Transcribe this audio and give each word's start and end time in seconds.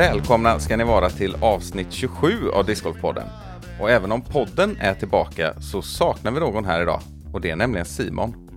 Välkomna 0.00 0.58
ska 0.58 0.76
ni 0.76 0.84
vara 0.84 1.10
till 1.10 1.36
avsnitt 1.40 1.92
27 1.92 2.50
av 2.50 2.66
Discgolfpodden. 2.66 3.26
Och 3.80 3.90
även 3.90 4.12
om 4.12 4.22
podden 4.22 4.76
är 4.80 4.94
tillbaka 4.94 5.60
så 5.60 5.82
saknar 5.82 6.32
vi 6.32 6.40
någon 6.40 6.64
här 6.64 6.82
idag. 6.82 7.00
Och 7.32 7.40
det 7.40 7.50
är 7.50 7.56
nämligen 7.56 7.86
Simon. 7.86 8.50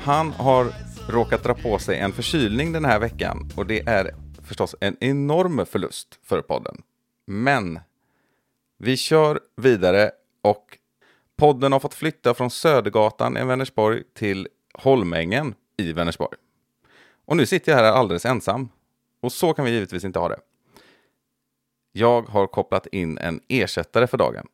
Han 0.00 0.32
har 0.32 0.66
råkat 1.08 1.42
dra 1.42 1.54
på 1.54 1.78
sig 1.78 1.98
en 1.98 2.12
förkylning 2.12 2.72
den 2.72 2.84
här 2.84 2.98
veckan 2.98 3.50
och 3.56 3.66
det 3.66 3.88
är 3.88 4.14
förstås 4.42 4.74
en 4.80 4.96
enorm 5.00 5.66
förlust 5.66 6.18
för 6.24 6.40
podden. 6.42 6.82
Men 7.26 7.80
vi 8.78 8.96
kör 8.96 9.40
vidare 9.56 10.10
och 10.42 10.78
podden 11.36 11.72
har 11.72 11.80
fått 11.80 11.94
flytta 11.94 12.34
från 12.34 12.50
Södergatan 12.50 13.36
i 13.36 13.44
Vänersborg 13.44 14.02
till 14.14 14.48
Holmängen 14.74 15.54
i 15.76 15.92
Vänersborg. 15.92 16.36
Och 17.26 17.36
nu 17.36 17.46
sitter 17.46 17.72
jag 17.72 17.78
här 17.78 17.92
alldeles 17.92 18.26
ensam. 18.26 18.68
Och 19.20 19.32
så 19.32 19.54
kan 19.54 19.64
vi 19.64 19.70
givetvis 19.70 20.04
inte 20.04 20.18
ha 20.18 20.28
det. 20.28 20.38
Jag 21.92 22.22
har 22.22 22.46
kopplat 22.46 22.86
in 22.86 23.18
en 23.18 23.40
ersättare 23.48 24.06
för 24.06 24.18
dagen. 24.18 24.46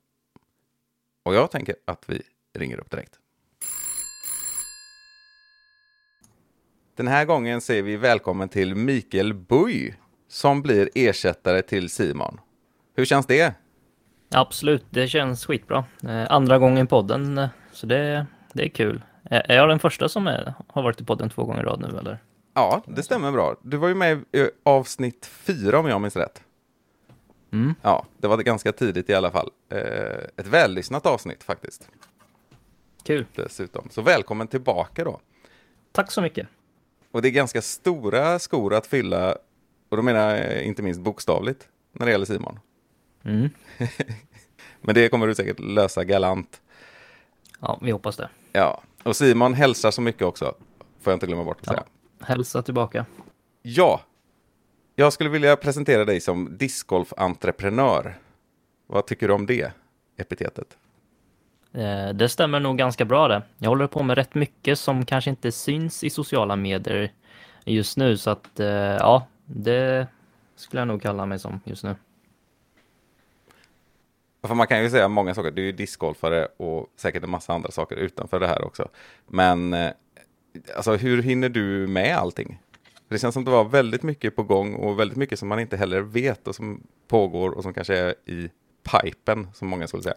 Och 1.25 1.35
jag 1.35 1.51
tänker 1.51 1.77
att 1.85 2.05
vi 2.07 2.23
ringer 2.59 2.81
upp 2.81 2.91
direkt. 2.91 3.19
Den 6.97 7.09
här 7.09 7.25
gången 7.25 7.61
säger 7.61 7.83
vi 7.83 7.97
välkommen 7.97 8.49
till 8.49 8.75
Mikael 8.75 9.35
Buj 9.35 9.95
som 10.29 10.63
blir 10.63 10.91
ersättare 10.95 11.63
till 11.63 11.91
Simon. 11.91 12.41
Hur 12.97 13.05
känns 13.05 13.27
det? 13.27 13.55
Absolut, 14.31 14.85
det 14.91 15.09
känns 15.09 15.47
skitbra. 15.47 15.85
Eh, 16.03 16.33
andra 16.33 16.59
gången 16.59 16.85
i 16.85 16.89
podden, 16.89 17.39
eh, 17.39 17.49
så 17.73 17.87
det, 17.87 18.27
det 18.53 18.65
är 18.65 18.69
kul. 18.69 19.03
Är 19.23 19.51
är 19.51 19.57
jag 19.57 19.69
den 19.69 19.79
första 19.79 20.09
som 20.09 20.27
är, 20.27 20.55
har 20.69 20.83
varit 20.83 21.01
i 21.01 21.05
podden 21.05 21.31
två 21.31 21.45
gånger 21.45 21.63
i 21.63 21.65
rad 21.65 21.81
nu 21.81 21.99
eller? 21.99 22.19
Ja, 22.55 22.83
det 22.87 23.03
stämmer 23.03 23.33
bra. 23.33 23.57
Du 23.63 23.77
var 23.77 23.89
ju 23.89 23.95
med 23.95 24.19
i 24.19 24.51
avsnitt 24.63 25.27
fyra 25.27 25.79
om 25.79 25.89
jag 25.89 26.01
minns 26.01 26.17
rätt. 26.17 26.43
Mm. 27.55 27.75
Ja, 27.83 28.07
det 28.19 28.29
var 28.29 28.39
ganska 28.39 28.73
tidigt 28.73 29.11
i 29.11 29.15
alla 29.15 29.31
fall. 29.31 29.51
Eh, 29.69 29.79
ett 30.37 30.47
vällyssnat 30.47 31.07
avsnitt 31.07 31.45
faktiskt. 31.45 31.89
Kul. 33.03 33.27
Dessutom. 33.35 33.89
Så 33.91 34.03
välkommen 34.03 34.49
tillbaka 34.49 35.05
då. 35.05 35.21
Tack 35.93 36.11
så 36.13 36.21
mycket. 36.23 36.49
Och 37.11 37.23
det 37.23 37.29
är 37.29 37.31
ganska 37.31 37.63
stora 37.63 38.39
skor 38.39 38.75
att 38.75 38.87
fylla, 38.87 39.33
och 39.89 39.97
då 39.97 40.03
menar 40.03 40.37
jag 40.37 40.63
inte 40.63 40.83
minst 40.83 41.01
bokstavligt, 41.01 41.69
när 41.93 42.07
det 42.07 42.13
gäller 42.13 42.27
Simon. 42.27 42.59
Mm. 43.25 43.49
Men 44.81 44.95
det 44.95 45.09
kommer 45.09 45.27
du 45.27 45.35
säkert 45.35 45.59
lösa 45.61 46.05
galant. 46.05 46.61
Ja, 47.61 47.79
vi 47.83 47.91
hoppas 47.91 48.17
det. 48.17 48.29
Ja, 48.53 48.83
och 49.03 49.17
Simon 49.17 49.55
hälsar 49.55 49.91
så 49.91 50.01
mycket 50.01 50.23
också, 50.23 50.55
får 51.01 51.11
jag 51.11 51.17
inte 51.17 51.27
glömma 51.27 51.45
bort 51.45 51.61
att 51.61 51.67
Ja. 51.67 51.73
säga. 51.73 51.85
Hälsa 52.21 52.63
tillbaka. 52.63 53.07
Ja, 53.63 54.01
jag 54.95 55.13
skulle 55.13 55.31
vilja 55.31 55.57
presentera 55.57 56.05
dig 56.05 56.21
som 56.21 56.57
discgolf-entreprenör. 56.59 58.15
Vad 58.87 59.07
tycker 59.07 59.29
du 59.29 59.35
om 59.35 59.47
det 59.47 59.73
epitetet? 60.17 60.77
Eh, 61.73 62.09
Det 62.15 62.29
stämmer 62.29 62.61
nog 62.61 62.79
ganska 62.79 63.05
bra 63.05 63.29
det. 63.29 63.43
Jag 63.59 63.69
håller 63.69 63.87
på 63.87 64.03
med 64.03 64.17
rätt 64.19 64.35
mycket 64.35 64.79
som 64.79 65.05
kanske 65.05 65.31
inte 65.31 65.53
syns 65.53 66.05
i 66.05 66.11
sociala 66.11 66.57
medier 66.57 67.13
just 67.65 67.97
nu, 67.97 68.17
så 68.17 68.31
att 68.31 68.61
eh, 68.61 68.67
ja, 68.69 69.27
det 69.47 70.07
skulle 70.57 70.81
jag 70.81 70.89
nog 70.89 71.03
kalla 71.03 71.27
mig 71.27 71.39
som 71.39 71.61
just 71.65 71.85
nu. 71.85 71.97
För 74.47 74.55
man 74.55 74.67
kan 74.67 74.83
ju 74.83 74.91
säga 74.91 75.09
många 75.09 75.35
saker. 75.35 75.51
Du 75.51 75.63
är 75.63 75.67
ju 75.67 75.73
discgolfare 75.73 76.49
och 76.57 76.89
säkert 76.97 77.25
en 77.25 77.31
massa 77.31 77.53
andra 77.53 77.71
saker 77.71 77.97
utanför 77.97 78.41
det 78.41 78.47
här 78.47 78.65
också. 78.65 78.89
Men 79.27 79.75
eh, 79.75 79.91
alltså, 80.77 80.97
hur 80.97 81.23
hinner 81.23 81.49
du 81.49 81.87
med 81.87 82.17
allting? 82.17 82.59
Det 83.09 83.19
känns 83.19 83.35
som 83.35 83.43
att 83.43 83.47
det 83.47 83.53
var 83.53 83.65
väldigt 83.65 84.03
mycket 84.03 84.37
på 84.37 84.43
gång 84.43 84.75
och 84.75 85.01
väldigt 85.01 85.19
mycket 85.19 85.39
som 85.39 85.49
man 85.49 85.61
inte 85.61 85.77
heller 85.77 86.01
vet 86.01 86.49
och 86.49 86.55
som 86.55 86.83
pågår 87.09 87.51
och 87.51 87.63
som 87.63 87.75
kanske 87.75 87.97
är 87.97 88.15
i 88.27 88.51
pipen, 88.83 89.49
som 89.55 89.69
många 89.69 89.87
skulle 89.87 90.03
säga. 90.03 90.17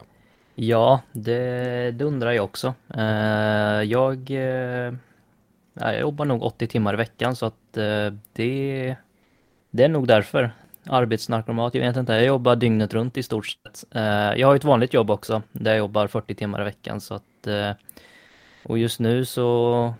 Ja, 0.55 1.01
det, 1.11 1.91
det 1.91 2.05
undrar 2.05 2.31
jag 2.31 2.45
också. 2.45 2.73
Eh, 2.93 3.83
jag, 3.83 4.31
eh, 4.31 4.93
jag 5.73 5.99
jobbar 5.99 6.25
nog 6.25 6.43
80 6.43 6.67
timmar 6.67 6.93
i 6.93 6.97
veckan 6.97 7.35
så 7.35 7.45
att 7.45 7.77
eh, 7.77 8.13
det, 8.33 8.95
det 9.71 9.83
är 9.83 9.89
nog 9.89 10.07
därför. 10.07 10.51
Arbetsnarkomat, 10.89 11.75
jag 11.75 11.81
vet 11.81 11.97
inte. 11.97 12.13
Jag 12.13 12.25
jobbar 12.25 12.55
dygnet 12.55 12.93
runt 12.93 13.17
i 13.17 13.23
stort 13.23 13.47
sett. 13.47 13.83
Jag 14.39 14.47
har 14.47 14.55
ett 14.55 14.63
vanligt 14.63 14.93
jobb 14.93 15.11
också 15.11 15.41
där 15.51 15.71
jag 15.71 15.77
jobbar 15.77 16.07
40 16.07 16.35
timmar 16.35 16.61
i 16.61 16.63
veckan 16.63 17.01
så 17.01 17.13
att 17.13 17.47
och 18.63 18.77
just 18.77 18.99
nu 18.99 19.25
så 19.25 19.93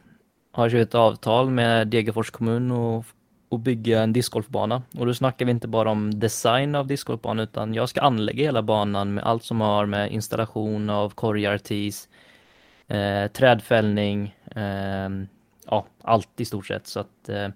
har 0.57 0.69
skrivit 0.69 0.87
ett 0.87 0.95
avtal 0.95 1.49
med 1.49 1.87
Degerfors 1.87 2.29
kommun 2.31 2.71
och, 2.71 3.05
och 3.49 3.59
bygga 3.59 4.01
en 4.01 4.13
discgolfbana. 4.13 4.81
Och 4.97 5.05
då 5.05 5.13
snackar 5.13 5.45
vi 5.45 5.51
inte 5.51 5.67
bara 5.67 5.89
om 5.89 6.19
design 6.19 6.75
av 6.75 6.87
discgolfbanan 6.87 7.43
utan 7.43 7.73
jag 7.73 7.89
ska 7.89 8.01
anlägga 8.01 8.43
hela 8.43 8.61
banan 8.61 9.13
med 9.13 9.23
allt 9.23 9.43
som 9.43 9.61
har 9.61 9.85
med 9.85 10.11
installation 10.11 10.89
av 10.89 11.09
korgar, 11.09 11.57
tees, 11.57 12.07
eh, 12.87 13.31
trädfällning, 13.31 14.35
eh, 14.55 15.09
ja 15.65 15.85
allt 16.01 16.41
i 16.41 16.45
stort 16.45 16.65
sett. 16.65 16.87
Så 16.87 16.99
att 16.99 17.29
eh, 17.29 17.47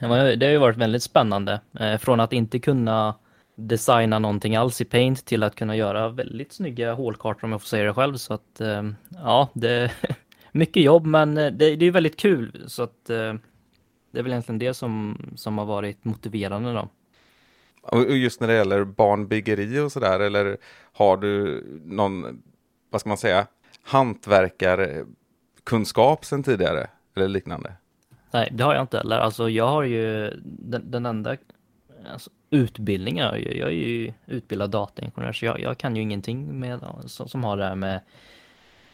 det 0.00 0.36
det 0.36 0.46
har 0.46 0.52
ju 0.52 0.58
varit 0.58 0.76
väldigt 0.76 1.02
spännande. 1.02 1.60
Eh, 1.80 1.98
från 1.98 2.20
att 2.20 2.32
inte 2.32 2.58
kunna 2.58 3.14
designa 3.54 4.18
någonting 4.18 4.56
alls 4.56 4.80
i 4.80 4.84
Paint 4.84 5.24
till 5.26 5.42
att 5.42 5.54
kunna 5.54 5.76
göra 5.76 6.08
väldigt 6.08 6.52
snygga 6.52 6.92
hålkartor 6.92 7.44
om 7.44 7.52
jag 7.52 7.60
får 7.60 7.68
säga 7.68 7.84
det 7.84 7.94
själv. 7.94 8.16
Så 8.16 8.34
att 8.34 8.60
eh, 8.60 8.82
ja, 9.14 9.48
det 9.52 9.90
mycket 10.52 10.82
jobb 10.82 11.06
men 11.06 11.38
eh, 11.38 11.52
det, 11.52 11.76
det 11.76 11.86
är 11.86 11.90
väldigt 11.90 12.16
kul. 12.16 12.64
Så 12.66 12.82
att 12.82 13.10
eh, 13.10 13.34
det 14.10 14.18
är 14.18 14.22
väl 14.22 14.32
egentligen 14.32 14.58
det 14.58 14.74
som, 14.74 15.18
som 15.36 15.58
har 15.58 15.64
varit 15.64 16.04
motiverande 16.04 16.72
då. 16.72 16.88
Och 17.82 18.16
just 18.16 18.40
när 18.40 18.48
det 18.48 18.54
gäller 18.54 18.84
barnbyggeri 18.84 19.78
och 19.78 19.92
sådär, 19.92 20.20
eller 20.20 20.56
har 20.92 21.16
du 21.16 21.64
någon, 21.84 22.42
vad 22.90 23.00
ska 23.00 23.08
man 23.08 23.18
säga, 23.18 23.46
hantverkarkunskap 23.82 26.24
sedan 26.24 26.42
tidigare? 26.42 26.86
Eller 27.16 27.28
liknande? 27.28 27.72
Nej, 28.30 28.48
det 28.52 28.64
har 28.64 28.74
jag 28.74 28.82
inte 28.82 28.96
heller. 28.96 29.18
Alltså 29.18 29.50
jag 29.50 29.68
har 29.68 29.82
ju 29.82 30.30
den, 30.44 30.90
den 30.90 31.06
enda 31.06 31.36
alltså, 32.12 32.30
utbildningen, 32.50 33.24
jag, 33.24 33.56
jag 33.56 33.68
är 33.68 33.72
ju 33.72 34.12
utbildad 34.26 34.70
dataingenjör 34.70 35.32
så 35.32 35.44
jag, 35.44 35.60
jag 35.60 35.78
kan 35.78 35.96
ju 35.96 36.02
ingenting 36.02 36.60
med, 36.60 36.80
som, 37.06 37.28
som 37.28 37.44
har 37.44 37.56
det 37.56 37.64
här 37.64 37.74
med 37.74 38.00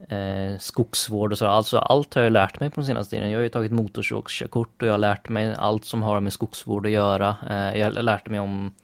eh, 0.09 0.59
skogsvård 0.59 1.33
och 1.33 1.39
så. 1.39 1.47
Alltså 1.47 1.79
allt 1.79 2.15
har 2.15 2.23
jag 2.23 2.33
lärt 2.33 2.61
mig 2.61 2.71
på 2.71 2.81
den 2.81 2.87
senaste 2.87 3.17
tiden. 3.17 3.31
Jag 3.31 3.39
har 3.39 3.43
ju 3.43 3.49
tagit 3.49 3.73
motorsågskörkort 3.73 4.83
och 4.83 4.89
jag 4.89 4.93
har 4.93 4.99
lärt 4.99 5.29
mig 5.29 5.55
allt 5.59 5.85
som 5.85 6.03
har 6.03 6.21
med 6.21 6.33
skogsvård 6.33 6.87
att 6.87 6.93
göra. 6.93 7.37
Eh, 7.51 7.79
jag 7.81 7.91
har 7.91 8.03
lärt 8.03 8.29
mig 8.29 8.41
om 8.41 8.75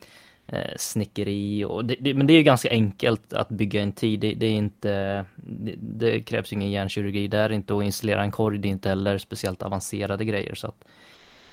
eh, 0.47 0.77
snickeri 0.77 1.65
och 1.65 1.85
det, 1.85 1.97
det, 2.01 2.15
men 2.15 2.27
det 2.27 2.33
är 2.33 2.37
ju 2.37 2.43
ganska 2.43 2.71
enkelt 2.71 3.33
att 3.33 3.49
bygga 3.49 3.83
en 3.83 3.93
tid. 3.93 4.21
Det, 4.21 4.35
det 4.35 4.47
är 4.47 4.53
inte, 4.53 5.25
det, 5.37 5.75
det 5.79 6.21
krävs 6.21 6.53
ingen 6.53 6.71
hjärnkirurgi 6.71 7.29
där 7.29 7.53
inte 7.53 7.75
och 7.75 7.85
installera 7.85 8.23
en 8.23 8.31
korg. 8.31 8.59
Det 8.59 8.69
är 8.69 8.71
inte 8.71 8.89
heller 8.89 9.19
speciellt 9.19 9.63
avancerade 9.63 10.25
grejer 10.25 10.55
så 10.55 10.67
att 10.67 10.85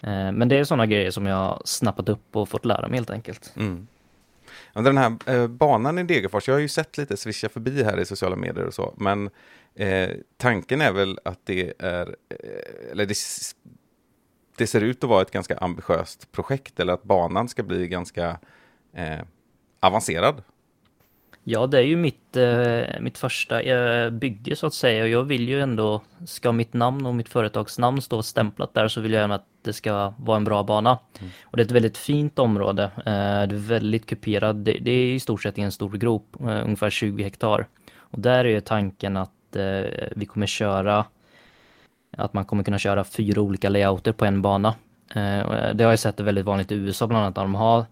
eh, 0.02 0.32
men 0.32 0.50
det 0.50 0.58
är 0.58 0.64
sådana 0.64 0.86
grejer 0.86 1.12
som 1.12 1.26
jag 1.26 1.36
har 1.36 1.62
snappat 1.66 2.10
upp 2.10 2.36
och 2.36 2.50
fått 2.50 2.66
lära 2.66 2.88
mig 2.88 2.98
helt 2.98 3.10
enkelt. 3.10 3.54
Mm. 3.56 3.88
Men 4.78 4.84
Den 4.84 4.98
här 4.98 5.18
eh, 5.26 5.48
banan 5.48 6.00
i 6.00 6.04
Degerfors, 6.04 6.48
jag 6.48 6.56
har 6.56 6.60
ju 6.60 6.68
sett 6.68 6.98
lite 6.98 7.18
svischa 7.18 7.50
förbi 7.50 7.84
här 7.84 8.00
i 8.00 8.06
sociala 8.06 8.36
medier 8.36 8.66
och 8.66 8.74
så, 8.74 8.94
men 8.98 9.30
eh, 9.76 10.10
tanken 10.38 10.82
är 10.82 10.92
väl 10.92 11.20
att 11.26 11.40
det 11.44 11.74
är, 11.80 12.08
eh, 12.08 12.92
eller 12.92 13.06
det, 13.06 13.16
det 14.58 14.68
ser 14.68 14.82
ut 14.82 15.04
att 15.04 15.10
vara 15.10 15.22
ett 15.22 15.32
ganska 15.32 15.58
ambitiöst 15.58 16.32
projekt, 16.32 16.80
eller 16.80 16.94
att 16.94 17.04
banan 17.04 17.50
ska 17.50 17.64
bli 17.64 17.88
ganska 17.88 18.40
eh, 18.94 19.20
avancerad. 19.80 20.44
Ja, 21.50 21.68
det 21.68 21.78
är 21.78 21.82
ju 21.82 21.96
mitt, 21.96 22.38
eh, 22.38 23.00
mitt 23.00 23.18
första 23.18 23.62
eh, 23.62 24.10
bygge 24.10 24.56
så 24.56 24.68
att 24.68 24.74
säga. 24.74 25.04
Och 25.04 25.10
jag 25.10 25.24
vill 25.24 25.50
ju 25.50 25.62
ändå, 25.62 26.02
ska 26.26 26.52
mitt 26.52 26.74
namn 26.74 27.06
och 27.06 27.16
mitt 27.16 27.30
företags 27.30 27.80
namn 27.80 28.02
stå 28.02 28.24
stämplat 28.24 28.74
där 28.74 28.88
så 28.88 29.02
vill 29.02 29.14
jag 29.14 29.22
gärna 29.22 29.36
att 29.36 29.46
det 29.62 29.74
ska 29.74 30.14
vara 30.18 30.38
en 30.38 30.44
bra 30.44 30.64
bana. 30.64 31.00
Och 31.44 31.58
det 31.58 31.64
är 31.64 31.66
ett 31.66 31.72
väldigt 31.72 31.98
fint 31.98 32.40
område. 32.40 32.84
Eh, 32.84 33.48
det 33.48 33.56
är 33.56 33.68
väldigt 33.68 34.06
kuperat. 34.06 34.66
Det, 34.66 34.72
det 34.72 34.92
är 34.92 35.14
i 35.14 35.20
stort 35.20 35.44
sett 35.44 35.58
i 35.58 35.62
en 35.62 35.72
stor 35.72 35.90
grop, 35.90 36.36
eh, 36.40 36.64
ungefär 36.64 36.90
20 36.90 37.24
hektar. 37.24 37.68
Och 37.96 38.20
där 38.20 38.46
är 38.46 38.50
ju 38.50 38.62
tanken 38.62 39.18
att 39.18 39.56
eh, 39.56 39.84
vi 40.16 40.26
kommer 40.26 40.48
köra 40.48 41.06
att 42.18 42.34
man 42.34 42.46
kommer 42.46 42.64
kunna 42.64 42.80
köra 42.80 43.04
fyra 43.04 43.42
olika 43.42 43.70
layouter 43.70 44.12
på 44.12 44.26
en 44.26 44.42
bana. 44.42 44.76
Eh, 45.16 45.74
det 45.74 45.84
har 45.84 45.92
jag 45.92 46.00
sett 46.00 46.20
är 46.20 46.24
väldigt 46.24 46.46
vanligt 46.46 46.72
i 46.72 46.76
USA 46.76 47.08
bland 47.08 47.24
annat, 47.24 47.36
där 47.36 47.42
de 47.42 47.56
har 47.56 47.86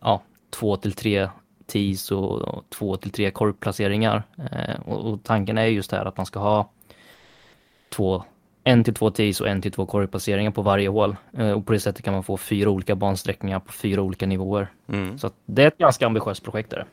ja, 0.00 0.22
två 0.50 0.76
till 0.76 0.92
tre 0.92 1.28
tees 1.68 2.10
och, 2.12 2.40
och 2.42 2.64
två 2.70 2.96
till 2.96 3.10
tre 3.10 3.30
korgplaceringar. 3.30 4.22
Eh, 4.52 4.80
och, 4.86 5.12
och 5.12 5.22
tanken 5.22 5.58
är 5.58 5.66
just 5.66 5.92
här 5.92 6.04
att 6.04 6.16
man 6.16 6.26
ska 6.26 6.38
ha 6.40 6.70
två, 7.90 8.24
en 8.64 8.84
till 8.84 8.94
två 8.94 9.10
tees 9.10 9.40
och 9.40 9.48
en 9.48 9.62
till 9.62 9.72
två 9.72 9.86
korgplaceringar 9.86 10.50
på 10.50 10.62
varje 10.62 10.88
hål. 10.88 11.16
Eh, 11.36 11.50
och 11.50 11.66
på 11.66 11.72
det 11.72 11.80
sättet 11.80 12.04
kan 12.04 12.14
man 12.14 12.22
få 12.22 12.36
fyra 12.36 12.70
olika 12.70 12.94
bansträckningar 12.96 13.60
på 13.60 13.72
fyra 13.72 14.02
olika 14.02 14.26
nivåer. 14.26 14.68
Mm. 14.88 15.18
Så 15.18 15.30
det 15.46 15.62
är 15.62 15.66
ett 15.68 15.78
ganska 15.78 16.06
ambitiöst 16.06 16.44
projekt. 16.44 16.70
Där. 16.70 16.84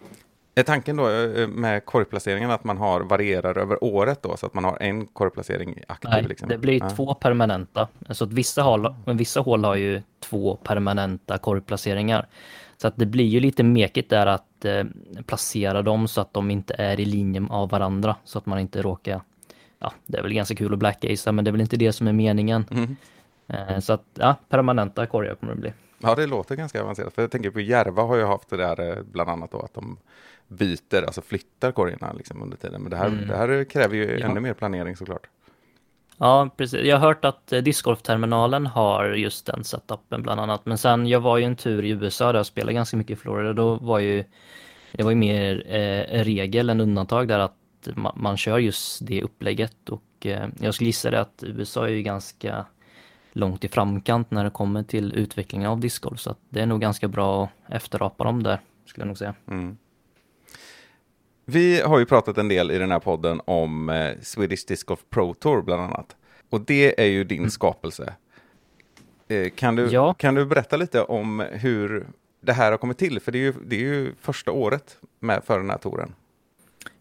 Är 0.57 0.63
tanken 0.63 0.97
då 0.97 1.09
eh, 1.09 1.47
med 1.47 1.85
korgplaceringen 1.85 2.51
att 2.51 2.63
man 2.63 2.77
har 2.77 3.01
varierar 3.01 3.57
över 3.57 3.83
året 3.83 4.21
då, 4.21 4.37
så 4.37 4.45
att 4.45 4.53
man 4.53 4.63
har 4.63 4.77
en 4.81 5.05
korgplacering 5.07 5.79
aktiv? 5.87 6.09
Nej, 6.11 6.23
liksom? 6.23 6.49
det 6.49 6.57
blir 6.57 6.79
Ja. 6.79 6.89
två 6.89 7.13
permanenta. 7.13 7.87
Så 8.09 8.23
att 8.23 8.33
vissa 8.33 8.61
hål, 8.61 8.95
men 9.05 9.17
vissa 9.17 9.39
hål 9.39 9.63
har 9.65 9.75
ju 9.75 10.01
två 10.19 10.55
permanenta 10.55 11.37
korgplaceringar. 11.37 12.27
Så 12.77 12.87
att 12.87 12.97
det 12.97 13.05
blir 13.05 13.25
ju 13.25 13.39
lite 13.39 13.63
mekigt 13.63 14.09
där 14.09 14.25
att 14.27 14.45
eh, 14.65 14.83
placera 15.25 15.81
dem 15.81 16.07
så 16.07 16.21
att 16.21 16.33
de 16.33 16.51
inte 16.51 16.73
är 16.77 16.99
i 16.99 17.05
linje 17.05 17.47
av 17.49 17.69
varandra. 17.69 18.15
Så 18.23 18.37
att 18.37 18.45
man 18.45 18.59
inte 18.59 18.81
råkar... 18.81 19.21
Ja, 19.79 19.93
det 20.05 20.17
är 20.17 20.21
väl 20.23 20.33
ganska 20.33 20.55
kul 20.55 20.73
att 20.73 20.79
blackacea, 20.79 21.31
men 21.33 21.45
det 21.45 21.49
är 21.49 21.51
väl 21.51 21.61
inte 21.61 21.77
det 21.77 21.93
som 21.93 22.07
är 22.07 22.13
meningen. 22.13 22.65
Mm. 22.71 22.95
Eh, 23.47 23.79
så 23.79 23.93
att, 23.93 24.03
ja, 24.13 24.35
permanenta 24.49 25.05
korgar 25.05 25.35
kommer 25.35 25.53
det 25.55 25.61
bli. 25.61 25.73
Ja, 25.99 26.15
det 26.15 26.25
låter 26.27 26.55
ganska 26.55 26.81
avancerat. 26.83 27.13
För 27.13 27.21
jag 27.21 27.31
tänker 27.31 27.49
på 27.49 27.59
Järva 27.59 28.01
har 28.03 28.15
ju 28.15 28.23
haft 28.23 28.49
det 28.49 28.57
där 28.57 28.89
eh, 28.97 29.03
bland 29.11 29.29
annat 29.29 29.51
då 29.51 29.59
att 29.59 29.73
de 29.73 29.97
byter, 30.47 31.03
alltså 31.05 31.21
flyttar 31.21 31.71
korgarna 31.71 32.13
liksom 32.13 32.41
under 32.41 32.57
tiden. 32.57 32.81
Men 32.81 32.89
det 32.91 32.97
här, 32.97 33.07
Mm. 33.07 33.27
det 33.27 33.37
här 33.37 33.63
kräver 33.63 33.95
ju 33.95 34.17
Ja. 34.19 34.25
ännu 34.25 34.39
mer 34.39 34.53
planering 34.53 34.95
såklart. 34.97 35.27
Ja, 36.17 36.49
precis. 36.57 36.85
Jag 36.85 36.97
har 36.97 37.07
hört 37.07 37.25
att 37.25 37.53
eh, 37.53 37.61
discgolfterminalen 37.61 38.65
har 38.65 39.05
just 39.05 39.45
den 39.45 39.63
setupen 39.63 40.21
bland 40.21 40.39
annat. 40.39 40.65
Men 40.65 40.77
sen, 40.77 41.07
jag 41.07 41.19
var 41.19 41.37
ju 41.37 41.43
en 41.43 41.55
tur 41.55 41.85
i 41.85 41.89
USA 41.89 42.31
där 42.31 42.39
jag 42.39 42.45
spelade 42.45 42.73
ganska 42.73 42.97
mycket 42.97 43.17
i 43.17 43.21
Florida. 43.21 43.53
Då 43.53 43.75
var 43.75 43.99
ju, 43.99 44.23
det 44.91 45.03
var 45.03 45.11
ju 45.11 45.17
mer 45.17 45.63
eh, 45.67 46.23
regel 46.23 46.69
än 46.69 46.81
undantag 46.81 47.27
där 47.27 47.39
att 47.39 47.55
man, 47.95 48.13
man 48.15 48.37
kör 48.37 48.57
just 48.57 49.07
det 49.07 49.23
upplägget. 49.23 49.89
Och 49.89 50.25
eh, 50.25 50.47
jag 50.59 50.73
skulle 50.73 50.87
gissa 50.87 51.11
det 51.11 51.21
att 51.21 51.43
USA 51.47 51.87
är 51.87 51.91
ju 51.91 52.01
ganska 52.01 52.65
långt 53.33 53.63
i 53.63 53.67
framkant 53.67 54.31
när 54.31 54.43
det 54.43 54.49
kommer 54.49 54.83
till 54.83 55.13
utvecklingen 55.13 55.69
av 55.69 55.79
discgolf. 55.79 56.19
Så 56.19 56.29
att 56.31 56.39
det 56.49 56.61
är 56.61 56.65
nog 56.65 56.81
ganska 56.81 57.07
bra 57.07 57.43
att 57.43 57.73
efterapa 57.73 58.23
dem 58.23 58.43
där, 58.43 58.59
skulle 58.85 59.01
jag 59.01 59.07
nog 59.07 59.17
säga. 59.17 59.33
Mm. 59.47 59.77
Vi 61.45 61.81
har 61.81 61.99
ju 61.99 62.05
pratat 62.05 62.37
en 62.37 62.47
del 62.47 62.71
i 62.71 62.77
den 62.77 62.91
här 62.91 62.99
podden 62.99 63.41
om 63.45 63.89
eh, 63.89 64.11
Swedish 64.21 64.65
Disc 64.67 64.83
Golf 64.83 64.99
Pro 65.09 65.33
Tour 65.33 65.61
bland 65.61 65.81
annat. 65.81 66.15
Och 66.49 66.61
det 66.61 67.01
är 67.01 67.05
ju 67.07 67.23
din 67.23 67.51
skapelse. 67.51 68.13
Eh, 69.27 69.49
kan, 69.49 69.75
du, 69.75 69.87
Ja. 69.87 70.13
kan 70.13 70.35
du 70.35 70.45
berätta 70.45 70.77
lite 70.77 71.01
om 71.01 71.43
hur 71.51 72.07
det 72.41 72.53
här 72.53 72.71
har 72.71 72.77
kommit 72.77 72.97
till? 72.97 73.19
För 73.19 73.31
det 73.31 73.37
är 73.37 73.41
ju, 73.43 73.53
det 73.65 73.75
är 73.75 73.79
ju 73.79 74.13
första 74.21 74.51
året 74.51 74.97
med 75.19 75.43
för 75.43 75.57
den 75.59 75.69
här 75.69 75.77
touren. 75.77 76.13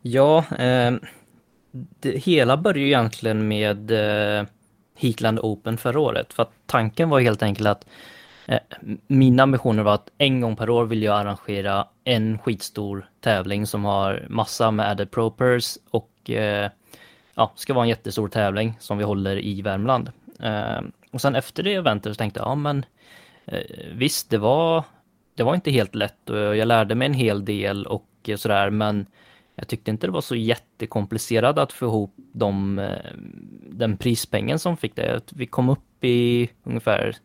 Ja, 0.02 0.44
eh, 0.58 0.94
det 2.00 2.18
hela 2.18 2.56
började 2.56 2.80
ju 2.80 2.86
egentligen 2.86 3.48
med 3.48 3.90
eh, 3.90 4.46
Heatland 4.96 5.38
Open 5.38 5.76
förra 5.76 6.00
året. 6.00 6.32
För 6.32 6.42
att 6.42 6.52
tanken 6.66 7.08
var 7.10 7.20
helt 7.20 7.42
enkelt 7.42 7.68
att 7.68 7.86
eh, 8.46 8.58
mina 9.06 9.42
ambitioner 9.42 9.82
var 9.82 9.94
att 9.94 10.10
en 10.18 10.40
gång 10.40 10.56
per 10.56 10.70
år 10.70 10.84
vill 10.84 11.02
jag 11.02 11.16
arrangera 11.20 11.86
en 12.04 12.38
skitstor 12.38 13.08
tävling 13.20 13.66
som 13.66 13.84
har 13.84 14.26
massa 14.28 14.70
med 14.70 14.90
added 14.90 15.10
propers 15.10 15.78
och 15.90 16.30
eh, 16.30 16.70
ja, 17.34 17.52
ska 17.56 17.74
vara 17.74 17.84
en 17.84 17.88
jättestor 17.88 18.28
tävling 18.28 18.76
som 18.80 18.98
vi 18.98 19.04
håller 19.04 19.38
i 19.38 19.62
Värmland. 19.62 20.12
Eh, 20.40 20.80
och 21.10 21.20
sen 21.20 21.34
efter 21.34 21.62
det 21.62 21.74
eventet 21.74 22.12
så 22.12 22.18
tänkte 22.18 22.40
jag, 22.40 22.48
ja 22.48 22.54
men 22.54 22.84
eh, 23.44 23.60
visst, 23.92 24.30
det 24.30 24.38
var, 24.38 24.84
det 25.34 25.42
var 25.42 25.54
inte 25.54 25.70
helt 25.70 25.94
lätt 25.94 26.30
och 26.30 26.56
jag 26.56 26.68
lärde 26.68 26.94
mig 26.94 27.06
en 27.06 27.14
hel 27.14 27.44
del 27.44 27.86
och 27.86 28.08
eh, 28.28 28.36
sådär, 28.36 28.70
men 28.70 29.06
jag 29.54 29.68
tyckte 29.68 29.90
inte 29.90 30.06
det 30.06 30.12
var 30.12 30.20
så 30.20 30.36
jättekomplicerat 30.36 31.58
att 31.58 31.72
få 31.72 31.86
ihop 31.86 32.14
de, 32.32 32.78
eh, 32.78 33.12
den 33.68 33.96
prispengen 33.96 34.58
som 34.58 34.76
fick 34.76 34.96
det. 34.96 35.32
Vi 35.32 35.46
kom 35.46 35.68
upp 35.68 36.04
i 36.04 36.50
ungefär 36.62 37.16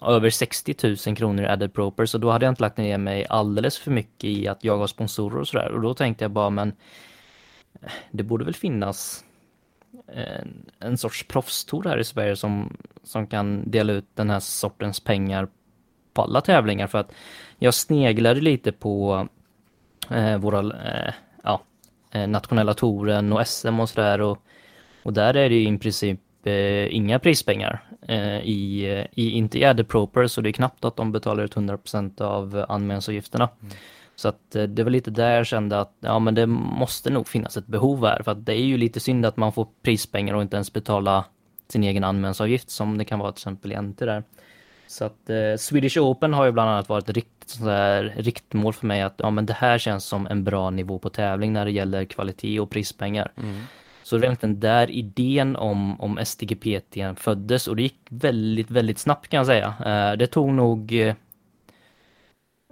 över 0.00 0.30
60 0.30 0.74
000 1.06 1.16
kronor 1.16 1.44
i 1.44 1.46
added 1.46 1.74
proper, 1.74 2.06
så 2.06 2.18
då 2.18 2.30
hade 2.30 2.46
jag 2.46 2.52
inte 2.52 2.62
lagt 2.62 2.76
ner 2.76 2.98
mig 2.98 3.26
alldeles 3.28 3.78
för 3.78 3.90
mycket 3.90 4.24
i 4.24 4.48
att 4.48 4.64
jaga 4.64 4.86
sponsorer 4.86 5.40
och 5.40 5.48
sådär. 5.48 5.72
Och 5.72 5.80
då 5.80 5.94
tänkte 5.94 6.24
jag 6.24 6.30
bara, 6.30 6.50
men 6.50 6.72
eh, 7.82 7.90
det 8.10 8.22
borde 8.22 8.44
väl 8.44 8.54
finnas 8.54 9.24
en, 10.12 10.70
en 10.78 10.98
sorts 10.98 11.26
proffstour 11.28 11.84
här 11.84 11.98
i 11.98 12.04
Sverige 12.04 12.36
som, 12.36 12.76
som 13.02 13.26
kan 13.26 13.70
dela 13.70 13.92
ut 13.92 14.06
den 14.14 14.30
här 14.30 14.40
sortens 14.40 15.00
pengar 15.00 15.48
på 16.14 16.22
alla 16.22 16.40
tävlingar. 16.40 16.86
För 16.86 16.98
att 16.98 17.12
jag 17.58 17.74
sneglade 17.74 18.40
lite 18.40 18.72
på 18.72 19.28
eh, 20.10 20.38
våra 20.38 20.58
eh, 20.58 21.14
ja, 21.42 21.60
eh, 22.12 22.28
nationella 22.28 22.74
touren 22.74 23.32
och 23.32 23.46
SM 23.46 23.80
och 23.80 23.88
sådär. 23.88 24.20
Och, 24.20 24.38
och 25.02 25.12
där 25.12 25.36
är 25.36 25.48
det 25.48 25.54
ju 25.54 25.74
i 25.74 25.78
princip 25.78 26.20
eh, 26.44 26.94
inga 26.94 27.18
prispengar 27.18 27.87
i, 28.42 28.84
eh, 28.84 29.06
i, 29.14 29.30
inte 29.30 29.58
i 29.58 29.64
added 29.64 29.88
proper, 29.88 30.26
så 30.26 30.40
det 30.40 30.50
är 30.50 30.52
knappt 30.52 30.84
att 30.84 30.96
de 30.96 31.12
betalar 31.12 31.44
ut 31.44 31.54
100% 31.54 32.22
av 32.22 32.64
anmälningsavgifterna. 32.68 33.48
Så 34.16 34.28
att 34.28 34.56
eh, 34.56 34.62
det 34.62 34.84
var 34.84 34.90
lite 34.90 35.10
där 35.10 35.36
jag 35.36 35.46
kände 35.46 35.80
att 35.80 35.92
ja, 36.00 36.18
men 36.18 36.34
det 36.34 36.46
måste 36.46 37.10
nog 37.10 37.28
finnas 37.28 37.56
ett 37.56 37.66
behov 37.66 38.06
här, 38.06 38.22
för 38.22 38.32
att 38.32 38.46
det 38.46 38.52
är 38.52 38.64
ju 38.64 38.76
lite 38.76 39.00
synd 39.00 39.26
att 39.26 39.36
man 39.36 39.52
får 39.52 39.68
prispengar 39.82 40.34
och 40.34 40.42
inte 40.42 40.56
ens 40.56 40.72
betala 40.72 41.24
sin 41.68 41.84
egen 41.84 42.04
anmälningsavgift 42.04 42.70
som 42.70 42.98
det 42.98 43.04
kan 43.04 43.18
vara 43.18 43.32
till 43.32 43.40
exempel 43.40 43.72
i 43.72 43.82
NT 43.82 43.98
där. 43.98 44.22
Så 44.86 45.04
att 45.04 45.30
eh, 45.30 45.56
Swedish 45.58 45.98
Open 45.98 46.34
har 46.34 46.44
ju 46.44 46.52
bland 46.52 46.70
annat 46.70 46.88
varit 46.88 47.08
ett 47.08 47.16
riktigt 47.16 47.50
sånt 47.50 47.64
där 47.64 48.14
riktmål 48.16 48.72
för 48.72 48.86
mig 48.86 49.02
att 49.02 49.14
ja, 49.16 49.30
men 49.30 49.46
det 49.46 49.52
här 49.52 49.78
känns 49.78 50.04
som 50.04 50.26
en 50.26 50.44
bra 50.44 50.70
nivå 50.70 50.98
på 50.98 51.10
tävling 51.10 51.52
när 51.52 51.64
det 51.64 51.70
gäller 51.70 52.04
kvalitet 52.04 52.60
och 52.60 52.70
prispengar. 52.70 53.32
Så 54.08 54.16
det 54.16 54.20
var 54.20 54.26
egentligen 54.26 54.60
där 54.60 54.90
idén 54.90 55.56
om, 55.56 56.00
om 56.00 56.18
STGPT 56.24 56.96
föddes 57.16 57.68
och 57.68 57.76
det 57.76 57.82
gick 57.82 57.98
väldigt, 58.08 58.70
väldigt 58.70 58.98
snabbt 58.98 59.28
kan 59.28 59.38
jag 59.38 59.46
säga. 59.46 59.74
Eh, 59.86 60.16
det 60.16 60.26
tog 60.26 60.52
nog 60.52 60.92
eh, 60.92 61.14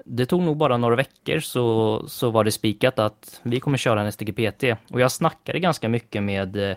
det 0.04 0.26
tog 0.26 0.42
nog 0.42 0.56
bara 0.56 0.76
några 0.76 0.96
veckor 0.96 1.40
så, 1.40 2.04
så 2.08 2.30
var 2.30 2.44
det 2.44 2.52
spikat 2.52 2.98
att 2.98 3.40
vi 3.42 3.60
kommer 3.60 3.78
köra 3.78 4.02
en 4.02 4.12
STGPT. 4.12 4.64
Och 4.90 5.00
jag 5.00 5.12
snackade 5.12 5.58
ganska 5.58 5.88
mycket 5.88 6.22
med 6.22 6.70
eh, 6.70 6.76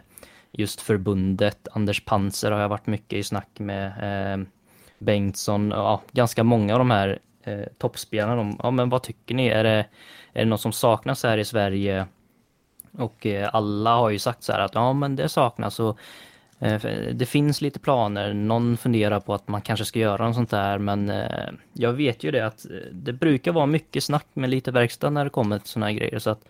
just 0.52 0.82
förbundet. 0.82 1.68
Anders 1.72 2.06
Panser 2.06 2.52
har 2.52 2.60
jag 2.60 2.70
varit 2.70 2.88
mycket 2.88 3.20
i 3.20 3.24
snack 3.24 3.60
med. 3.60 3.88
Eh, 3.88 4.46
Bengtsson, 4.98 5.70
ja, 5.70 6.02
ganska 6.12 6.44
många 6.44 6.74
av 6.74 6.80
de 6.80 6.92
här 6.92 7.20
eh, 7.44 7.66
toppspelarna. 7.78 8.36
De, 8.36 8.60
ja, 8.64 8.72
men 8.72 8.90
vad 8.90 9.04
tycker 9.04 9.36
ni? 9.36 9.48
Är 9.48 9.64
det, 9.64 9.86
är 10.34 10.40
det 10.40 10.46
något 10.46 10.62
som 10.62 10.72
saknas 10.72 11.24
här 11.24 11.38
i 11.38 11.46
Sverige? 11.46 12.06
Och 12.98 13.26
eh, 13.26 13.50
alla 13.54 13.96
har 13.96 14.10
ju 14.10 14.20
sagt 14.20 14.44
så 14.44 14.52
här 14.52 14.60
att 14.60 14.76
ja, 14.76 14.94
men 14.94 15.16
det 15.16 15.30
saknas 15.30 15.80
och 15.80 16.00
eh, 16.60 16.82
det 17.14 17.26
finns 17.26 17.62
lite 17.62 17.80
planer. 17.80 18.34
Någon 18.34 18.78
funderar 18.78 19.20
på 19.20 19.34
att 19.34 19.48
man 19.48 19.62
kanske 19.62 19.86
ska 19.86 20.00
göra 20.00 20.28
något 20.28 20.36
sånt 20.36 20.50
där, 20.50 20.78
men 20.78 21.10
eh, 21.10 21.50
jag 21.74 21.94
vet 21.94 22.24
ju 22.24 22.32
det 22.32 22.46
att 22.46 22.66
det 22.92 23.14
brukar 23.14 23.52
vara 23.52 23.66
mycket 23.66 24.04
snack 24.04 24.28
med 24.34 24.50
lite 24.50 24.72
verkstad 24.72 25.10
när 25.10 25.24
det 25.24 25.30
kommer 25.30 25.60
till 25.60 25.70
såna 25.70 25.86
här 25.86 25.94
grejer. 25.94 26.20
Så 26.20 26.30
att, 26.30 26.42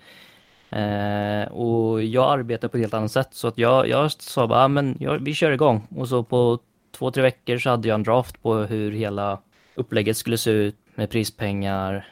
och 1.52 2.04
jag 2.04 2.40
arbetar 2.40 2.68
på 2.68 2.78
ett 2.78 2.82
helt 2.82 2.94
annat 2.94 3.12
sätt, 3.12 3.30
så 3.32 3.48
att 3.48 3.58
jag, 3.58 3.88
jag 3.88 4.12
sa 4.12 4.48
bara, 4.48 4.62
ja, 4.62 4.68
men 4.68 4.98
jag, 5.00 5.20
vi 5.20 5.34
kör 5.34 5.52
igång. 5.52 5.88
Och 5.96 6.10
så 6.10 6.24
på 6.24 6.60
två, 6.98 7.12
tre 7.12 7.24
veckor 7.24 7.58
så 7.58 7.70
hade 7.70 7.88
jag 7.88 7.96
en 7.96 8.04
draft 8.04 8.42
på 8.42 8.56
hur 8.56 8.92
hela 8.92 9.40
upplägget 9.76 10.18
skulle 10.18 10.38
se 10.38 10.52
ut 10.52 10.76
med 10.96 11.10
prispengar, 11.10 12.08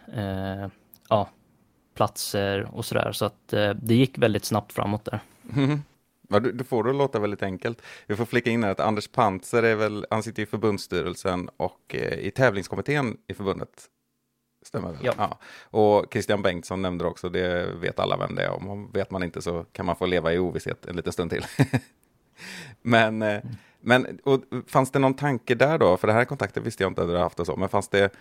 platser 1.98 2.70
och 2.74 2.86
sådär. 2.86 3.12
Så 3.12 3.26
att 3.26 3.54
eh, 3.54 3.70
det 3.70 3.96
gick 3.96 4.18
väldigt 4.18 4.46
snabbt 4.46 4.74
framåt 4.74 5.06
där. 5.06 5.20
Ja, 6.30 6.40
du, 6.40 6.52
du 6.52 6.64
får 6.64 6.84
det 6.84 6.90
att 6.90 6.96
låta 6.96 7.20
väldigt 7.20 7.44
enkelt. 7.44 7.82
Vi 8.08 8.16
får 8.16 8.26
flika 8.26 8.50
in 8.50 8.64
här 8.64 8.72
att 8.72 8.80
Anders 8.80 9.08
Pantser 9.08 9.64
är 9.64 9.76
väl, 9.76 10.06
han 10.10 10.24
sitter 10.24 10.44
i 10.44 10.46
förbundsstyrelsen 10.46 11.50
och 11.58 11.96
eh, 11.96 12.20
i 12.20 12.32
tävlingskommittén 12.32 13.18
i 13.28 13.34
förbundet. 13.34 13.86
Stämmer 14.66 14.92
väl? 14.92 15.00
Ja. 15.18 15.40
Och 15.62 16.06
Christian 16.12 16.42
Bengtsson 16.42 16.82
nämnde 16.82 17.06
också, 17.06 17.30
det 17.30 17.72
vet 17.76 18.00
alla 18.00 18.18
vem 18.18 18.36
det 18.36 18.44
är. 18.44 18.52
Om 18.52 18.92
vet 18.92 19.12
man 19.12 19.24
inte 19.24 19.42
så 19.42 19.66
kan 19.72 19.86
man 19.86 19.96
få 19.96 20.06
leva 20.06 20.34
i 20.34 20.40
ovisshet 20.40 20.86
en 20.86 20.96
liten 20.96 21.14
stund 21.14 21.32
till. 21.32 21.46
men, 22.82 23.22
eh, 23.22 23.44
men 23.82 24.20
och, 24.24 24.42
fanns 24.68 24.92
det 24.92 25.00
någon 25.00 25.14
tanke 25.14 25.56
där 25.56 25.78
då? 25.78 25.98
För 25.98 26.08
det 26.08 26.14
här 26.14 26.26
kontakten 26.26 26.64
visste 26.64 26.84
jag 26.84 26.92
inte 26.92 27.02
att 27.02 27.08
du 27.08 27.12
hade 27.12 27.24
haft 27.24 27.40
och 27.40 27.46
så, 27.46 27.56
men 27.56 27.70
fanns 27.70 27.90
det 27.90 28.14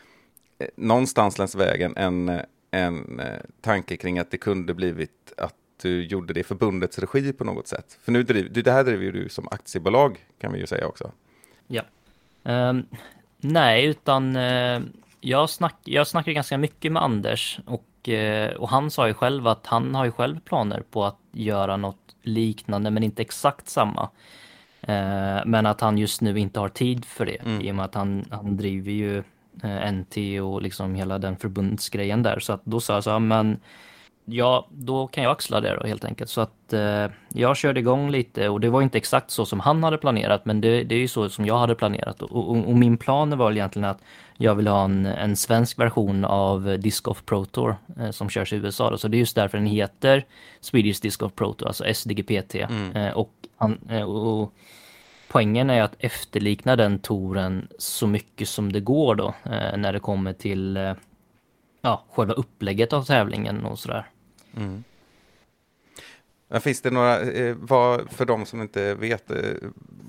någonstans 0.77 1.39
längs 1.39 1.55
vägen 1.55 1.97
en, 1.97 2.41
en 2.71 3.21
eh, 3.21 3.41
tanke 3.61 3.97
kring 3.97 4.19
att 4.19 4.31
det 4.31 4.39
kunde 4.39 4.75
blivit 4.75 5.33
att 5.37 5.55
du 5.83 6.05
gjorde 6.05 6.35
det 6.35 6.41
i 6.41 6.45
förbundets 6.45 6.99
regi 6.99 7.33
på 7.33 7.45
något 7.45 7.69
sätt? 7.69 7.99
För 8.03 8.13
nu 8.13 8.23
driv, 8.23 8.53
du, 8.53 8.63
det 8.63 8.73
här 8.73 8.85
driver 8.85 9.05
ju 9.05 9.13
du 9.13 9.29
som 9.29 9.49
aktiebolag 9.51 10.27
kan 10.41 10.53
vi 10.53 10.59
ju 10.59 10.67
säga 10.67 10.87
också. 10.87 11.13
Ja. 11.67 11.83
Ehm, 12.45 12.87
nej, 13.39 13.87
utan 13.87 14.37
eh, 14.37 14.81
jag, 15.21 15.51
snack, 15.51 15.77
jag 15.85 16.07
snackade 16.07 16.35
ganska 16.35 16.59
mycket 16.59 16.93
med 16.93 17.03
Anders 17.03 17.61
och, 17.67 18.09
eh, 18.09 18.55
och 18.55 18.69
han 18.69 18.91
sa 18.91 19.09
ju 19.09 19.15
själv 19.15 19.47
att 19.47 19.67
han 19.67 19.95
har 19.95 20.05
ju 20.05 20.13
själv 20.13 20.41
planer 20.41 20.83
på 20.91 21.05
att 21.05 21.19
göra 21.33 21.77
något 21.77 22.15
liknande 22.23 22.91
men 22.91 23.03
inte 23.03 23.23
exakt 23.23 23.69
samma. 23.69 24.11
Eh, 24.81 25.41
men 25.47 25.67
att 25.67 25.81
han 25.81 25.99
just 25.99 26.21
nu 26.21 26.39
inte 26.39 26.61
har 26.61 26.69
tid 26.69 27.05
för 27.05 27.27
det 27.27 27.37
Mm. 27.37 27.61
i 27.61 27.71
och 27.71 27.75
med 27.75 27.85
att 27.85 27.95
han, 27.95 28.25
han 28.31 28.57
driver 28.57 28.93
ju 28.93 29.23
NT 29.93 30.17
och 30.43 30.63
liksom 30.63 30.95
hela 30.95 31.19
den 31.19 31.37
förbundsgrejen 31.37 32.23
där. 32.23 32.39
Så 32.39 32.53
att 32.53 32.65
då 32.65 32.81
sa 32.81 32.95
jag 32.95 33.05
så 33.05 33.11
här, 33.11 33.19
men 33.19 33.59
ja, 34.25 34.69
då 34.71 35.07
kan 35.07 35.25
jag 35.25 35.31
axla 35.31 35.61
det 35.61 35.77
då 35.81 35.87
helt 35.87 36.05
enkelt. 36.05 36.31
Så 36.31 36.41
att 36.41 36.73
eh, 36.73 37.07
jag 37.29 37.57
körde 37.57 37.81
igång 37.81 38.11
lite 38.11 38.49
och 38.49 38.61
det 38.61 38.69
var 38.69 38.83
inte 38.83 38.99
exakt 38.99 39.31
så 39.31 39.47
som 39.47 39.61
han 39.61 39.85
hade 39.85 39.99
planerat, 39.99 40.45
men 40.45 40.61
det, 40.61 40.85
det 40.85 40.95
är 40.95 40.99
ju 40.99 41.09
så 41.09 41.29
som 41.29 41.47
jag 41.47 41.59
hade 41.59 41.75
planerat. 41.75 42.23
Och, 42.23 42.51
och, 42.51 42.69
och 42.69 42.77
min 42.77 42.97
plan 42.97 43.39
var 43.39 43.53
egentligen 43.53 43.89
att 43.89 44.01
jag 44.37 44.55
vill 44.55 44.67
ha 44.67 44.85
en, 44.85 45.07
en 45.07 45.37
svensk 45.37 45.79
version 45.79 46.25
av 46.25 46.79
Disc 46.79 47.01
Golf 47.01 47.25
Pro 47.25 47.45
Tour 47.45 47.77
eh, 48.01 48.11
som 48.11 48.29
körs 48.29 48.53
i 48.53 48.57
USA. 48.57 48.91
Då. 48.91 48.99
Så 48.99 49.09
det 49.09 49.17
är 49.17 49.19
just 49.19 49.37
därför 49.37 49.59
den 49.59 49.67
heter 49.67 50.25
Swedish 50.61 51.03
Disc 51.03 51.17
Golf 51.17 51.35
Pro 51.35 51.53
Tour, 51.53 51.69
alltså 51.69 51.95
SDGPT. 51.95 52.55
Eh, 52.95 53.11
och, 53.15 53.31
an, 53.59 53.79
eh, 53.91 54.03
och 54.03 54.53
poängen 55.29 55.71
är 55.71 55.83
att 55.83 55.95
efterlikna 55.99 56.77
den 56.77 56.99
touren 56.99 57.69
så 57.79 58.07
mycket 58.07 58.49
som 58.49 58.73
det 58.73 58.81
går 58.81 59.15
då 59.15 59.35
eh, 59.45 59.77
när 59.77 59.93
det 59.93 60.01
kommer 60.01 60.33
till 60.33 60.77
eh, 60.77 60.95
ja, 61.81 62.05
själva 62.11 62.35
upplägget 62.35 62.93
av 62.93 63.05
tävlingen 63.05 63.65
och 63.65 63.79
sådär. 63.79 64.07
Men 66.49 66.61
finns 66.61 66.81
det 66.81 66.91
några, 66.91 67.21
eh, 67.21 67.57
vad, 67.61 68.11
för 68.11 68.25
de 68.25 68.47
som 68.47 68.63
inte 68.63 68.95
vet, 68.95 69.31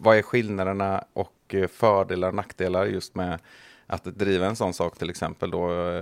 vad 0.02 0.18
är 0.18 0.22
skillnaderna 0.22 1.04
och 1.14 1.56
fördelar 1.70 2.28
och 2.28 2.36
nackdelar 2.36 2.86
just 2.86 3.16
med 3.16 3.40
att 3.88 4.04
driva 4.04 4.46
en 4.46 4.56
sån 4.56 4.74
sak 4.74 4.98
till 4.98 5.10
exempel 5.10 5.52
då 5.52 6.02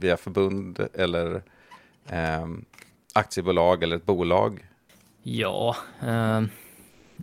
via 0.00 0.16
förbund 0.16 0.88
eller 0.94 1.42
eh, 2.08 2.46
aktiebolag 3.12 3.82
eller 3.82 3.96
ett 3.96 4.06
bolag? 4.06 4.68
Ja, 5.22 5.76
eh, 6.02 6.42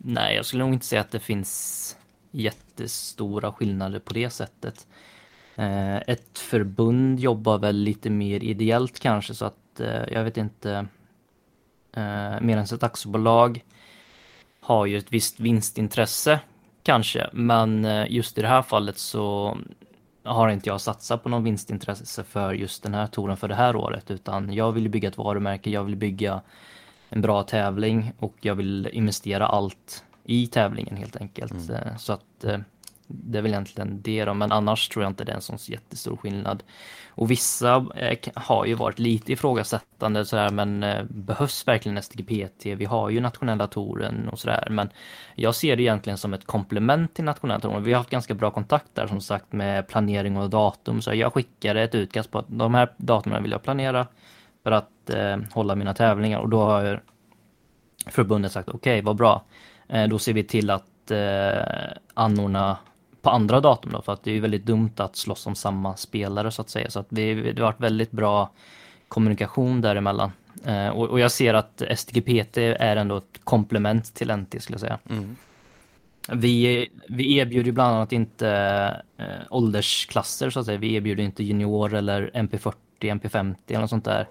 nej 0.06 0.36
jag 0.36 0.46
skulle 0.46 0.64
nog 0.64 0.74
inte 0.74 0.86
säga 0.86 1.02
att 1.02 1.12
det 1.12 1.20
finns 1.20 1.98
jättestora 2.32 3.52
skillnader 3.52 4.00
på 4.00 4.14
det 4.14 4.30
sättet. 4.30 4.88
Eh, 5.56 5.96
ett 5.96 6.40
förbund 6.40 7.20
jobbar 7.20 7.58
väl 7.58 7.76
lite 7.76 8.10
mer 8.10 8.44
ideellt 8.44 9.00
kanske 9.00 9.34
så 9.34 9.46
att 9.46 9.80
eh, 9.80 10.04
jag 10.12 10.24
vet 10.24 10.38
inte. 10.38 10.88
Eh, 11.94 12.42
Medan 12.42 12.64
ett 12.64 12.84
aktiebolag 12.84 13.64
har 14.60 14.86
ju 14.86 14.98
ett 14.98 15.14
visst 15.14 15.40
vinstintresse 15.40 16.40
kanske, 16.84 17.30
men 17.34 17.86
eh, 17.86 18.06
just 18.10 18.38
i 18.38 18.42
det 18.42 18.48
här 18.48 18.62
fallet 18.62 18.98
så 18.98 19.58
har 20.24 20.50
inte 20.50 20.70
jag 20.70 20.82
satsat 20.82 21.24
på 21.24 21.30
någon 21.30 21.44
vinstintresse 21.44 22.24
för 22.24 22.54
just 22.54 22.84
den 22.84 22.94
här 22.94 23.08
touren 23.08 23.38
för 23.38 23.48
det 23.48 23.56
här 23.56 23.76
året, 23.76 24.12
utan 24.12 24.54
jag 24.54 24.72
vill 24.72 24.90
bygga 24.90 25.10
ett 25.10 25.18
varumärke, 25.18 25.70
jag 25.70 25.84
vill 25.84 25.96
bygga 25.96 26.42
en 27.10 27.22
bra 27.22 27.44
tävling 27.44 28.12
och 28.20 28.36
jag 28.42 28.56
vill 28.56 28.90
investera 28.94 29.48
allt 29.48 30.04
i 30.24 30.48
tävlingen 30.48 30.98
helt 30.98 31.16
enkelt. 31.16 31.70
Eh, 31.70 31.98
Så 31.98 32.14
att 32.14 32.44
eh, 32.44 32.60
det 33.08 33.38
är 33.38 33.42
väl 33.42 33.52
egentligen 33.52 34.02
det 34.02 34.26
då, 34.26 34.34
men 34.34 34.52
annars 34.52 34.90
tror 34.90 35.04
jag 35.04 35.12
inte 35.12 35.24
det 35.24 35.32
är 35.32 35.36
en 35.36 35.42
sån 35.42 35.58
jättestor 35.62 36.18
skillnad. 36.18 36.64
Och 37.10 37.32
vissa 37.32 37.86
eh, 37.96 38.18
har 38.36 38.66
ju 38.66 38.74
varit 38.74 39.00
lite 39.00 39.34
ifrågasättande 39.34 40.26
sådär, 40.26 40.50
men 40.50 40.84
eh, 40.84 41.04
behövs 41.04 41.68
verkligen 41.68 42.02
STGPT? 42.04 42.66
Vi 42.66 42.86
har 42.86 43.10
ju 43.10 43.20
nationella 43.20 43.68
touren 43.68 44.30
och 44.30 44.40
sådär, 44.40 44.68
men 44.72 44.90
jag 45.36 45.56
ser 45.56 45.76
det 45.76 45.84
egentligen 45.84 46.18
som 46.18 46.34
ett 46.34 46.46
komplement 46.46 47.14
till 47.14 47.24
nationella 47.24 47.60
touren. 47.60 47.84
Vi 47.84 47.94
har 47.94 47.98
haft 47.98 48.10
ganska 48.10 48.34
bra 48.34 48.52
kontakt 48.52 48.96
där 48.96 49.08
som 49.08 49.22
sagt 49.22 49.54
med 49.54 49.88
planering 49.88 50.38
och 50.38 50.50
datum, 50.50 51.02
så 51.02 51.14
jag 51.14 51.34
skickade 51.34 51.84
ett 51.84 51.96
utkast 51.96 52.32
på 52.32 52.40
att 52.40 52.46
de 52.48 52.74
här 52.74 52.90
datumen 52.98 53.44
vill 53.44 53.52
jag 53.52 53.64
planera 53.64 54.08
för 54.66 54.72
att 54.72 55.10
eh, 55.10 55.38
hålla 55.52 55.76
mina 55.76 55.94
tävlingar 55.94 56.40
och 56.40 56.50
då 56.50 56.64
har 56.64 57.02
förbundet 58.08 58.52
sagt 58.52 58.70
okej, 58.70 59.02
vad 59.02 59.16
bra. 59.16 59.44
Eh, 59.88 60.08
då 60.08 60.20
ser 60.20 60.34
vi 60.34 60.44
till 60.44 60.70
att 60.70 61.12
eh, 61.12 61.94
anordna 62.14 62.78
på 63.22 63.30
andra 63.30 63.60
datum 63.60 63.92
då, 63.92 64.02
för 64.02 64.14
att 64.14 64.24
det 64.24 64.32
är 64.32 64.34
ju 64.34 64.40
väldigt 64.40 64.66
dumt 64.66 64.92
att 64.98 65.16
slåss 65.16 65.48
om 65.48 65.56
samma 65.56 65.96
spelare 65.98 66.52
så 66.52 66.62
att 66.62 66.70
säga. 66.70 66.90
Så 66.90 67.00
att 67.00 67.08
vi, 67.10 67.52
det 67.52 67.62
har 67.62 67.72
varit 67.72 67.82
väldigt 67.82 68.12
bra 68.12 68.50
kommunikation 69.08 69.82
däremellan. 69.82 70.32
Eh, 70.66 70.88
och, 70.88 71.10
och 71.10 71.20
jag 71.20 71.32
ser 71.32 71.54
att 71.54 71.82
STGPT 71.96 72.58
är 72.58 72.96
ändå 72.96 73.18
ett 73.18 73.40
komplement 73.44 74.14
till 74.14 74.32
NT 74.32 74.62
skulle 74.62 74.74
jag 74.74 74.82
säga. 74.82 75.00
Vi, 76.28 76.88
vi 77.10 77.38
erbjuder 77.38 77.72
bland 77.72 77.96
annat 77.96 78.12
inte 78.12 78.50
eh, 79.18 79.26
åldersklasser 79.50 80.50
så 80.50 80.60
att 80.60 80.66
säga. 80.66 80.78
Vi 80.78 80.94
erbjuder 80.94 81.24
inte 81.24 81.44
junior 81.44 81.94
eller 81.94 82.32
MP40, 82.34 82.74
MP50 83.00 83.56
eller 83.68 83.80
något 83.80 83.90
sånt 83.90 84.06
där. 84.06 84.28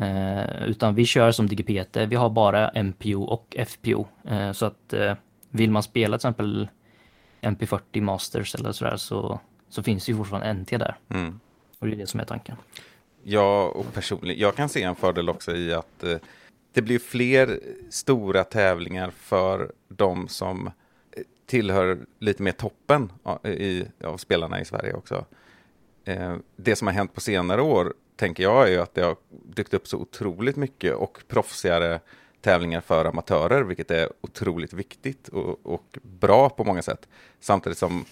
Eh, 0.00 0.62
utan 0.68 0.94
vi 0.94 1.04
kör 1.04 1.30
som 1.30 1.46
DGPT. 1.46 1.96
Vi 1.96 2.16
har 2.16 2.30
bara 2.30 2.70
MPO 2.82 3.22
och 3.22 3.56
FPO. 3.66 4.06
Eh, 4.24 4.52
så 4.52 4.66
att 4.66 4.92
eh, 4.92 5.14
vill 5.50 5.70
man 5.70 5.82
spela 5.82 6.18
till 6.18 6.28
exempel 6.28 6.68
MP40 7.40 8.00
Masters 8.00 8.54
eller 8.54 8.72
sådär 8.72 8.96
så, 8.96 9.40
så 9.68 9.82
finns 9.82 10.06
det 10.06 10.12
ju 10.12 10.18
fortfarande 10.18 10.52
NT 10.52 10.70
där. 10.70 10.96
Mm. 11.08 11.40
Och 11.78 11.86
det 11.86 11.92
är 11.92 11.96
det 11.96 12.06
som 12.06 12.20
är 12.20 12.24
tanken. 12.24 12.56
Jag 13.22 13.76
och 13.76 13.92
personligen, 13.94 14.40
jag 14.40 14.56
kan 14.56 14.68
se 14.68 14.82
en 14.82 14.96
fördel 14.96 15.28
också 15.28 15.56
i 15.56 15.74
att 15.74 16.04
det 16.72 16.82
blir 16.82 16.98
fler 16.98 17.60
stora 17.90 18.44
tävlingar 18.44 19.10
för 19.10 19.72
de 19.88 20.28
som 20.28 20.70
tillhör 21.46 21.98
lite 22.18 22.42
mer 22.42 22.52
toppen 22.52 23.12
av, 23.22 23.46
i, 23.46 23.86
av 24.04 24.16
spelarna 24.16 24.60
i 24.60 24.64
Sverige 24.64 24.92
också. 24.92 25.24
Det 26.56 26.76
som 26.76 26.86
har 26.86 26.94
hänt 26.94 27.14
på 27.14 27.20
senare 27.20 27.62
år, 27.62 27.94
tänker 28.18 28.42
jag, 28.42 28.68
är 28.68 28.72
ju 28.72 28.78
att 28.78 28.94
det 28.94 29.02
har 29.02 29.16
dykt 29.30 29.74
upp 29.74 29.88
så 29.88 29.98
otroligt 29.98 30.56
mycket 30.56 30.94
och 30.94 31.18
proffsigare 31.28 32.00
tävlingar 32.40 32.80
för 32.80 33.04
amatörer, 33.04 33.62
vilket 33.62 33.90
är 33.90 34.12
otroligt 34.20 34.72
viktigt 34.72 35.28
och, 35.28 35.66
och 35.66 35.98
bra 36.02 36.50
på 36.50 36.64
många 36.64 36.82
sätt. 36.82 37.08
Samtidigt 37.40 37.78
som 37.78 38.04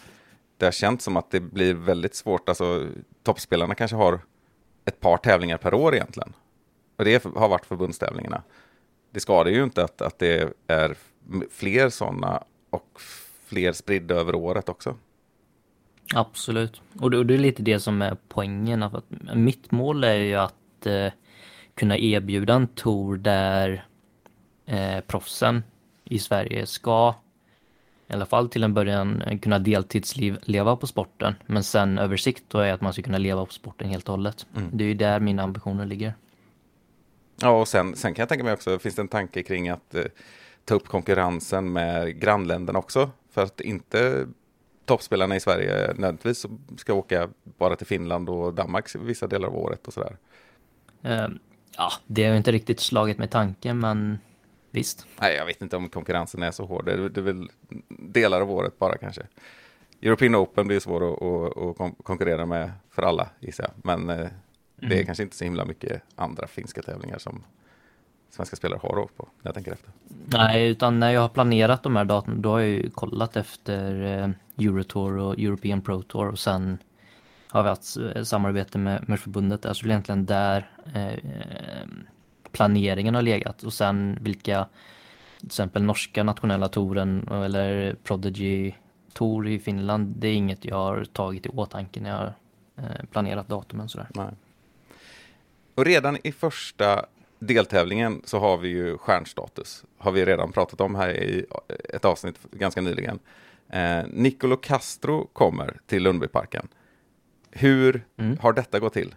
det 0.56 0.64
har 0.64 0.72
känts 0.72 1.04
som 1.04 1.16
att 1.16 1.30
det 1.30 1.40
blir 1.40 1.74
väldigt 1.74 2.14
svårt, 2.14 2.48
alltså 2.48 2.88
toppspelarna 3.22 3.74
kanske 3.74 3.96
har 3.96 4.20
ett 4.84 5.00
par 5.00 5.16
tävlingar 5.16 5.58
per 5.58 5.74
år 5.74 5.94
egentligen. 5.94 6.32
Och 6.96 7.04
det 7.04 7.24
har 7.24 7.48
varit 7.48 7.66
förbundstävlingarna. 7.66 8.42
Det 9.10 9.20
skadar 9.20 9.50
ju 9.50 9.62
inte 9.62 9.84
att, 9.84 10.02
att 10.02 10.18
det 10.18 10.54
är 10.66 10.96
fler 11.50 11.88
sådana 11.88 12.44
och 12.70 13.00
fler 13.44 13.72
spridda 13.72 14.14
över 14.14 14.34
året 14.34 14.68
också. 14.68 14.96
Absolut. 16.14 16.80
Och 17.00 17.10
det, 17.10 17.18
och 17.18 17.26
det 17.26 17.34
är 17.34 17.38
lite 17.38 17.62
det 17.62 17.80
som 17.80 18.02
är 18.02 18.16
poängen. 18.28 18.82
Att, 18.82 19.04
mitt 19.34 19.70
mål 19.70 20.04
är 20.04 20.14
ju 20.14 20.34
att 20.34 20.86
eh, 20.86 21.12
kunna 21.74 21.98
erbjuda 21.98 22.54
en 22.54 22.66
tour 22.66 23.16
där 23.16 23.86
eh, 24.66 25.00
proffsen 25.00 25.62
i 26.04 26.18
Sverige 26.18 26.66
ska 26.66 27.14
i 28.08 28.12
alla 28.12 28.26
fall 28.26 28.48
till 28.48 28.62
en 28.62 28.74
början 28.74 29.22
eh, 29.22 29.38
kunna 29.38 29.58
deltidsleva 29.58 30.76
på 30.76 30.86
sporten. 30.86 31.34
Men 31.46 31.64
sen 31.64 31.98
över 31.98 32.16
sikt 32.16 32.44
då 32.48 32.58
är 32.58 32.72
att 32.72 32.80
man 32.80 32.92
ska 32.92 33.02
kunna 33.02 33.18
leva 33.18 33.46
på 33.46 33.52
sporten 33.52 33.88
helt 33.88 34.08
och 34.08 34.12
hållet. 34.12 34.46
Det 34.72 34.84
är 34.84 34.88
ju 34.88 34.94
där 34.94 35.20
mina 35.20 35.42
ambitioner 35.42 35.86
ligger. 35.86 36.14
Ja, 37.40 37.60
och 37.60 37.68
sen, 37.68 37.96
sen 37.96 38.14
kan 38.14 38.22
jag 38.22 38.28
tänka 38.28 38.44
mig 38.44 38.52
också, 38.52 38.78
finns 38.78 38.94
det 38.94 39.02
en 39.02 39.08
tanke 39.08 39.42
kring 39.42 39.68
att 39.68 39.94
eh, 39.94 40.04
ta 40.64 40.74
upp 40.74 40.88
konkurrensen 40.88 41.72
med 41.72 42.20
grannländerna 42.20 42.78
också? 42.78 43.10
För 43.30 43.42
att 43.42 43.60
inte 43.60 44.26
toppspelarna 44.86 45.36
i 45.36 45.40
Sverige 45.40 45.86
nödvändigtvis 45.86 46.46
ska 46.76 46.94
åka 46.94 47.28
bara 47.44 47.76
till 47.76 47.86
Finland 47.86 48.28
och 48.28 48.54
Danmark 48.54 48.94
vissa 48.94 49.26
delar 49.26 49.48
av 49.48 49.56
året 49.56 49.86
och 49.86 49.92
sådär. 49.92 50.16
Eh, 51.02 51.28
ja, 51.76 51.92
det 52.06 52.24
har 52.24 52.30
ju 52.30 52.36
inte 52.36 52.52
riktigt 52.52 52.80
slagit 52.80 53.18
med 53.18 53.30
tanken, 53.30 53.78
men 53.78 54.18
visst. 54.70 55.06
Nej, 55.20 55.36
jag 55.36 55.46
vet 55.46 55.62
inte 55.62 55.76
om 55.76 55.88
konkurrensen 55.88 56.42
är 56.42 56.50
så 56.50 56.64
hård. 56.66 56.84
Det 56.84 56.92
är, 56.92 56.96
det 56.96 57.20
är 57.20 57.22
väl 57.22 57.48
delar 57.88 58.40
av 58.40 58.50
året 58.50 58.78
bara 58.78 58.98
kanske. 58.98 59.22
European 60.02 60.36
Open 60.36 60.66
blir 60.66 60.80
svår 60.80 61.12
att, 61.12 61.22
att, 61.22 61.62
att 61.62 61.76
kon- 61.76 61.94
konkurrera 62.02 62.46
med 62.46 62.72
för 62.90 63.02
alla, 63.02 63.28
gissar 63.40 63.64
jag. 63.64 63.72
Men 63.84 64.20
eh, 64.20 64.28
det 64.76 65.00
är 65.00 65.04
kanske 65.04 65.22
inte 65.22 65.36
så 65.36 65.44
himla 65.44 65.64
mycket 65.64 66.02
andra 66.14 66.46
finska 66.46 66.82
tävlingar 66.82 67.18
som 67.18 67.44
svenska 68.36 68.56
spelare 68.56 68.80
har 68.82 68.98
åkt 68.98 69.16
på, 69.16 69.28
när 69.42 69.48
jag 69.48 69.54
tänker 69.54 69.72
efter. 69.72 69.90
Nej, 70.26 70.70
utan 70.70 71.00
när 71.00 71.10
jag 71.10 71.20
har 71.20 71.28
planerat 71.28 71.82
de 71.82 71.96
här 71.96 72.04
datumen, 72.04 72.42
då 72.42 72.50
har 72.50 72.58
jag 72.58 72.68
ju 72.68 72.90
kollat 72.90 73.36
efter 73.36 74.02
eh, 74.02 74.30
Eurotour 74.66 75.18
och 75.18 75.38
European 75.38 75.80
Pro 75.80 76.02
Tour 76.02 76.28
och 76.28 76.38
sen 76.38 76.78
har 77.48 77.62
vi 77.62 77.68
haft 77.68 77.96
eh, 77.96 78.22
samarbete 78.22 78.78
med, 78.78 79.08
med 79.08 79.20
förbundet 79.20 79.62
där, 79.62 79.72
så 79.72 79.82
det 79.82 79.88
är 79.88 79.90
egentligen 79.90 80.26
där 80.26 80.70
eh, 80.94 81.18
planeringen 82.52 83.14
har 83.14 83.22
legat 83.22 83.62
och 83.62 83.72
sen 83.72 84.18
vilka, 84.20 84.66
till 85.38 85.46
exempel 85.46 85.82
norska 85.82 86.22
nationella 86.22 86.68
touren 86.68 87.28
eller 87.28 87.96
Prodigy 88.02 88.72
Tour 89.12 89.48
i 89.48 89.58
Finland, 89.58 90.16
det 90.16 90.28
är 90.28 90.34
inget 90.34 90.64
jag 90.64 90.76
har 90.76 91.04
tagit 91.04 91.46
i 91.46 91.48
åtanke 91.48 92.00
när 92.00 92.10
jag 92.10 92.16
har 92.16 92.34
eh, 92.76 93.06
planerat 93.12 93.48
datumen 93.48 93.88
sådär. 93.88 94.08
Nej. 94.14 94.30
Och 95.74 95.84
redan 95.84 96.18
i 96.24 96.32
första 96.32 97.06
deltävlingen 97.38 98.22
så 98.24 98.38
har 98.38 98.56
vi 98.58 98.68
ju 98.68 98.98
stjärnstatus. 98.98 99.84
Har 99.98 100.12
vi 100.12 100.24
redan 100.24 100.52
pratat 100.52 100.80
om 100.80 100.94
här 100.94 101.08
i 101.10 101.46
ett 101.94 102.04
avsnitt 102.04 102.38
ganska 102.50 102.80
nyligen. 102.80 103.18
Eh, 103.70 104.04
Nicolo 104.08 104.56
Castro 104.56 105.26
kommer 105.32 105.80
till 105.86 106.02
Lundbyparken. 106.02 106.68
Hur 107.50 108.04
Mm. 108.18 108.38
har 108.40 108.52
detta 108.52 108.78
gått 108.78 108.92
till? 108.92 109.14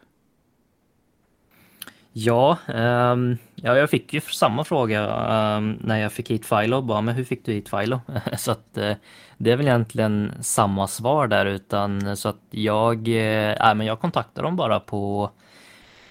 Ja, 2.14 2.58
ehm, 2.68 3.38
ja, 3.56 3.78
jag 3.78 3.90
fick 3.90 4.14
ju 4.14 4.22
samma 4.22 4.64
fråga 4.64 5.10
ehm, 5.10 5.78
när 5.82 5.98
jag 5.98 6.12
fick 6.12 6.32
hit 6.32 6.50
Philo. 6.50 6.82
Bara, 6.82 7.02
men 7.02 7.16
hur 7.16 7.24
fick 7.24 7.46
du 7.46 7.52
hit 7.54 7.72
Philo? 7.72 8.02
så 8.38 8.52
att 8.52 8.78
eh, 8.78 8.94
det 9.38 9.52
är 9.52 9.56
väl 9.58 9.68
egentligen 9.68 10.34
samma 10.42 10.88
svar 10.88 11.28
där, 11.28 11.46
utan 11.46 12.18
så 12.18 12.30
att 12.30 12.42
jag, 12.50 13.08
eh, 13.08 13.70
äh, 13.70 13.76
men 13.76 13.88
jag 13.88 14.00
kontaktar 14.00 14.44
dem 14.44 14.56
bara 14.56 14.80
på 14.80 15.32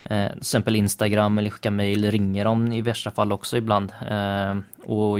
eh, 0.05 0.29
till 0.29 0.39
exempel 0.39 0.77
Instagram 0.77 1.39
eller 1.39 1.51
skicka 1.51 1.71
mail, 1.71 2.11
ringer 2.11 2.45
de 2.45 2.73
i 2.73 2.83
värsta 2.83 3.11
fall 3.11 3.33
också 3.33 3.57
ibland. 3.57 3.93
Eh, 4.11 4.57
och 4.91 5.19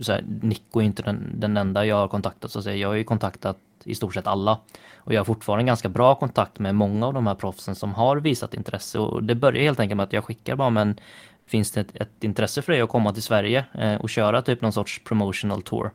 så 0.00 0.12
här, 0.12 0.24
Nico 0.42 0.80
är 0.80 0.84
inte 0.84 1.02
den, 1.02 1.32
den 1.34 1.56
enda 1.56 1.86
jag 1.86 1.96
har 1.96 2.08
kontaktat 2.08 2.50
så 2.50 2.58
att 2.58 2.64
säga. 2.64 2.76
Jag 2.76 2.88
har 2.88 2.94
ju 2.94 3.04
kontaktat 3.04 3.58
i 3.84 3.94
stort 3.94 4.14
sett 4.14 4.26
alla. 4.26 4.58
Och 4.96 5.14
jag 5.14 5.20
har 5.20 5.24
fortfarande 5.24 5.64
ganska 5.64 5.88
bra 5.88 6.14
kontakt 6.14 6.58
med 6.58 6.74
många 6.74 7.06
av 7.06 7.14
de 7.14 7.26
här 7.26 7.34
proffsen 7.34 7.74
som 7.74 7.94
har 7.94 8.16
visat 8.16 8.54
intresse. 8.54 8.98
Och 8.98 9.22
det 9.22 9.34
börjar 9.34 9.62
helt 9.62 9.80
enkelt 9.80 9.96
med 9.96 10.04
att 10.04 10.12
jag 10.12 10.24
skickar 10.24 10.56
bara 10.56 10.70
men 10.70 11.00
finns 11.46 11.72
det 11.72 11.80
ett, 11.80 11.96
ett 11.96 12.24
intresse 12.24 12.62
för 12.62 12.72
dig 12.72 12.80
att 12.80 12.88
komma 12.88 13.12
till 13.12 13.22
Sverige 13.22 13.64
eh, 13.74 13.94
och 13.94 14.10
köra 14.10 14.42
typ 14.42 14.60
någon 14.60 14.72
sorts 14.72 15.04
promotional 15.04 15.62
tour? 15.62 15.90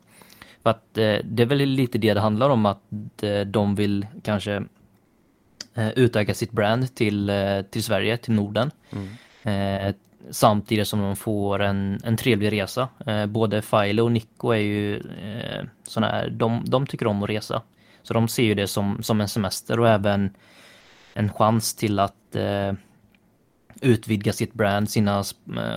För 0.62 0.70
att 0.70 0.98
eh, 0.98 1.16
det 1.24 1.42
är 1.42 1.46
väl 1.46 1.58
lite 1.58 1.98
det 1.98 2.14
det 2.14 2.20
handlar 2.20 2.50
om 2.50 2.66
att 2.66 3.22
eh, 3.22 3.40
de 3.40 3.74
vill 3.74 4.06
kanske 4.22 4.62
utöka 5.96 6.34
sitt 6.34 6.52
brand 6.52 6.94
till, 6.94 7.30
eh, 7.30 7.62
till 7.62 7.82
Sverige, 7.82 8.16
till 8.16 8.32
Norden. 8.32 8.70
Eh, 9.42 9.94
samtidigt 10.30 10.88
som 10.88 11.00
de 11.00 11.16
får 11.16 11.62
en, 11.62 12.00
en 12.04 12.16
trevlig 12.16 12.52
resa. 12.52 12.88
Eh, 13.06 13.26
både 13.26 13.62
Filo 13.62 14.04
och 14.04 14.12
Nico 14.12 14.50
är 14.50 14.56
ju 14.56 14.96
eh, 14.96 15.64
sådana 15.82 16.12
här, 16.12 16.30
de, 16.30 16.62
de 16.64 16.86
tycker 16.86 17.06
om 17.06 17.22
att 17.22 17.30
resa. 17.30 17.62
Så 18.02 18.14
de 18.14 18.28
ser 18.28 18.42
ju 18.42 18.54
det 18.54 18.66
som, 18.66 19.02
som 19.02 19.20
en 19.20 19.28
semester 19.28 19.80
och 19.80 19.88
även 19.88 20.30
en 21.14 21.32
chans 21.32 21.74
till 21.74 21.98
att 21.98 22.36
eh, 22.36 22.72
utvidga 23.80 24.32
sitt 24.32 24.52
brand 24.52 24.90
sina, 24.90 25.24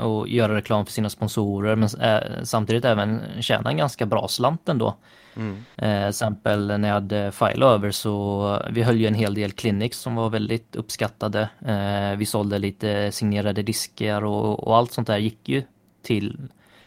och 0.02 0.28
göra 0.30 0.56
reklam 0.56 0.86
för 0.86 0.94
sina 0.94 1.10
sponsorer 1.10 1.76
men 1.76 1.90
eh, 2.02 2.44
samtidigt 2.44 2.86
även 2.86 3.22
tjäna 3.40 3.70
en 3.70 3.78
ganska 3.78 4.06
bra 4.06 4.28
slant 4.28 4.70
ändå. 4.70 4.96
Mm. 5.36 5.66
Eh, 5.78 6.08
exempel 6.08 6.80
när 6.80 6.88
jag 6.88 6.96
hade 6.96 7.32
Filo 7.32 7.68
över 7.68 7.92
så 7.92 8.62
vi 8.70 8.84
höll 8.84 8.98
ju 8.98 9.08
en 9.08 9.14
hel 9.14 9.34
del 9.34 9.52
clinics 9.52 9.98
som 9.98 10.16
var 10.16 10.30
väldigt 10.30 10.76
uppskattade. 10.76 11.50
Eh, 11.66 12.18
vi 12.18 12.26
sålde 12.26 12.60
lite 12.60 13.12
signerade 13.12 13.64
diskar 13.64 14.24
och, 14.24 14.68
och 14.68 14.78
allt 14.78 14.92
sånt 14.92 15.08
där 15.08 15.18
gick 15.18 15.50
ju 15.50 15.64
till 16.04 16.38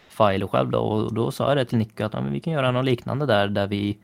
Filo 0.09 0.49
själv 0.49 0.71
då 0.71 0.79
och 0.79 1.15
då 1.15 1.31
sa 1.31 1.49
jag 1.49 1.57
det 1.57 1.65
till 1.65 1.79
Nico 1.79 2.05
att 2.05 2.15
ja, 2.15 2.21
vi 2.21 2.41
kan 2.41 2.53
göra 2.53 2.71
något 2.71 2.85
liknande 2.85 3.27
där 3.27 3.49
där 3.49 3.67
vi 3.67 3.99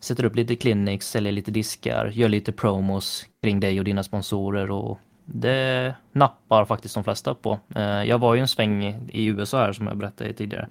sätter 0.00 0.24
upp 0.24 0.36
lite 0.36 0.56
clinics, 0.56 1.10
säljer 1.10 1.32
lite 1.32 1.50
diskar, 1.50 2.06
gör 2.06 2.28
lite 2.28 2.52
promos 2.52 3.26
kring 3.42 3.60
dig 3.60 3.78
och 3.78 3.84
dina 3.84 4.02
sponsorer 4.02 4.70
och 4.70 4.98
det 5.24 5.94
nappar 6.12 6.64
faktiskt 6.64 6.94
de 6.94 7.04
flesta 7.04 7.34
på. 7.34 7.58
Eh, 7.74 7.82
Jag 8.04 8.18
var 8.18 8.34
ju 8.34 8.40
en 8.40 8.48
sväng 8.48 8.84
i 9.12 9.26
USA 9.26 9.58
här 9.58 9.72
som 9.72 9.86
jag 9.86 9.96
berättade 9.96 10.32
tidigare. 10.32 10.68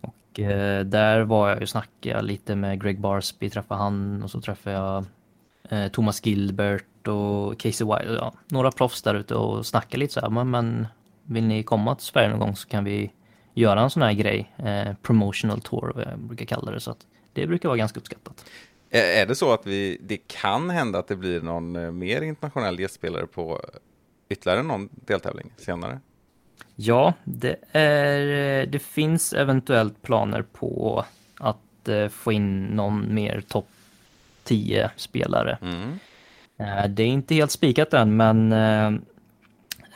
Och 0.00 0.40
eh, 0.40 0.84
där 0.84 1.20
var 1.20 1.48
jag 1.48 1.60
ju 1.60 1.66
snackade 1.66 2.22
lite 2.22 2.56
med 2.56 2.82
Greg 2.82 3.00
Barsby, 3.00 3.50
träffade 3.50 3.80
han 3.82 4.22
och 4.22 4.30
så 4.30 4.40
träffade 4.40 4.76
jag 4.76 5.04
eh, 5.68 5.88
Thomas 5.88 6.26
Gilbert 6.26 7.08
och 7.08 7.58
Casey 7.60 7.86
Wilde, 7.86 8.14
ja, 8.14 8.32
några 8.48 8.70
proffs 8.70 9.02
där 9.02 9.14
ute 9.14 9.34
och 9.34 9.66
snackade 9.66 9.96
lite 9.96 10.12
så 10.14 10.20
här, 10.20 10.30
men, 10.30 10.50
men 10.50 10.86
vill 11.24 11.44
ni 11.44 11.62
komma 11.62 11.94
till 11.94 12.06
Sverige 12.06 12.28
någon 12.28 12.38
gång 12.38 12.56
så 12.56 12.68
kan 12.68 12.84
vi 12.84 13.10
göra 13.54 13.80
en 13.80 13.90
sån 13.90 14.02
här 14.02 14.12
grej, 14.12 14.52
eh, 14.58 14.94
promotional 15.02 15.60
tour, 15.60 15.92
vad 15.94 16.04
jag 16.06 16.18
brukar 16.18 16.44
kalla 16.44 16.70
det, 16.70 16.80
så 16.80 16.90
att 16.90 17.06
det 17.32 17.46
brukar 17.46 17.68
vara 17.68 17.78
ganska 17.78 18.00
uppskattat. 18.00 18.44
Är 18.90 19.26
det 19.26 19.34
så 19.34 19.52
att 19.52 19.66
vi, 19.66 19.98
det 20.02 20.16
kan 20.16 20.70
hända 20.70 20.98
att 20.98 21.08
det 21.08 21.16
blir 21.16 21.40
någon 21.40 21.98
mer 21.98 22.22
internationell 22.22 22.80
gästspelare 22.80 23.26
på 23.26 23.60
ytterligare 24.30 24.62
någon 24.62 24.88
deltävling 24.92 25.52
senare? 25.56 26.00
Ja, 26.76 27.14
det, 27.24 27.56
är, 27.72 28.66
det 28.66 28.78
finns 28.78 29.32
eventuellt 29.32 30.02
planer 30.02 30.42
på 30.42 31.04
att 31.38 31.88
eh, 31.88 32.08
få 32.08 32.32
in 32.32 32.64
någon 32.64 33.14
mer 33.14 33.40
topp 33.40 33.68
10 34.44 34.90
spelare. 34.96 35.58
Mm. 35.62 35.98
Eh, 36.56 36.88
Det 36.90 37.02
är 37.02 37.06
inte 37.06 37.34
helt 37.34 37.50
spikat 37.50 37.94
än, 37.94 38.16
men 38.16 38.52
eh, 38.52 38.86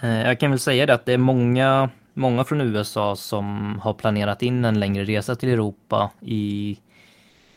eh, 0.02 0.26
jag 0.26 0.40
kan 0.40 0.50
väl 0.50 0.58
säga 0.60 0.86
det 0.86 0.94
att 0.94 1.06
det 1.06 1.12
är 1.12 1.18
många, 1.18 1.90
många 2.14 2.44
från 2.44 2.60
USA 2.60 3.16
som 3.16 3.78
har 3.82 3.94
planerat 3.94 4.42
in 4.42 4.64
en 4.64 4.80
längre 4.80 5.04
resa 5.04 5.34
till 5.36 5.48
Europa 5.48 6.10
i 6.20 6.78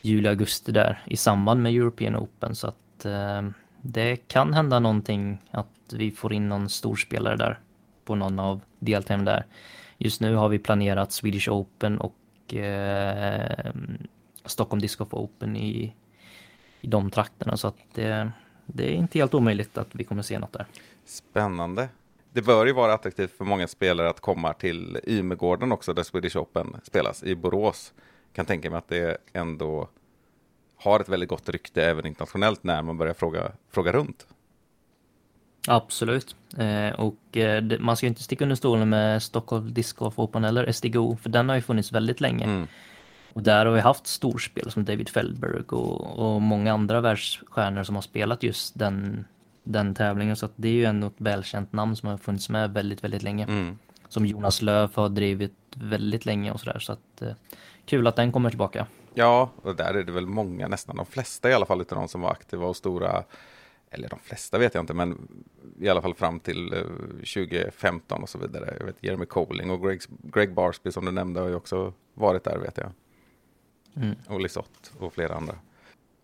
juli, 0.01 0.27
augusti 0.29 0.71
där 0.71 1.01
i 1.05 1.17
samband 1.17 1.61
med 1.63 1.73
European 1.73 2.15
Open. 2.15 2.55
Så 2.55 2.67
att 2.67 3.05
eh, 3.05 3.41
det 3.81 4.15
kan 4.15 4.53
hända 4.53 4.79
någonting 4.79 5.37
att 5.51 5.67
vi 5.93 6.11
får 6.11 6.33
in 6.33 6.49
någon 6.49 6.69
storspelare 6.69 7.35
där 7.35 7.59
på 8.05 8.15
någon 8.15 8.39
av 8.39 8.61
deltävlingarna 8.79 9.31
där. 9.31 9.45
Just 9.97 10.21
nu 10.21 10.35
har 10.35 10.49
vi 10.49 10.59
planerat 10.59 11.11
Swedish 11.11 11.49
Open 11.49 11.97
och 11.97 12.53
eh, 12.53 13.71
Stockholm 14.45 14.81
Disc 14.81 14.95
Golf 14.95 15.13
Open 15.13 15.55
i, 15.55 15.93
i 16.81 16.87
de 16.87 17.11
trakterna. 17.11 17.57
Så 17.57 17.67
att 17.67 17.77
det, 17.93 18.31
det 18.65 18.89
är 18.89 18.93
inte 18.93 19.19
helt 19.19 19.33
omöjligt 19.33 19.77
att 19.77 19.87
vi 19.91 20.03
kommer 20.03 20.21
se 20.21 20.39
något 20.39 20.53
där. 20.53 20.65
Spännande. 21.05 21.89
Det 22.33 22.41
bör 22.41 22.65
ju 22.65 22.73
vara 22.73 22.93
attraktivt 22.93 23.37
för 23.37 23.45
många 23.45 23.67
spelare 23.67 24.09
att 24.09 24.19
komma 24.19 24.53
till 24.53 24.99
Ymegården 25.07 25.71
också, 25.71 25.93
där 25.93 26.03
Swedish 26.03 26.37
Open 26.37 26.75
spelas, 26.83 27.23
i 27.23 27.35
Borås. 27.35 27.93
Kan 28.33 28.45
tänka 28.45 28.69
mig 28.69 28.77
att 28.77 28.87
det 28.87 29.17
ändå 29.33 29.89
har 30.77 30.99
ett 30.99 31.09
väldigt 31.09 31.29
gott 31.29 31.49
rykte 31.49 31.83
även 31.83 32.05
internationellt 32.05 32.63
när 32.63 32.81
man 32.81 32.97
börjar 32.97 33.13
fråga, 33.13 33.51
fråga 33.71 33.91
runt. 33.91 34.27
Absolut. 35.67 36.35
Eh, 36.57 36.99
och 36.99 37.37
eh, 37.37 37.63
man 37.79 37.97
ska 37.97 38.05
ju 38.05 38.09
inte 38.09 38.23
sticka 38.23 38.45
under 38.45 38.55
stolen 38.55 38.89
med 38.89 39.23
Stockholm 39.23 39.73
Disc 39.73 39.93
Golf 39.93 40.19
Open 40.19 40.43
eller 40.43 40.71
SDGO, 40.71 41.17
för 41.21 41.29
den 41.29 41.49
har 41.49 41.55
ju 41.55 41.61
funnits 41.61 41.91
väldigt 41.91 42.21
länge. 42.21 42.43
Mm. 42.45 42.67
Och 43.33 43.43
där 43.43 43.65
har 43.65 43.73
vi 43.73 43.79
haft 43.79 44.07
storspel 44.07 44.71
som 44.71 44.85
David 44.85 45.09
Feldberg 45.09 45.61
och, 45.69 46.19
och 46.19 46.41
många 46.41 46.73
andra 46.73 47.01
världsstjärnor 47.01 47.83
som 47.83 47.95
har 47.95 48.01
spelat 48.01 48.43
just 48.43 48.79
den, 48.79 49.25
den 49.63 49.95
tävlingen. 49.95 50.35
Så 50.35 50.49
det 50.55 50.67
är 50.67 50.73
ju 50.73 50.85
ändå 50.85 51.07
ett 51.07 51.13
välkänt 51.17 51.73
namn 51.73 51.95
som 51.95 52.09
har 52.09 52.17
funnits 52.17 52.49
med 52.49 52.73
väldigt, 52.73 53.03
väldigt 53.03 53.23
länge. 53.23 53.43
Mm. 53.43 53.77
Som 54.09 54.25
Jonas 54.25 54.61
Löf 54.61 54.95
har 54.95 55.09
drivit 55.09 55.55
väldigt 55.75 56.25
länge 56.25 56.51
och 56.51 56.59
sådär. 56.59 56.79
Så 56.79 56.93
att 56.93 57.21
eh, 57.21 57.33
kul 57.85 58.07
att 58.07 58.15
den 58.15 58.31
kommer 58.31 58.49
tillbaka. 58.49 58.87
Ja, 59.17 59.49
och 59.61 59.75
där 59.75 59.93
är 59.93 60.03
det 60.03 60.11
väl 60.11 60.27
många, 60.27 60.67
nästan 60.67 60.95
de 60.95 61.05
flesta 61.05 61.49
i 61.49 61.53
alla 61.53 61.65
fall, 61.65 61.81
utav 61.81 61.97
de 61.97 62.07
som 62.07 62.21
var 62.21 62.31
aktiva 62.31 62.65
och 62.65 62.75
stora, 62.75 63.23
eller 63.89 64.09
de 64.09 64.19
flesta 64.19 64.57
vet 64.57 64.73
jag 64.73 64.83
inte, 64.83 64.93
men 64.93 65.27
i 65.79 65.89
alla 65.89 66.01
fall 66.01 66.13
fram 66.13 66.39
till 66.39 66.73
eh, 66.73 66.79
2015 67.33 68.23
och 68.23 68.29
så 68.29 68.37
vidare. 68.37 68.75
Jag 68.79 68.85
vet 68.85 68.95
Jeremy 68.99 69.25
Colling 69.25 69.69
och 69.71 69.81
Greg, 69.81 70.01
Greg 70.23 70.53
Barsby 70.53 70.91
som 70.91 71.05
du 71.05 71.11
nämnde 71.11 71.39
har 71.39 71.47
ju 71.47 71.55
också 71.55 71.93
varit 72.13 72.43
där 72.43 72.57
vet 72.57 72.77
jag. 72.77 72.91
Mm. 73.95 74.15
Och 74.27 74.41
Lisotte 74.41 74.89
och 74.99 75.13
flera 75.13 75.35
andra. 75.35 75.55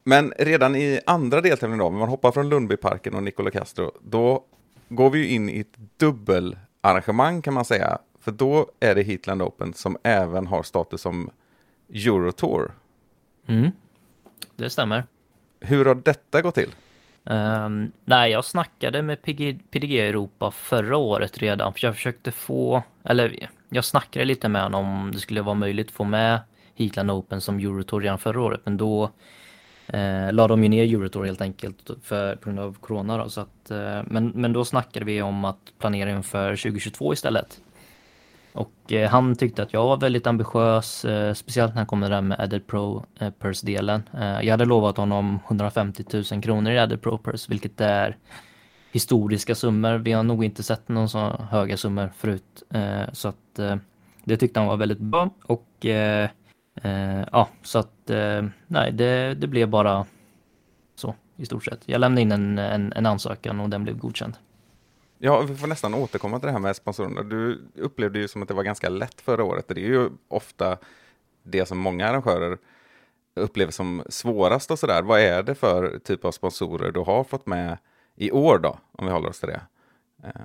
Men 0.03 0.34
redan 0.38 0.75
i 0.75 0.99
andra 1.06 1.41
deltävlingen 1.41 1.79
då, 1.79 1.86
om 1.86 1.97
man 1.97 2.10
hoppar 2.10 2.32
från 2.32 2.49
Lundbyparken 2.49 3.13
och 3.13 3.23
Nicola 3.23 3.51
Castro, 3.51 3.91
då 4.01 4.45
går 4.89 5.10
vi 5.10 5.19
ju 5.19 5.27
in 5.27 5.49
i 5.49 5.60
ett 5.60 5.77
dubbelarrangemang 5.97 7.41
kan 7.41 7.53
man 7.53 7.65
säga. 7.65 7.97
För 8.19 8.32
då 8.32 8.71
är 8.79 8.95
det 8.95 9.03
Heatland 9.03 9.41
Open 9.41 9.73
som 9.73 9.97
även 10.03 10.47
har 10.47 10.63
status 10.63 11.01
som 11.01 11.29
Eurotour. 11.89 12.71
Mm. 13.47 13.71
Det 14.56 14.69
stämmer. 14.69 15.03
Hur 15.60 15.86
har 15.86 15.95
detta 15.95 16.41
gått 16.41 16.56
till? 16.56 16.69
Um, 17.23 17.91
nej, 18.06 18.32
jag 18.32 18.45
snackade 18.45 19.01
med 19.01 19.21
PG, 19.21 19.60
PDG 19.71 19.99
Europa 19.99 20.51
förra 20.51 20.97
året 20.97 21.38
redan, 21.38 21.73
för 21.73 21.88
jag 21.88 21.95
försökte 21.95 22.32
få, 22.32 22.84
eller 23.03 23.49
jag 23.69 23.86
snackade 23.86 24.25
lite 24.25 24.49
med 24.49 24.63
honom 24.63 24.86
om 24.86 25.12
det 25.12 25.19
skulle 25.19 25.41
vara 25.41 25.56
möjligt 25.56 25.88
att 25.88 25.93
få 25.93 26.03
med 26.03 26.39
Heatland 26.75 27.12
Open 27.12 27.41
som 27.41 27.60
Eurotour 27.60 28.01
redan 28.01 28.19
förra 28.19 28.41
året, 28.41 28.62
men 28.63 28.77
då 28.77 29.10
eh, 29.88 30.32
la 30.32 30.47
de 30.47 30.63
ju 30.63 30.69
ner 30.69 30.84
Eurotour 30.84 31.25
helt 31.25 31.41
enkelt 31.41 31.89
för, 32.03 32.36
på 32.36 32.45
grund 32.45 32.60
av 32.60 32.77
Corona 32.79 33.17
då, 33.17 33.29
så 33.29 33.41
att, 33.41 33.71
eh, 33.71 34.01
men, 34.06 34.32
men 34.36 34.53
då 34.53 34.65
snackade 34.65 35.06
vi 35.06 35.21
om 35.21 35.45
att 35.45 35.73
planera 35.79 36.12
inför 36.12 36.56
2022 36.56 37.13
istället. 37.13 37.62
Och 38.54 38.92
eh, 38.92 39.10
han 39.10 39.36
tyckte 39.36 39.63
att 39.63 39.74
jag 39.74 39.84
var 39.84 39.98
väldigt 39.98 40.28
ambitiös, 40.28 41.06
eh, 41.06 41.34
speciellt 41.34 41.74
när 41.74 41.80
han 41.80 41.86
kom 41.86 42.00
med 42.00 42.12
det 42.12 42.16
där 42.16 42.22
med 42.22 42.39
Added 42.39 42.68
Pro 42.68 43.06
eh, 43.20 43.32
Purse-delen. 43.39 44.04
Eh, 44.13 44.42
jag 44.42 44.52
hade 44.52 44.66
lovat 44.66 44.98
honom 44.98 45.39
150 45.48 46.04
000 46.32 46.42
kronor 46.42 46.72
i 46.72 46.80
Added 46.80 47.02
Pro 47.02 47.18
Purse, 47.18 47.46
vilket 47.50 47.82
är 47.82 48.18
historiska 48.92 49.56
summor. 49.56 49.98
Vi 49.98 50.12
har 50.12 50.24
nog 50.24 50.44
inte 50.44 50.63
sett 50.63 50.89
någon 50.89 51.10
så 51.10 51.20
höga 51.50 51.78
summor 51.78 52.12
förut. 52.18 52.63
Eh, 52.70 53.04
så 53.13 53.28
att 53.28 53.60
eh, 53.60 53.76
det 54.24 54.38
tyckte 54.38 54.60
han 54.60 54.68
var 54.68 54.78
väldigt 54.78 55.00
bra. 55.00 55.30
Och 55.46 55.86
eh, 55.86 56.30
eh, 56.82 57.26
ja, 57.32 57.50
så 57.62 57.80
att 57.80 58.10
eh, 58.10 58.44
nej, 58.68 58.92
det, 58.92 59.34
det 59.34 59.48
blev 59.48 59.70
bara 59.70 60.06
så 60.96 61.16
i 61.38 61.46
stort 61.46 61.66
sett. 61.66 61.82
Jag 61.86 62.00
lämnade 62.00 62.22
in 62.22 62.32
en, 62.32 62.60
en, 62.60 62.94
en 62.94 63.06
ansökan 63.06 63.60
och 63.60 63.70
den 63.70 63.84
blev 63.84 63.98
godkänd. 63.98 64.38
Ja, 65.17 65.41
vi 65.41 65.56
får 65.56 65.67
nästan 65.67 65.93
återkomma 65.93 66.39
till 66.39 66.45
det 66.45 66.52
här 66.52 66.60
med 66.60 66.76
sponsorerna. 66.76 67.23
Du 67.23 67.62
upplevde 67.76 68.19
ju 68.19 68.28
som 68.28 68.41
att 68.41 68.47
det 68.47 68.54
var 68.54 68.63
ganska 68.63 68.89
lätt 68.89 69.21
förra 69.21 69.43
året. 69.43 69.67
Det 69.67 69.82
är 69.82 69.88
ju 69.88 70.10
ofta 70.28 70.78
det 71.43 71.65
som 71.65 71.78
många 71.78 72.08
arrangörer 72.08 72.58
upplever 73.36 73.71
som 73.71 74.04
svårast 74.10 74.71
och 74.71 74.80
sådär. 74.80 75.02
Vad 75.02 75.19
är 75.19 75.43
det 75.43 75.56
för 75.56 75.99
typ 75.99 76.26
av 76.26 76.32
sponsorer 76.32 76.91
du 76.91 76.99
har 76.99 77.23
fått 77.23 77.45
med 77.45 77.78
i 78.15 78.32
år 78.32 78.60
då, 78.60 78.78
om 78.91 79.06
vi 79.06 79.12
håller 79.12 79.30
oss 79.30 79.39
till 79.39 79.49
det? 79.49 79.62
Eh. 80.23 80.41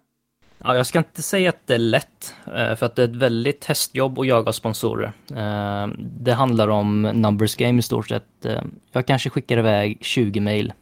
Ja, 0.59 0.77
jag 0.77 0.87
ska 0.87 0.99
inte 0.99 1.23
säga 1.23 1.49
att 1.49 1.67
det 1.67 1.75
är 1.75 1.79
lätt, 1.79 2.35
eh, 2.47 2.75
för 2.75 2.87
att 2.87 2.97
det 2.97 3.03
är 3.03 3.09
ett 3.09 3.17
väldigt 3.17 3.65
hästjobb 3.65 4.19
att 4.19 4.27
jaga 4.27 4.53
sponsorer. 4.53 5.13
Eh, 5.31 5.89
det 5.99 6.33
handlar 6.33 6.69
om 6.69 7.03
numbers 7.03 7.57
game 7.57 7.79
i 7.79 7.83
stort 7.83 8.09
sett. 8.09 8.47
Jag 8.93 9.07
kanske 9.07 9.31
skickar 9.31 9.59
iväg 9.59 9.99
20 10.01 10.41
mejl. 10.41 10.73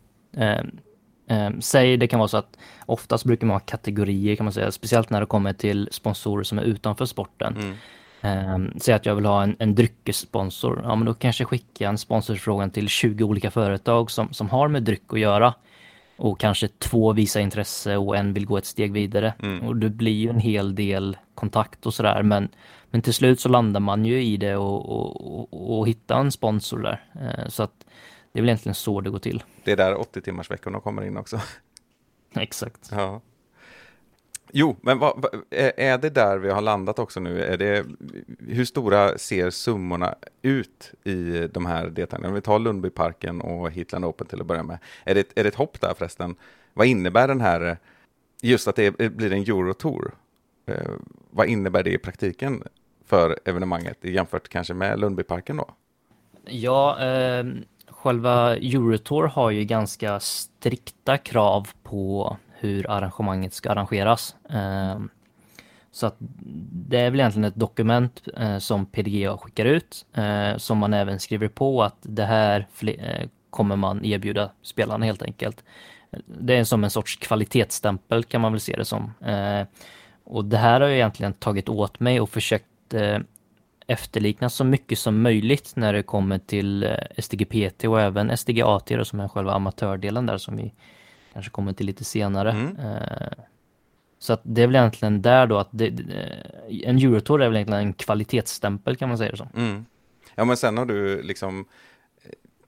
Säg 1.60 1.96
det 1.96 2.06
kan 2.06 2.18
vara 2.18 2.28
så 2.28 2.36
att 2.36 2.58
oftast 2.86 3.24
brukar 3.24 3.46
man 3.46 3.54
ha 3.54 3.60
kategorier 3.60 4.36
kan 4.36 4.44
man 4.44 4.52
säga, 4.52 4.70
speciellt 4.70 5.10
när 5.10 5.20
det 5.20 5.26
kommer 5.26 5.52
till 5.52 5.88
sponsorer 5.92 6.44
som 6.44 6.58
är 6.58 6.62
utanför 6.62 7.04
sporten. 7.04 7.76
Eh, 8.20 8.58
säg 8.80 8.94
att 8.94 9.06
jag 9.06 9.14
vill 9.14 9.26
ha 9.26 9.42
en, 9.42 9.56
en 9.58 9.74
dryckessponsor. 9.74 10.80
Ja, 10.84 10.96
men 10.96 11.06
då 11.06 11.14
kanske 11.14 11.42
jag 11.42 11.48
skickar 11.48 11.88
en 11.88 11.98
sponsorfrågan 11.98 12.70
till 12.70 12.88
20 12.88 13.24
olika 13.24 13.50
företag 13.50 14.10
som, 14.10 14.32
som 14.32 14.50
har 14.50 14.68
med 14.68 14.82
dryck 14.82 15.12
att 15.12 15.20
göra. 15.20 15.54
Och 16.16 16.40
kanske 16.40 16.68
två 16.68 17.12
visar 17.12 17.40
intresse 17.40 17.96
och 17.96 18.16
en 18.16 18.32
vill 18.32 18.46
gå 18.46 18.58
ett 18.58 18.66
steg 18.66 18.92
vidare. 18.92 19.34
Mm. 19.42 19.66
Och 19.66 19.76
det 19.76 19.90
blir 19.90 20.12
ju 20.12 20.30
en 20.30 20.40
hel 20.40 20.74
del 20.74 21.16
kontakt 21.34 21.86
och 21.86 21.94
sådär. 21.94 22.22
Men, 22.22 22.48
men 22.90 23.02
till 23.02 23.14
slut 23.14 23.40
så 23.40 23.48
landar 23.48 23.80
man 23.80 24.04
ju 24.04 24.24
i 24.24 24.36
det 24.36 24.56
och, 24.56 24.90
och, 24.90 25.40
och, 25.40 25.78
och 25.78 25.88
hittar 25.88 26.20
en 26.20 26.32
sponsor 26.32 26.78
där. 26.78 27.04
Eh, 27.14 27.48
så 27.48 27.62
att 27.62 27.86
det 28.36 28.40
är 28.40 28.42
väl 28.42 28.48
egentligen 28.48 28.74
så 28.74 29.00
det 29.00 29.10
går 29.10 29.18
till. 29.18 29.42
Det 29.64 29.72
är 29.72 29.76
där 29.76 30.00
80 30.00 30.20
timmars 30.20 30.50
veckorna 30.50 30.80
kommer 30.80 31.02
in 31.02 31.16
också. 31.16 31.40
Exakt. 32.34 32.88
Ja. 32.92 33.20
Jo, 34.52 34.76
men 34.80 34.98
vad, 34.98 35.24
är 35.50 35.98
det 35.98 36.10
där 36.10 36.38
vi 36.38 36.50
har 36.50 36.60
landat 36.60 36.98
också 36.98 37.20
nu? 37.20 37.44
Är 37.44 37.56
det, 37.56 37.86
hur 38.48 38.64
stora 38.64 39.18
ser 39.18 39.50
summorna 39.50 40.14
ut 40.42 40.94
i 41.04 41.48
de 41.52 41.66
här 41.66 41.86
deltävlingarna? 41.86 42.28
Om 42.28 42.34
vi 42.34 42.40
tar 42.40 42.58
Lundbyparken 42.58 43.40
och 43.40 43.70
Hitland 43.70 44.04
Open 44.04 44.26
till 44.26 44.40
att 44.40 44.46
börja 44.46 44.62
med. 44.62 44.78
Är 45.04 45.14
det, 45.14 45.32
är 45.34 45.42
det 45.42 45.48
ett 45.48 45.54
hopp 45.54 45.80
där 45.80 45.94
förresten? 45.98 46.36
Vad 46.74 46.86
innebär 46.86 47.28
den 47.28 47.40
här, 47.40 47.78
just 48.42 48.68
att 48.68 48.76
det 48.76 48.90
blir 48.90 49.32
en 49.32 49.42
Eurotour? 49.42 50.14
Eh, 50.66 50.90
vad 51.30 51.46
innebär 51.46 51.82
det 51.82 51.90
i 51.90 51.98
praktiken 51.98 52.62
för 53.06 53.38
evenemanget 53.44 53.98
jämfört 54.00 54.48
kanske 54.48 54.74
med 54.74 55.00
Lundbyparken 55.00 55.56
då? 55.56 55.70
Ja, 56.44 57.04
eh, 57.04 57.44
själva 58.06 58.56
Eurotour 58.56 59.26
har 59.26 59.50
ju 59.50 59.64
ganska 59.64 60.20
strikta 60.20 61.18
krav 61.18 61.68
på 61.82 62.36
hur 62.58 62.90
arrangemanget 62.90 63.54
ska 63.54 63.70
arrangeras. 63.70 64.36
Ehm, 64.50 65.08
så 65.92 66.06
att 66.06 66.16
det 66.88 66.98
är 66.98 67.10
väl 67.10 67.20
egentligen 67.20 67.44
ett 67.44 67.54
dokument 67.54 68.22
eh, 68.36 68.58
som 68.58 68.86
PDGA 68.86 69.36
skickar 69.36 69.64
ut 69.64 70.06
eh, 70.14 70.56
som 70.56 70.78
man 70.78 70.94
även 70.94 71.20
skriver 71.20 71.48
på 71.48 71.82
att 71.82 71.96
det 72.02 72.24
här 72.24 72.66
eh, 72.82 73.28
kommer 73.50 73.76
man 73.76 74.04
erbjuda 74.04 74.50
spelarna 74.62 75.06
helt 75.06 75.22
enkelt. 75.22 75.64
Det 76.26 76.56
är 76.56 76.64
som 76.64 76.84
en 76.84 76.90
sorts 76.90 77.16
kvalitetsstämpel 77.16 78.24
kan 78.24 78.40
man 78.40 78.52
väl 78.52 78.60
se 78.60 78.76
det 78.76 78.84
som. 78.84 79.12
Och 80.24 80.44
det 80.44 80.56
här 80.56 80.80
har 80.80 80.88
jag 80.88 80.96
egentligen 80.96 81.32
tagit 81.32 81.68
åt 81.68 82.00
mig 82.00 82.20
och 82.20 82.30
försökt 82.30 82.94
eh, 83.86 83.92
efterlikna 83.94 84.50
så 84.50 84.64
mycket 84.64 84.98
som 84.98 85.22
möjligt 85.22 85.72
när 85.76 85.92
det 85.92 86.02
kommer 86.02 86.38
till 86.38 86.82
eh, 86.82 86.94
SDGPT 87.18 87.84
och 87.84 88.00
även 88.00 88.36
SDGAT 88.36 88.90
som 89.02 89.20
är 89.20 89.28
själva 89.28 89.52
amatördelen 89.52 90.26
där 90.26 90.38
som 90.38 90.56
vi 90.56 90.74
kanske 91.32 91.50
kommer 91.50 91.72
till 91.72 91.86
lite 91.86 92.04
senare. 92.04 92.50
Mm. 92.50 92.76
Eh, 92.76 93.28
Så 94.18 94.32
att 94.32 94.40
det 94.42 94.62
är 94.62 94.66
väl 94.66 94.76
egentligen 94.76 95.22
där 95.22 95.46
då 95.46 95.58
att 95.58 95.68
det, 95.70 95.86
eh, 95.86 96.88
en 96.88 96.98
Eurotour 96.98 97.42
är 97.42 97.46
väl 97.48 97.56
egentligen 97.56 97.86
en 97.86 97.92
kvalitetsstämpel 97.92 98.96
kan 98.96 99.08
man 99.08 99.18
säga 99.18 99.30
det 99.30 99.36
som. 99.36 99.48
Mm. 99.56 99.86
Ja, 100.34 100.44
men 100.44 100.56
sen 100.56 100.78
har 100.78 100.86
du 100.86 101.22
liksom 101.22 101.64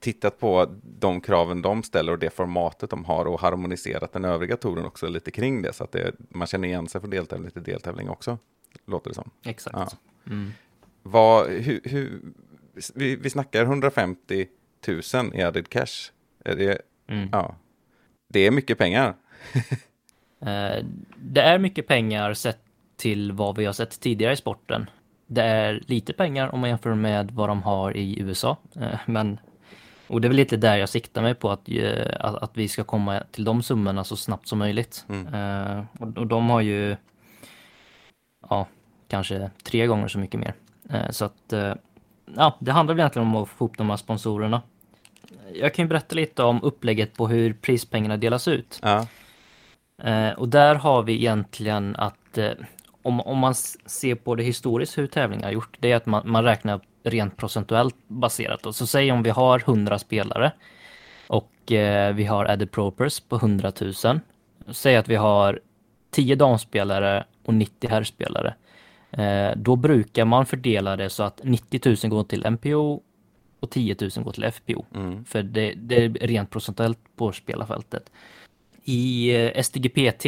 tittat 0.00 0.38
på 0.40 0.66
de 0.83 1.20
kraven 1.20 1.62
de 1.62 1.83
ställer 1.83 2.12
och 2.12 2.18
det 2.18 2.31
formatet 2.31 2.90
de 2.90 3.04
har 3.04 3.24
och 3.24 3.40
harmoniserat 3.40 4.12
den 4.12 4.24
övriga 4.24 4.57
touren 4.57 4.85
också 4.87 5.09
lite 5.09 5.31
kring 5.31 5.62
det 5.62 5.72
så 5.72 5.85
att 5.85 5.92
det, 5.92 6.12
man 6.28 6.46
känner 6.46 6.68
igen 6.68 6.88
sig 6.88 7.00
från 7.00 7.11
deltävling 7.11 7.50
till 7.50 7.62
deltävling 7.62 8.09
också, 8.09 8.38
låter 8.87 9.11
det 9.11 9.14
som. 9.14 9.31
Exakt. 9.44 9.76
Ja. 9.76 9.88
Mm. 10.26 10.52
Vad, 11.11 11.47
hur, 11.51 11.81
hur, 11.85 12.21
vi, 12.94 13.16
vi 13.16 13.31
snackar 13.31 13.62
150 13.62 14.47
000 15.14 15.35
i 15.35 15.42
added 15.42 15.68
cash. 15.68 16.11
Är 16.44 16.57
det, 16.57 16.79
Mm. 17.11 17.29
ja. 17.33 17.55
det 18.29 18.47
är 18.47 18.51
mycket 18.51 18.79
pengar. 18.79 19.14
Eh, 20.40 20.85
Det 21.16 21.40
är 21.40 21.59
mycket 21.59 21.87
pengar 21.87 22.35
sett 22.35 22.59
till 22.97 23.33
vad 23.33 23.57
vi 23.57 23.64
har 23.64 23.73
sett 23.73 24.01
tidigare 24.01 24.33
i 24.33 24.37
sporten. 24.37 24.90
Det 25.27 25.42
är 25.42 25.83
lite 25.87 26.12
pengar 26.12 26.49
om 26.55 26.61
man 26.61 26.71
jämför 26.71 26.94
med 26.94 27.31
vad 27.31 27.49
de 27.49 27.62
har 27.62 27.97
i 27.97 28.21
USA. 28.21 28.57
Eh, 28.81 28.99
Men, 29.07 29.40
och 30.07 30.21
det 30.21 30.27
är 30.27 30.29
väl 30.29 30.37
lite 30.37 30.57
där 30.57 30.77
jag 30.77 30.88
siktar 30.88 31.23
mig 31.23 31.35
på 31.35 31.51
att, 31.51 31.68
eh, 31.68 32.07
att, 32.21 32.35
att 32.42 32.57
vi 32.57 32.68
ska 32.68 32.85
komma 32.85 33.23
till 33.31 33.44
de 33.44 33.62
summorna 33.62 34.05
så 34.05 34.16
snabbt 34.16 34.49
som 34.49 34.59
möjligt. 34.59 35.05
Mm. 35.09 35.85
Och, 35.99 36.18
och 36.18 36.27
de 36.27 36.51
har 36.51 36.61
ju 36.61 36.97
ja, 38.51 38.66
kanske 39.09 39.51
tre 39.62 39.87
gånger 39.87 40.09
så 40.09 40.18
mycket 40.18 40.40
mer. 40.40 40.55
Eh, 40.90 41.11
Så 41.11 41.24
att 41.24 41.53
eh, 41.53 41.74
ja, 42.37 42.57
det 42.61 42.72
handlar 42.72 42.94
väl 42.94 43.01
egentligen 43.01 43.29
om 43.29 43.37
att 43.37 43.48
få 43.48 43.64
ihop 43.64 43.79
de 43.79 43.90
här 43.90 43.96
sponsorerna. 43.96 44.62
Jag 45.55 45.74
kan 45.74 45.85
ju 45.85 45.88
berätta 45.88 46.14
lite 46.14 46.42
om 46.42 46.62
upplägget 46.62 47.16
på 47.16 47.29
hur 47.29 47.53
prispengarna 47.53 48.16
delas 48.16 48.48
ut. 48.48 48.81
Ja. 48.83 49.07
Eh, 50.03 50.31
och 50.31 50.48
där 50.48 50.74
har 50.74 51.03
vi 51.03 51.12
egentligen 51.12 51.96
att 51.96 52.38
om, 53.03 53.20
om 53.20 53.38
man 53.38 53.55
ser 53.55 54.14
på 54.14 54.35
det 54.35 54.42
historiskt 54.42 54.98
hur 54.98 55.07
tävlingar 55.07 55.44
har 55.44 55.53
gjort, 55.53 55.77
det 55.81 55.92
är 55.92 55.96
att 55.96 56.07
man, 56.07 56.31
man 56.31 56.44
räknar 56.44 56.81
rent 57.03 57.37
procentuellt 57.37 57.96
baserat. 58.07 58.62
Då. 58.62 58.72
Så 58.72 58.87
säg 58.87 59.12
om 59.12 59.22
vi 59.22 59.31
har 59.31 59.59
100 59.59 59.98
spelare 59.98 60.53
och 61.27 61.53
vi 62.14 62.24
har 62.24 62.44
added 62.44 62.70
propers 62.70 63.20
på 63.20 63.37
100 63.37 63.72
000. 63.81 64.20
Säg 64.72 64.96
att 64.96 65.09
vi 65.09 65.16
har 65.16 65.61
10 66.11 66.35
damspelare 66.35 67.24
och 67.44 67.55
90 67.55 67.90
herrspelare. 67.90 68.55
Eh, 69.11 69.51
då 69.57 69.77
brukar 69.77 70.25
man 70.25 70.47
fördela 70.47 70.97
det 70.97 71.11
så 71.11 71.23
att 71.23 71.40
90 71.44 71.81
000 72.05 72.11
går 72.11 72.25
till 72.25 72.47
MPO 72.51 73.03
och 73.61 73.71
10 73.71 73.97
000 74.01 74.25
går 74.25 74.33
till 74.33 74.44
FPO. 74.53 74.85
Mm. 74.94 75.25
För 75.25 75.42
det, 75.42 75.75
det 75.77 76.05
är 76.05 76.09
rent 76.09 76.51
procentuellt 76.51 76.99
på 77.16 77.33
spelarfältet. 77.33 78.11
I 78.85 79.35
eh, 79.37 79.62
SDGPT 79.62 80.27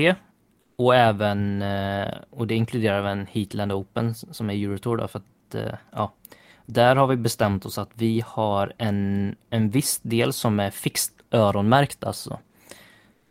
och 0.77 0.95
även, 0.95 1.63
eh, 1.63 2.15
och 2.31 2.47
det 2.47 2.55
inkluderar 2.55 2.99
även 2.99 3.27
Heatland 3.27 3.73
Open 3.73 4.15
som 4.15 4.51
är 4.51 4.55
Eurotour 4.55 4.97
då, 4.97 5.09
för 5.09 5.19
att, 5.19 5.75
ja, 5.93 6.13
där 6.67 6.97
har 6.97 7.07
vi 7.07 7.17
bestämt 7.17 7.67
oss 7.67 7.79
att 7.79 7.91
vi 7.95 8.23
har 8.27 8.73
en, 8.79 9.37
en 9.51 9.71
viss 9.71 10.01
del 10.03 10.33
som 10.33 10.61
är 10.61 10.71
fixt 10.71 11.13
öronmärkt 11.31 12.05
alltså. 12.05 12.39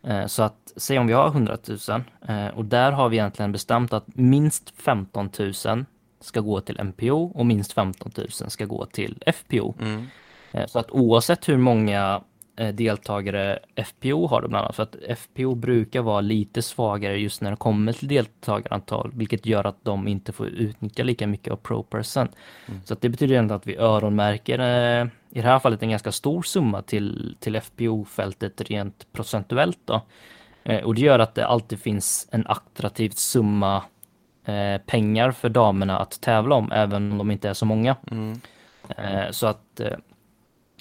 Eh, 0.02 0.26
Så 0.26 0.42
att, 0.42 0.72
säg 0.76 0.98
om 0.98 1.06
vi 1.06 1.12
har 1.12 1.26
100 1.28 1.56
000 1.88 2.02
eh, 2.28 2.46
och 2.46 2.64
där 2.64 2.92
har 2.92 3.08
vi 3.08 3.16
egentligen 3.16 3.52
bestämt 3.52 3.92
att 3.92 4.04
minst 4.14 4.72
15 4.76 5.30
000 5.38 5.84
ska 6.20 6.40
gå 6.40 6.60
till 6.60 6.80
MPO 6.84 7.32
och 7.34 7.46
minst 7.46 7.72
15 7.72 8.12
000 8.16 8.28
ska 8.30 8.64
gå 8.64 8.86
till 8.86 9.22
FPO. 9.26 9.74
Mm. 9.80 10.06
Eh, 10.52 10.66
Så 10.66 10.78
att 10.78 10.90
oavsett 10.90 11.48
hur 11.48 11.56
många 11.56 12.20
deltagare 12.68 13.58
FPO 13.76 14.26
har 14.26 14.42
det 14.42 14.48
bland 14.48 14.64
annat, 14.64 14.76
för 14.76 14.82
att 14.82 14.96
FPO 15.18 15.54
brukar 15.54 16.00
vara 16.02 16.20
lite 16.20 16.62
svagare 16.62 17.18
just 17.18 17.40
när 17.40 17.50
det 17.50 17.56
kommer 17.56 17.92
till 17.92 18.08
deltagarantal, 18.08 19.10
vilket 19.14 19.46
gör 19.46 19.66
att 19.66 19.84
de 19.84 20.08
inte 20.08 20.32
får 20.32 20.46
utnyttja 20.46 21.02
lika 21.02 21.26
mycket 21.26 21.52
av 21.52 21.56
pro-person. 21.56 22.28
Så 22.84 22.94
att 22.94 23.00
det 23.00 23.08
betyder 23.08 23.36
ändå 23.36 23.54
att 23.54 23.66
vi 23.66 23.76
öronmärker, 23.76 24.58
eh, 24.58 25.06
i 25.30 25.40
det 25.40 25.48
här 25.48 25.58
fallet 25.58 25.82
en 25.82 25.90
ganska 25.90 26.12
stor 26.12 26.42
summa 26.42 26.82
till, 26.82 27.36
till 27.40 27.56
FPO-fältet 27.60 28.60
rent 28.60 29.06
procentuellt 29.12 29.78
då. 29.84 30.00
Eh, 30.64 30.82
Och 30.84 30.94
det 30.94 31.00
gör 31.00 31.18
att 31.18 31.34
det 31.34 31.46
alltid 31.46 31.80
finns 31.80 32.28
en 32.32 32.46
attraktiv 32.46 33.10
summa 33.10 33.82
eh, 34.44 34.78
pengar 34.86 35.30
för 35.30 35.48
damerna 35.48 35.98
att 35.98 36.20
tävla 36.20 36.54
om, 36.54 36.72
även 36.72 37.12
om 37.12 37.18
de 37.18 37.30
inte 37.30 37.48
är 37.48 37.54
så 37.54 37.66
många. 37.66 37.96
Mm. 38.10 38.40
Eh, 38.96 39.30
Så 39.30 39.46
att 39.46 39.80
eh, 39.80 39.86
eh, 39.86 39.98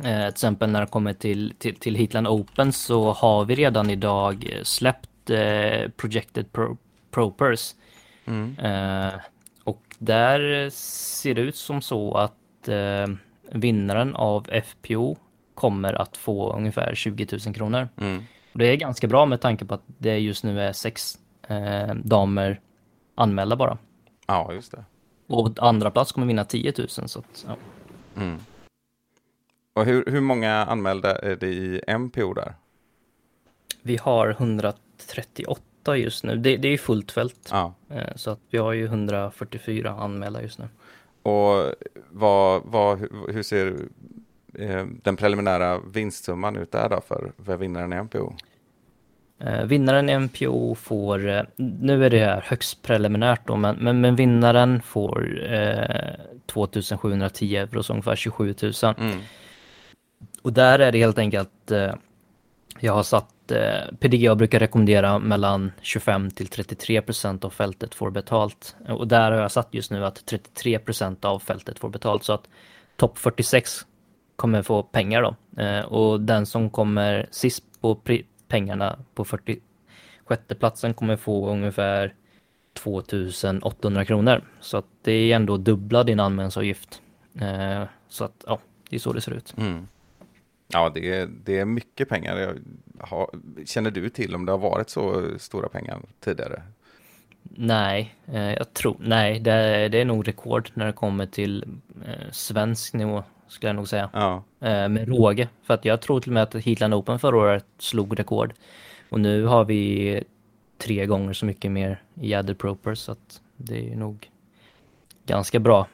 till 0.03 0.27
exempel 0.27 0.69
när 0.69 0.81
det 0.81 0.87
kommer 0.87 1.13
till, 1.13 1.53
till, 1.57 1.75
till 1.75 1.95
Heatland 1.95 2.27
Open 2.27 2.73
så 2.73 3.11
har 3.13 3.45
vi 3.45 3.55
redan 3.55 3.89
idag 3.89 4.49
eh, 4.51 4.63
släppt 4.63 5.29
eh, 5.29 5.89
Projected 5.97 6.51
Pro, 6.51 6.77
Propers. 7.11 7.75
Mm. 8.25 8.59
Eh, 8.59 9.13
och 9.63 9.81
där 9.97 10.69
ser 10.69 11.33
det 11.33 11.41
ut 11.41 11.55
som 11.55 11.81
så 11.81 12.13
att 12.13 12.67
eh, 12.67 13.07
vinnaren 13.51 14.15
av 14.15 14.47
FPO 14.63 15.17
kommer 15.55 16.01
att 16.01 16.17
få 16.17 16.53
ungefär 16.53 16.95
20 16.95 17.27
000 17.45 17.55
kronor. 17.55 17.89
Mm. 17.97 18.23
Det 18.53 18.65
är 18.65 18.75
ganska 18.75 19.07
bra 19.07 19.25
med 19.25 19.41
tanke 19.41 19.65
på 19.65 19.73
att 19.73 19.83
det 19.97 20.19
just 20.19 20.43
nu 20.43 20.61
är 20.61 20.73
sex 20.73 21.17
eh, 21.47 21.93
damer 21.93 22.59
anmälda 23.15 23.55
bara. 23.55 23.77
Ja, 24.27 24.53
just 24.53 24.71
det. 24.71 24.83
Och 25.27 25.49
andra 25.57 25.91
plats 25.91 26.11
kommer 26.11 26.27
vinna 26.27 26.45
10 26.45 26.73
000. 26.77 26.89
Så 26.89 27.19
att, 27.19 27.45
ja. 27.47 27.55
Mm. 28.21 28.39
Och 29.73 29.85
hur, 29.85 30.03
hur 30.07 30.21
många 30.21 30.53
anmälda 30.53 31.15
är 31.19 31.35
det 31.35 31.47
i 31.47 31.81
MPO 31.97 32.33
där? 32.33 32.53
Vi 33.81 33.97
har 33.97 34.29
138 34.29 35.97
just 35.97 36.23
nu. 36.23 36.35
Det, 36.35 36.57
det 36.57 36.67
är 36.67 36.77
fullt 36.77 37.11
fält. 37.11 37.49
Ja. 37.51 37.73
Eh, 37.89 38.15
Så 38.15 38.31
att 38.31 38.39
vi 38.49 38.57
har 38.57 38.73
ju 38.73 38.85
144 38.85 39.89
anmälda 39.91 40.41
just 40.41 40.59
nu. 40.59 40.67
Och 41.23 41.73
vad, 42.09 42.61
vad, 42.65 42.99
hur- 43.33 43.43
ser 43.43 43.75
eh, 44.53 44.85
den 45.03 45.15
preliminära 45.15 45.79
vinstsumman 45.79 46.57
ut 46.57 46.71
där 46.71 46.89
då 46.89 47.01
för, 47.07 47.31
för 47.45 47.57
vinnaren 47.57 47.93
i 47.93 47.95
MPO? 48.03 48.33
Eh, 49.39 49.63
Vinnaren 49.65 50.09
i 50.09 50.19
MPO 50.19 50.75
får, 50.75 51.45
nu 51.57 52.05
är 52.05 52.09
det 52.09 52.19
här 52.19 52.41
högst 52.41 52.81
preliminärt 52.81 53.47
då, 53.47 53.55
men, 53.55 53.75
men, 53.75 54.01
men 54.01 54.15
vinnaren 54.15 54.81
får 54.81 55.41
eh, 55.53 56.15
2710 56.45 57.55
euro, 57.55 57.83
så 57.83 57.93
ungefär 57.93 58.15
27 58.15 58.55
000. 58.61 58.73
Mm. 58.97 59.17
Och 60.41 60.53
där 60.53 60.79
är 60.79 60.91
det 60.91 60.97
helt 60.97 61.17
enkelt, 61.17 61.71
eh, 61.71 61.93
Jag 62.79 62.93
har 62.93 63.03
satt, 63.03 63.51
eh, 63.51 63.95
PDGA 63.99 64.35
brukar 64.35 64.59
rekommendera 64.59 65.19
mellan 65.19 65.71
25 65.81 66.31
till 66.31 66.47
33 66.47 67.01
procent 67.01 67.45
av 67.45 67.49
fältet 67.49 67.95
får 67.95 68.11
betalt. 68.11 68.75
Och 68.87 69.07
där 69.07 69.31
har 69.31 69.41
jag 69.41 69.51
satt 69.51 69.67
just 69.71 69.91
nu 69.91 70.05
att 70.05 70.25
33 70.25 70.79
procent 70.79 71.25
av 71.25 71.39
fältet 71.39 71.79
får 71.79 71.89
betalt. 71.89 72.23
Så 72.23 72.33
att 72.33 72.49
topp 72.95 73.17
46 73.17 73.85
kommer 74.35 74.61
få 74.61 74.83
pengar 74.83 75.21
då. 75.21 75.61
Eh, 75.63 75.85
och 75.85 76.21
den 76.21 76.45
som 76.45 76.69
kommer 76.69 77.27
sist 77.31 77.63
på 77.81 78.01
pengarna 78.47 78.99
på 79.13 79.25
46 79.25 79.61
platsen 80.59 80.93
kommer 80.93 81.15
få 81.15 81.49
ungefär 81.49 82.13
2800 82.73 84.05
kronor. 84.05 84.43
Så 84.59 84.77
att 84.77 84.85
det 85.03 85.11
är 85.11 85.35
ändå 85.35 85.57
dubbla 85.57 86.03
din 86.03 86.19
anmälningsavgift. 86.19 87.01
Eh, 87.41 87.83
så 88.09 88.23
att 88.23 88.43
ja, 88.47 88.59
det 88.89 88.95
är 88.95 88.99
så 88.99 89.13
det 89.13 89.21
ser 89.21 89.31
ut. 89.31 89.53
Mm. 89.57 89.87
Ja, 90.73 90.89
det 90.89 91.13
är, 91.13 91.29
det 91.43 91.59
är 91.59 91.65
mycket 91.65 92.09
pengar. 92.09 92.57
Har, 92.99 93.29
känner 93.65 93.91
du 93.91 94.09
till 94.09 94.35
om 94.35 94.45
det 94.45 94.51
har 94.51 94.59
varit 94.59 94.89
så 94.89 95.23
stora 95.39 95.69
pengar 95.69 95.99
tidigare? 96.19 96.61
Nej, 97.43 98.15
eh, 98.25 98.53
jag 98.53 98.73
tror, 98.73 98.97
nej, 98.99 99.39
det, 99.39 99.89
det, 99.89 100.01
är 100.01 100.05
nog 100.05 100.27
rekord 100.27 100.69
när 100.73 100.85
det 100.85 100.93
kommer 100.93 101.25
till 101.25 101.65
eh, 102.05 102.31
svensk 102.31 102.93
nivå, 102.93 103.23
skulle 103.47 103.69
jag 103.69 103.75
nog 103.75 103.87
säga. 103.87 104.09
Ja. 104.13 104.43
Eh, 104.59 104.89
med 104.89 105.07
råge, 105.07 105.47
för 105.63 105.73
att 105.73 105.85
jag 105.85 106.01
tror 106.01 106.19
till 106.19 106.31
och 106.31 106.33
med 106.33 106.43
att 106.43 106.55
Heatland 106.55 106.93
Open 106.93 107.19
förra 107.19 107.37
året 107.37 107.65
slog 107.77 108.19
rekord. 108.19 108.53
Och 109.09 109.19
nu 109.19 109.45
har 109.45 109.65
vi 109.65 110.23
tre 110.77 111.05
gånger 111.05 111.33
så 111.33 111.45
mycket 111.45 111.71
mer 111.71 112.01
i 112.13 112.33
Adder 112.33 112.95
så 112.95 113.11
att 113.11 113.41
det 113.57 113.91
är 113.91 113.95
nog 113.95 114.29
ganska 115.25 115.59
bra. 115.59 115.87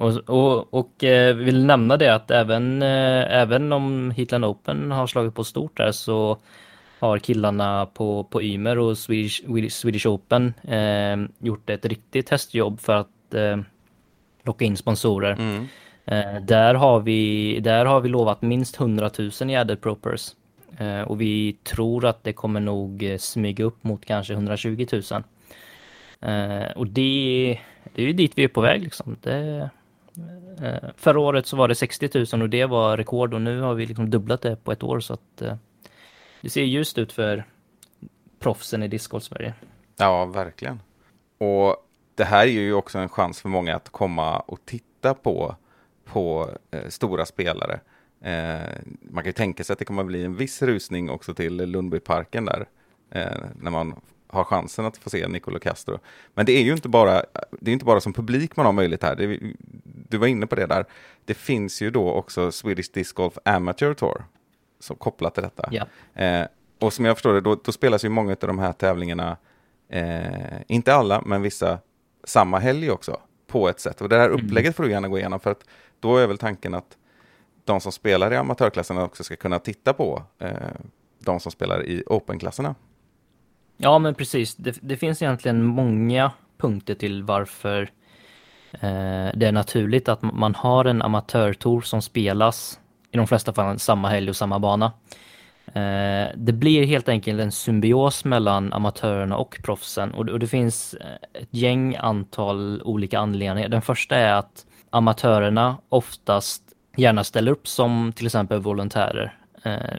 Och, 0.00 0.28
och, 0.28 0.74
och 0.74 1.04
eh, 1.04 1.36
vill 1.36 1.64
nämna 1.64 1.96
det 1.96 2.14
att 2.14 2.30
även, 2.30 2.82
eh, 2.82 3.40
även 3.40 3.72
om 3.72 4.10
Heatland 4.10 4.44
Open 4.44 4.90
har 4.90 5.06
slagit 5.06 5.34
på 5.34 5.44
stort 5.44 5.76
där 5.76 5.92
så 5.92 6.38
har 6.98 7.18
killarna 7.18 7.86
på, 7.86 8.24
på 8.24 8.42
Ymer 8.42 8.78
och 8.78 8.98
Swedish, 8.98 9.70
Swedish 9.70 10.06
Open 10.06 10.54
eh, 10.68 11.46
gjort 11.46 11.70
ett 11.70 11.84
riktigt 11.84 12.26
testjobb 12.26 12.80
för 12.80 12.92
att 12.92 13.34
eh, 13.34 13.56
locka 14.42 14.64
in 14.64 14.76
sponsorer. 14.76 15.32
Mm. 15.32 15.66
Eh, 16.04 16.42
där, 16.42 16.74
har 16.74 17.00
vi, 17.00 17.60
där 17.60 17.84
har 17.84 18.00
vi 18.00 18.08
lovat 18.08 18.42
minst 18.42 18.80
100 18.80 19.10
000 19.18 19.50
i 19.50 19.56
Added 19.56 19.80
Propers. 19.80 20.30
Och 21.06 21.20
vi 21.20 21.52
tror 21.52 22.04
att 22.04 22.24
det 22.24 22.32
kommer 22.32 22.60
nog 22.60 23.16
smyga 23.18 23.64
upp 23.64 23.84
mot 23.84 24.04
kanske 24.04 24.32
120 24.32 24.86
000. 24.92 25.22
Eh, 26.20 26.70
och 26.76 26.86
det, 26.86 27.58
det 27.94 28.02
är 28.02 28.06
ju 28.06 28.12
dit 28.12 28.32
vi 28.34 28.44
är 28.44 28.48
på 28.48 28.60
väg 28.60 28.82
liksom. 28.82 29.16
Det, 29.20 29.70
Eh, 30.62 30.90
förra 30.96 31.20
året 31.20 31.46
så 31.46 31.56
var 31.56 31.68
det 31.68 31.74
60 31.74 32.26
000 32.32 32.42
och 32.42 32.50
det 32.50 32.66
var 32.66 32.96
rekord 32.96 33.34
och 33.34 33.40
nu 33.40 33.60
har 33.60 33.74
vi 33.74 33.86
liksom 33.86 34.10
dubblat 34.10 34.42
det 34.42 34.56
på 34.64 34.72
ett 34.72 34.82
år 34.82 35.00
så 35.00 35.14
att 35.14 35.42
eh, 35.42 35.56
det 36.40 36.50
ser 36.50 36.62
ljust 36.62 36.98
ut 36.98 37.12
för 37.12 37.44
proffsen 38.38 38.82
i 38.82 38.88
discgolf 38.88 39.24
Sverige. 39.24 39.54
Ja, 39.96 40.24
verkligen. 40.24 40.80
Och 41.38 41.76
det 42.14 42.24
här 42.24 42.46
är 42.46 42.50
ju 42.50 42.74
också 42.74 42.98
en 42.98 43.08
chans 43.08 43.40
för 43.40 43.48
många 43.48 43.76
att 43.76 43.88
komma 43.88 44.40
och 44.40 44.58
titta 44.64 45.14
på, 45.14 45.56
på 46.04 46.50
eh, 46.70 46.88
stora 46.88 47.26
spelare. 47.26 47.80
Eh, 48.20 48.60
man 49.00 49.24
kan 49.24 49.28
ju 49.28 49.32
tänka 49.32 49.64
sig 49.64 49.72
att 49.72 49.78
det 49.78 49.84
kommer 49.84 50.02
att 50.02 50.06
bli 50.06 50.24
en 50.24 50.36
viss 50.36 50.62
rusning 50.62 51.10
också 51.10 51.34
till 51.34 51.56
Lundbyparken 51.56 52.44
där. 52.44 52.66
Eh, 53.10 53.42
när 53.60 53.70
man 53.70 54.00
har 54.32 54.44
chansen 54.44 54.86
att 54.86 54.96
få 54.96 55.10
se 55.10 55.28
Nicolo 55.28 55.58
Castro. 55.58 55.98
Men 56.34 56.46
det 56.46 56.52
är 56.52 56.62
ju 56.62 56.72
inte 56.72 56.88
bara, 56.88 57.22
det 57.60 57.70
är 57.70 57.72
inte 57.72 57.84
bara 57.84 58.00
som 58.00 58.12
publik 58.12 58.56
man 58.56 58.66
har 58.66 58.72
möjlighet 58.72 59.02
här. 59.02 59.16
Det, 59.16 59.40
du 60.08 60.18
var 60.18 60.26
inne 60.26 60.46
på 60.46 60.54
det 60.54 60.66
där. 60.66 60.84
Det 61.24 61.34
finns 61.34 61.82
ju 61.82 61.90
då 61.90 62.12
också 62.12 62.52
Swedish 62.52 62.92
Disc 62.92 63.12
Golf 63.12 63.38
Amateur 63.44 63.94
Tour. 63.94 64.24
Så 64.80 64.94
kopplat 64.94 65.34
till 65.34 65.42
detta. 65.42 65.68
Ja. 65.72 65.86
Eh, 66.22 66.46
och 66.80 66.92
som 66.92 67.04
jag 67.04 67.16
förstår 67.16 67.34
det, 67.34 67.40
då, 67.40 67.60
då, 67.64 67.72
spelas 67.72 68.04
ju 68.04 68.08
många 68.08 68.32
av 68.32 68.36
de 68.38 68.58
här 68.58 68.72
tävlingarna, 68.72 69.36
eh, 69.88 70.60
inte 70.68 70.94
alla, 70.94 71.22
men 71.26 71.42
vissa, 71.42 71.78
samma 72.24 72.58
helg 72.58 72.90
också. 72.90 73.20
På 73.46 73.68
ett 73.68 73.80
sätt. 73.80 74.00
Och 74.00 74.08
det 74.08 74.16
här 74.16 74.28
mm. 74.28 74.44
upplägget 74.44 74.76
får 74.76 74.82
du 74.82 74.90
gärna 74.90 75.08
gå 75.08 75.18
igenom. 75.18 75.40
För 75.40 75.50
att 75.50 75.64
då 76.00 76.16
är 76.16 76.26
väl 76.26 76.38
tanken 76.38 76.74
att 76.74 76.96
de 77.64 77.80
som 77.80 77.92
spelar 77.92 78.32
i 78.32 78.36
amatörklasserna 78.36 79.04
också 79.04 79.24
ska 79.24 79.36
kunna 79.36 79.58
titta 79.58 79.92
på 79.92 80.22
eh, 80.38 80.52
de 81.18 81.40
som 81.40 81.52
spelar 81.52 81.86
i 81.86 82.02
openklasserna. 82.06 82.74
Ja, 83.82 83.98
men 83.98 84.14
precis. 84.14 84.54
Det, 84.56 84.78
det, 84.82 84.96
finns 84.96 85.22
egentligen 85.22 85.64
många 85.64 86.30
punkter 86.58 86.94
till 86.94 87.22
varför 87.22 87.82
eh, 88.72 89.28
det 89.34 89.46
är 89.46 89.52
naturligt 89.52 90.08
att 90.08 90.22
man 90.22 90.54
har 90.54 90.84
en 90.84 91.02
amatörtour 91.02 91.80
som 91.80 92.02
spelas 92.02 92.80
i 93.10 93.16
de 93.16 93.26
flesta 93.26 93.52
fall 93.52 93.78
samma 93.78 94.08
helg 94.08 94.30
och 94.30 94.36
samma 94.36 94.58
bana. 94.58 94.92
Eh, 95.66 96.28
det 96.36 96.52
blir 96.52 96.86
helt 96.86 97.08
enkelt 97.08 97.40
en 97.40 97.52
symbios 97.52 98.24
mellan 98.24 98.72
amatörerna 98.72 99.36
och 99.36 99.60
proffsen 99.62 100.10
och, 100.10 100.28
och 100.28 100.38
det 100.38 100.46
finns 100.46 100.94
eh, 100.94 101.42
ett 101.42 101.48
gäng 101.50 101.96
antal 101.96 102.82
olika 102.82 103.18
anledningar. 103.18 103.68
Den 103.68 103.82
första 103.82 104.16
är 104.16 104.32
att 104.32 104.66
amatörerna 104.90 105.76
oftast 105.88 106.62
gärna 106.96 107.24
ställer 107.24 107.52
upp 107.52 107.68
som 107.68 108.12
till 108.12 108.26
exempel 108.26 108.60
volontärer, 108.60 109.39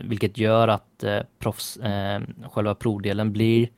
vilket 0.03 0.37
gör 0.37 0.67
att 0.67 1.03
eh, 1.03 1.19
proffs, 1.39 1.77
eh, 1.77 2.21
själva 2.51 2.75
provdelen 2.75 3.31
blir 3.31 3.69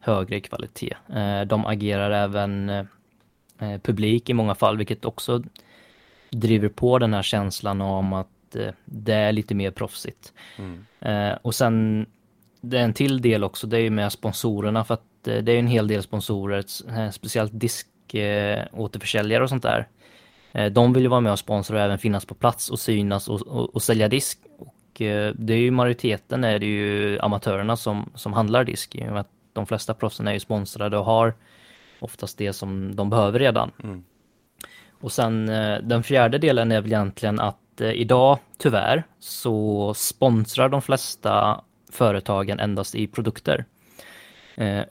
högre 0.00 0.40
kvalitet. 0.40 0.94
Eh, 1.14 1.40
de 1.40 1.66
agerar 1.66 2.10
även 2.10 2.68
eh, 2.68 2.84
publik 3.82 4.30
i 4.30 4.34
många 4.34 4.54
fall, 4.54 4.76
vilket 4.76 5.04
också 5.04 5.42
driver 6.30 6.68
på 6.68 6.98
den 6.98 7.14
här 7.14 7.22
känslan 7.22 7.80
om 7.80 8.12
att 8.12 8.56
eh, 8.56 8.70
det 8.84 9.14
är 9.14 9.32
lite 9.32 9.54
mer 9.54 9.70
proffsigt. 9.70 10.32
Mm. 10.58 10.86
Eh, 11.00 11.38
och 11.42 11.54
sen 11.54 12.06
det 12.60 12.78
är 12.78 12.84
en 12.84 12.94
till 12.94 13.22
del 13.22 13.44
också, 13.44 13.66
det 13.66 13.76
är 13.76 13.80
ju 13.82 13.90
med 13.90 14.12
sponsorerna 14.12 14.84
för 14.84 14.94
att 14.94 15.02
det 15.22 15.52
är 15.52 15.58
en 15.58 15.66
hel 15.66 15.88
del 15.88 16.02
sponsorer, 16.02 16.64
speciellt 17.10 17.52
diskåterförsäljare 17.54 19.42
och 19.42 19.48
sånt 19.48 19.62
där 19.62 19.88
Eh, 20.52 20.72
de 20.72 20.92
vill 20.92 21.02
ju 21.02 21.08
vara 21.08 21.20
med 21.20 21.32
och 21.32 21.38
sponsra 21.38 21.76
och 21.76 21.82
även 21.82 21.98
finnas 21.98 22.24
på 22.24 22.34
plats 22.34 22.70
och 22.70 22.78
synas 22.78 23.28
och, 23.28 23.42
och, 23.42 23.74
och 23.74 23.82
sälja 23.82 24.08
disk. 24.08 24.38
Eh, 25.00 25.32
det 25.34 25.52
är 25.54 25.58
ju 25.58 25.70
majoriteten 25.70 26.44
är 26.44 26.58
det 26.58 26.66
ju 26.66 27.18
amatörerna 27.18 27.76
som, 27.76 28.10
som 28.14 28.32
handlar 28.32 28.64
disk. 28.64 28.94
I 28.94 29.02
och 29.02 29.12
med 29.12 29.20
att 29.20 29.30
de 29.52 29.66
flesta 29.66 29.94
proffsen 29.94 30.28
är 30.28 30.32
ju 30.32 30.40
sponsrade 30.40 30.98
och 30.98 31.04
har 31.04 31.34
oftast 32.00 32.38
det 32.38 32.52
som 32.52 32.96
de 32.96 33.10
behöver 33.10 33.38
redan. 33.38 33.70
Mm. 33.82 34.04
Och 35.00 35.12
sen 35.12 35.48
eh, 35.48 35.78
den 35.82 36.02
fjärde 36.02 36.38
delen 36.38 36.72
är 36.72 36.80
väl 36.80 36.92
egentligen 36.92 37.40
att 37.40 37.56
idag, 37.80 38.38
tyvärr, 38.58 39.02
så 39.18 39.94
sponsrar 39.94 40.68
de 40.68 40.82
flesta 40.82 41.64
företagen 41.92 42.60
endast 42.60 42.94
i 42.94 43.06
produkter. 43.06 43.64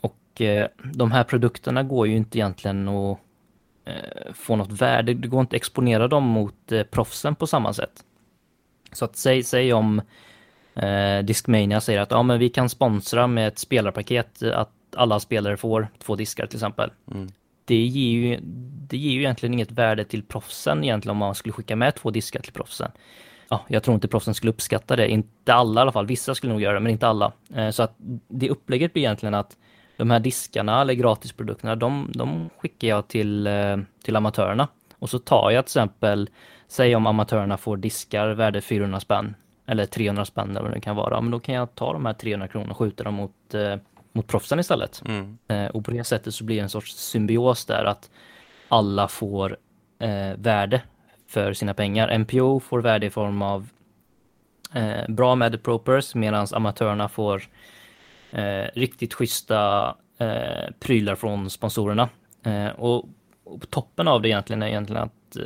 Och 0.02 0.42
de 0.94 1.12
här 1.12 1.24
produkterna 1.24 1.84
går 1.84 2.08
ju 2.08 2.18
inte 2.18 2.38
egentligen 2.38 2.88
att 2.88 3.20
eh, 3.88 4.34
få 4.34 4.56
något 4.56 4.82
värde. 4.82 5.14
Det 5.14 5.28
går 5.28 5.42
inte 5.42 5.56
att 5.56 5.60
exponera 5.60 6.08
dem 6.08 6.24
mot 6.24 6.72
eh, 6.72 6.84
proffsen 6.84 7.36
på 7.36 7.48
samma 7.48 7.74
sätt. 7.74 8.04
Så 8.92 9.06
att 9.06 9.16
säg, 9.16 9.44
säg 9.44 9.74
om 9.74 10.02
eh, 10.76 11.20
Discmania 11.24 11.82
säger 11.82 12.00
att 12.00 12.12
ja, 12.12 12.24
men 12.24 12.40
vi 12.40 12.50
kan 12.50 12.70
sponsra 12.70 13.28
med 13.28 13.48
ett 13.48 13.60
spelarpaket 13.60 14.44
att 14.44 14.72
alla 14.96 15.20
spelare 15.20 15.58
får 15.58 15.88
två 16.00 16.16
diskar 16.16 16.46
till 16.46 16.58
exempel. 16.58 16.92
Mm. 17.12 17.28
Det, 17.66 17.76
ger 17.76 18.12
ju, 18.12 18.40
det 18.88 18.98
ger 18.98 19.12
ju 19.12 19.20
egentligen 19.20 19.54
inget 19.54 19.72
värde 19.72 20.04
till 20.04 20.24
proffsen 20.24 20.84
egentligen 20.84 21.12
om 21.12 21.18
man 21.18 21.36
skulle 21.36 21.54
skicka 21.54 21.76
med 21.76 21.96
två 21.96 22.12
diskar 22.12 22.40
till 22.40 22.54
proffsen. 22.54 22.92
Ja, 23.50 23.66
jag 23.68 23.84
tror 23.84 23.96
inte 23.96 24.08
proffsen 24.08 24.34
skulle 24.34 24.50
uppskatta 24.50 24.96
det, 24.96 25.10
inte 25.10 25.54
alla 25.54 25.82
i 25.82 25.82
alla 25.82 25.92
fall. 25.92 26.06
Vissa 26.06 26.36
skulle 26.36 26.54
nog 26.54 26.62
göra 26.62 26.74
det, 26.74 26.80
men 26.80 26.92
inte 26.92 27.08
alla. 27.08 27.32
Eh, 27.56 27.70
så 27.70 27.84
att 27.84 27.96
det 28.28 28.50
upplägget 28.50 28.94
blir 28.94 29.04
egentligen 29.04 29.34
att 29.34 29.58
de 29.98 30.12
här 30.12 30.20
diskarna 30.20 30.82
eller 30.82 30.94
gratisprodukterna, 30.94 31.76
de, 31.76 32.12
de 32.14 32.50
skickar 32.58 32.88
jag 32.88 33.08
till, 33.08 33.48
eh, 33.48 33.78
till 34.04 34.16
amatörerna. 34.16 34.68
Och 35.00 35.10
så 35.10 35.20
tar 35.20 35.52
jag 35.52 35.66
till 35.66 35.70
exempel, 35.70 36.30
säg 36.68 36.96
om 36.96 37.08
amatörerna 37.08 37.58
får 37.58 37.78
diskar 37.78 38.28
värde 38.30 38.62
400 38.62 39.00
spänn 39.00 39.36
eller 39.66 39.86
300 39.86 40.26
spänn 40.26 40.50
eller 40.50 40.62
vad 40.62 40.74
det 40.74 40.82
kan 40.82 40.96
vara, 40.96 41.22
men 41.22 41.32
då 41.32 41.40
kan 41.40 41.56
jag 41.56 41.76
ta 41.76 41.94
de 41.94 42.06
här 42.06 42.14
300 42.14 42.48
kronorna 42.48 42.72
och 42.72 42.78
skjuta 42.78 43.04
dem 43.04 43.14
mot, 43.14 43.54
eh, 43.54 43.76
mot 44.14 44.28
proffsen 44.28 44.60
istället. 44.60 45.02
Mm. 45.06 45.38
Eh, 45.48 45.66
och 45.68 45.86
på 45.86 45.92
det 45.92 46.04
sättet 46.04 46.34
så 46.34 46.44
blir 46.44 46.56
det 46.56 46.62
en 46.62 46.70
sorts 46.70 46.96
symbios 46.96 47.66
där 47.66 47.86
att 47.86 48.10
alla 48.68 49.08
får 49.08 49.58
eh, 50.00 50.38
värde 50.38 50.82
för 51.28 51.54
sina 51.54 51.74
pengar. 51.74 52.18
MPO 52.18 52.60
får 52.60 52.82
värde 52.82 53.06
i 53.06 53.10
form 53.10 53.42
av 53.42 53.70
eh, 54.74 55.08
bra 55.08 55.36
medipropers 55.36 56.16
medan 56.16 56.48
amatörerna 56.52 57.10
får 57.10 57.44
eh, 58.32 58.66
riktigt 58.74 59.14
schyssta 59.14 59.96
eh, 60.18 60.74
prylar 60.80 61.16
från 61.16 61.50
sponsorerna. 61.50 62.10
Och, 62.76 63.06
och, 63.44 63.70
toppen 63.70 64.08
av 64.08 64.22
det 64.22 64.30
egentligen 64.30 64.64
är 64.64 64.68
egentligen 64.68 65.04
att 65.04 65.38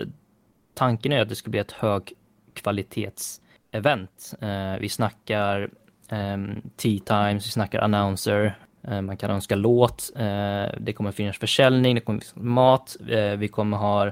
tanken 0.73 1.11
är 1.11 1.21
att 1.21 1.29
det 1.29 1.35
ska 1.35 1.49
bli 1.49 1.59
ett 1.59 1.71
högkvalitetsevent. 1.71 4.33
Eh, 4.41 4.75
vi 4.79 4.89
snackar 4.89 5.69
eh, 6.09 6.37
tea 6.75 6.99
times, 6.99 7.47
vi 7.47 7.51
snackar 7.51 7.79
announcer, 7.79 8.57
eh, 8.87 9.01
man 9.01 9.17
kan 9.17 9.31
önska 9.31 9.55
låt, 9.55 10.11
eh, 10.15 10.65
det 10.79 10.93
kommer 10.95 11.11
finnas 11.11 11.37
försäljning, 11.37 11.95
det 11.95 12.01
kommer 12.01 12.19
finnas 12.19 12.35
mat, 12.35 12.97
eh, 13.09 13.31
vi 13.31 13.47
kommer 13.47 13.77
ha 13.77 14.11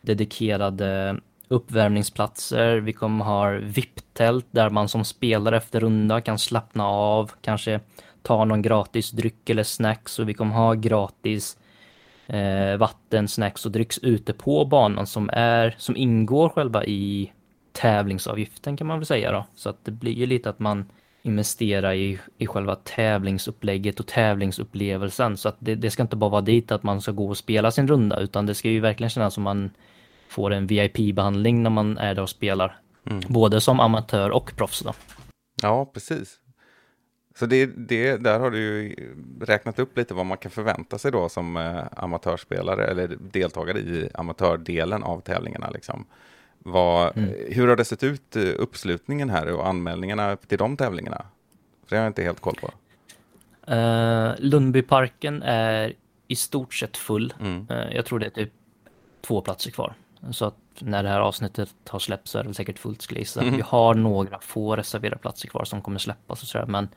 dedikerade 0.00 1.16
uppvärmningsplatser, 1.48 2.76
vi 2.76 2.92
kommer 2.92 3.24
ha 3.24 3.50
VIP-tält 3.50 4.46
där 4.50 4.70
man 4.70 4.88
som 4.88 5.04
spelare 5.04 5.56
efter 5.56 5.80
runda 5.80 6.20
kan 6.20 6.38
slappna 6.38 6.86
av, 6.86 7.32
kanske 7.40 7.80
ta 8.22 8.44
någon 8.44 8.62
gratis 8.62 9.10
dryck 9.10 9.50
eller 9.50 9.62
snacks. 9.62 10.18
Och 10.18 10.28
vi 10.28 10.34
kommer 10.34 10.54
ha 10.54 10.74
gratis 10.74 11.56
eh, 12.26 12.76
vatten, 12.76 13.28
snacks 13.28 13.66
och 13.66 13.72
drycks 13.72 13.98
ute 13.98 14.32
på 14.32 14.64
banan 14.64 15.06
som 15.06 15.30
är, 15.32 15.74
som 15.78 15.96
ingår 15.96 16.48
själva 16.48 16.84
i 16.84 17.32
tävlingsavgiften 17.72 18.76
kan 18.76 18.86
man 18.86 18.98
väl 18.98 19.06
säga 19.06 19.32
då. 19.32 19.46
Så 19.54 19.68
att 19.68 19.84
det 19.84 19.90
blir 19.90 20.12
ju 20.12 20.26
lite 20.26 20.50
att 20.50 20.58
man 20.58 20.84
investerar 21.22 21.92
i, 21.92 22.18
i 22.38 22.46
själva 22.46 22.74
tävlingsupplägget 22.74 24.00
och 24.00 24.06
tävlingsupplevelsen. 24.06 25.36
Så 25.36 25.48
att 25.48 25.56
det, 25.58 25.74
det 25.74 25.90
ska 25.90 26.02
inte 26.02 26.16
bara 26.16 26.30
vara 26.30 26.40
dit 26.40 26.72
att 26.72 26.82
man 26.82 27.00
ska 27.00 27.12
gå 27.12 27.28
och 27.28 27.36
spela 27.36 27.70
sin 27.70 27.88
runda 27.88 28.20
utan 28.20 28.46
det 28.46 28.54
ska 28.54 28.68
ju 28.68 28.80
verkligen 28.80 29.10
kännas 29.10 29.34
som 29.34 29.42
man 29.42 29.70
får 30.28 30.52
en 30.52 30.66
VIP-behandling 30.66 31.62
när 31.62 31.70
man 31.70 31.98
är 31.98 32.14
där 32.14 32.22
och 32.22 32.30
spelar. 32.30 32.76
Mm. 33.10 33.22
Både 33.28 33.60
som 33.60 33.80
amatör 33.80 34.30
och 34.30 34.56
proffs 34.56 34.80
då. 34.80 34.92
Ja, 35.62 35.90
precis. 35.94 36.41
Så 37.34 37.46
det, 37.46 37.66
det, 37.66 38.16
där 38.16 38.40
har 38.40 38.50
du 38.50 38.58
ju 38.58 38.96
räknat 39.40 39.78
upp 39.78 39.96
lite 39.96 40.14
vad 40.14 40.26
man 40.26 40.38
kan 40.38 40.50
förvänta 40.50 40.98
sig 40.98 41.12
då 41.12 41.28
som 41.28 41.56
eh, 41.56 41.84
amatörspelare 41.96 42.86
eller 42.86 43.16
deltagare 43.20 43.78
i 43.78 44.08
amatördelen 44.14 45.02
av 45.02 45.20
tävlingarna. 45.20 45.70
Liksom. 45.70 46.04
Vad, 46.58 47.16
Mm. 47.16 47.34
Hur 47.48 47.68
har 47.68 47.76
det 47.76 47.84
sett 47.84 48.02
ut, 48.02 48.36
eh, 48.36 48.42
uppslutningen 48.58 49.30
här 49.30 49.52
och 49.52 49.68
anmälningarna 49.68 50.36
till 50.36 50.58
de 50.58 50.76
tävlingarna? 50.76 51.26
För 51.86 51.90
det 51.90 51.96
har 51.96 52.02
jag 52.02 52.10
inte 52.10 52.22
helt 52.22 52.40
koll 52.40 52.56
på. 52.60 52.70
Uh, 53.72 54.34
Lundbyparken 54.38 55.42
är 55.42 55.94
i 56.28 56.36
stort 56.36 56.74
sett 56.74 56.96
full. 56.96 57.34
Mm. 57.40 57.66
Eh, 57.70 57.96
jag 57.96 58.06
tror 58.06 58.18
det 58.18 58.26
är 58.26 58.30
typ 58.30 58.52
två 59.20 59.40
platser 59.40 59.70
kvar. 59.70 59.94
Så 60.30 60.44
att 60.44 60.56
när 60.78 61.02
det 61.02 61.08
här 61.08 61.20
avsnittet 61.20 61.74
har 61.88 61.98
släppts 61.98 62.30
så 62.30 62.38
är 62.38 62.42
det 62.42 62.48
väl 62.48 62.54
säkert 62.54 62.78
fullt 62.78 63.02
skulle 63.02 63.20
jag. 63.20 63.42
Mm. 63.42 63.56
Vi 63.56 63.62
har 63.66 63.94
några 63.94 64.38
få 64.40 64.76
reserverade 64.76 65.18
platser 65.18 65.48
kvar 65.48 65.64
som 65.64 65.82
kommer 65.82 65.98
släppas 65.98 66.42
och 66.42 66.48
sådär 66.48 66.66
men 66.66 66.88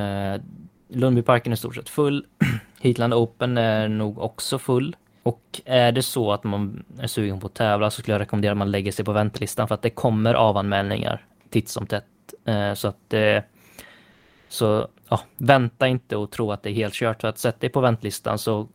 uh, 0.00 0.42
Lundbyparken 0.88 1.52
är 1.52 1.54
i 1.54 1.58
stort 1.58 1.74
sett 1.74 1.88
full. 1.88 2.26
Heatland 2.80 3.14
Open 3.14 3.58
är 3.58 3.88
nog 3.88 4.18
också 4.18 4.58
full. 4.58 4.96
Och 5.22 5.60
är 5.64 5.92
det 5.92 6.02
så 6.02 6.32
att 6.32 6.44
man 6.44 6.84
är 6.98 7.06
sugen 7.06 7.40
på 7.40 7.46
att 7.46 7.54
tävla 7.54 7.90
så 7.90 8.00
skulle 8.00 8.14
jag 8.14 8.20
rekommendera 8.20 8.52
att 8.52 8.58
man 8.58 8.70
lägger 8.70 8.92
sig 8.92 9.04
på 9.04 9.12
väntelistan 9.12 9.68
för 9.68 9.74
att 9.74 9.82
det 9.82 9.90
kommer 9.90 10.34
avanmälningar 10.34 11.24
titt 11.50 11.68
som 11.68 11.86
tätt. 11.86 12.04
Eh, 12.44 12.74
Så 12.74 12.88
att 12.88 13.12
eh, 13.12 13.42
så 14.48 14.88
ja, 15.08 15.20
vänta 15.36 15.88
inte 15.88 16.16
och 16.16 16.30
tro 16.30 16.52
att 16.52 16.62
det 16.62 16.70
är 16.70 16.74
helt 16.74 16.94
kört. 16.94 17.20
För 17.20 17.28
att 17.28 17.38
sätta 17.38 17.58
dig 17.58 17.70
på 17.70 17.80
väntlistan 17.80 18.38
så 18.38 18.68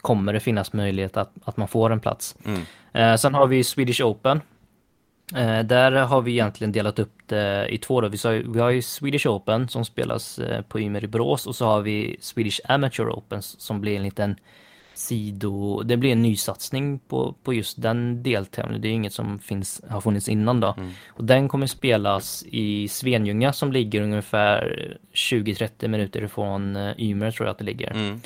kommer 0.00 0.32
det 0.32 0.40
finnas 0.40 0.72
möjlighet 0.72 1.16
att, 1.16 1.32
att 1.44 1.56
man 1.56 1.68
får 1.68 1.90
en 1.90 2.00
plats. 2.00 2.36
Mm. 2.44 2.62
Eh, 2.92 3.16
sen 3.16 3.34
har 3.34 3.46
vi 3.46 3.64
Swedish 3.64 4.00
Open. 4.00 4.40
Eh, 5.36 5.60
där 5.60 5.92
har 5.92 6.22
vi 6.22 6.32
egentligen 6.32 6.72
delat 6.72 6.98
upp 6.98 7.14
det 7.26 7.68
i 7.68 7.78
två. 7.78 8.00
Då. 8.00 8.08
Vi, 8.08 8.60
har 8.60 8.70
ju 8.70 8.82
Swedish 8.82 9.26
Open 9.26 9.68
som 9.68 9.84
spelas 9.84 10.38
eh, 10.38 10.62
på 10.62 10.80
Ymer 10.80 11.04
i 11.04 11.06
Borås 11.06 11.46
och 11.46 11.56
så 11.56 11.66
har 11.66 11.80
vi 11.80 12.16
Swedish 12.20 12.60
Amateur 12.64 13.10
Open 13.10 13.42
som 13.42 13.80
blir 13.80 13.96
en 13.96 14.02
liten 14.02 14.36
sido... 14.94 15.82
Det 15.82 15.96
blir 15.96 16.12
en 16.12 16.22
nysatsning 16.22 16.98
på, 16.98 17.34
på 17.42 17.54
just 17.54 17.82
den 17.82 18.22
deltävlingen. 18.22 18.82
Det 18.82 18.88
är 18.88 18.92
inget 18.92 19.12
som 19.12 19.38
finns, 19.38 19.82
har 19.88 20.00
funnits 20.00 20.28
innan 20.28 20.60
då. 20.60 20.74
Mm. 20.78 20.90
Och 21.08 21.24
den 21.24 21.48
kommer 21.48 21.66
spelas 21.66 22.44
i 22.46 22.88
Svenljunga 22.88 23.52
som 23.52 23.72
ligger 23.72 24.00
ungefär 24.00 24.96
20-30 25.14 25.88
minuter 25.88 26.24
ifrån 26.24 26.76
Ymer 26.98 27.30
tror 27.30 27.46
jag 27.46 27.52
att 27.52 27.58
det 27.58 27.64
ligger. 27.64 27.90
Mm. 27.90 28.20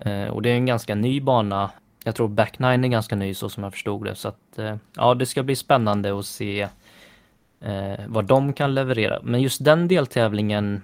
Eh, 0.00 0.28
och 0.28 0.42
det 0.42 0.50
är 0.50 0.54
en 0.54 0.66
ganska 0.66 0.94
ny 0.94 1.20
bana. 1.20 1.70
Jag 2.04 2.14
tror 2.14 2.28
Back 2.28 2.58
Nine 2.58 2.84
är 2.84 2.88
ganska 2.88 3.16
ny 3.16 3.34
så 3.34 3.48
som 3.48 3.62
jag 3.62 3.72
förstod 3.72 4.04
det. 4.04 4.14
Så 4.14 4.28
att 4.28 4.58
eh, 4.58 4.76
ja, 4.96 5.14
det 5.14 5.26
ska 5.26 5.42
bli 5.42 5.56
spännande 5.56 6.18
att 6.18 6.26
se 6.26 6.68
eh, 7.60 8.00
vad 8.06 8.24
de 8.24 8.52
kan 8.52 8.74
leverera. 8.74 9.20
Men 9.22 9.42
just 9.42 9.64
den 9.64 9.88
deltävlingen 9.88 10.82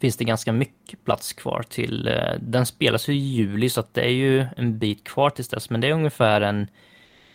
finns 0.00 0.16
det 0.16 0.24
ganska 0.24 0.52
mycket 0.52 1.04
plats 1.04 1.32
kvar 1.32 1.64
till. 1.68 2.10
Den 2.40 2.66
spelas 2.66 3.08
ju 3.08 3.12
i 3.12 3.18
juli 3.18 3.68
så 3.68 3.80
att 3.80 3.94
det 3.94 4.02
är 4.02 4.12
ju 4.12 4.46
en 4.56 4.78
bit 4.78 5.04
kvar 5.04 5.30
tills 5.30 5.48
dess. 5.48 5.70
Men 5.70 5.80
det 5.80 5.88
är 5.88 5.92
ungefär 5.92 6.40
en 6.40 6.68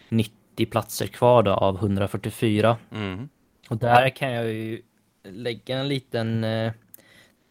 90 0.09 0.65
platser 0.65 1.07
kvar 1.07 1.43
då 1.43 1.51
av 1.51 1.75
144. 1.75 2.77
Mm. 2.91 3.29
Och 3.69 3.77
där 3.77 4.09
kan 4.09 4.31
jag 4.31 4.45
ju 4.45 4.81
lägga 5.23 5.77
en 5.77 5.87
liten 5.87 6.45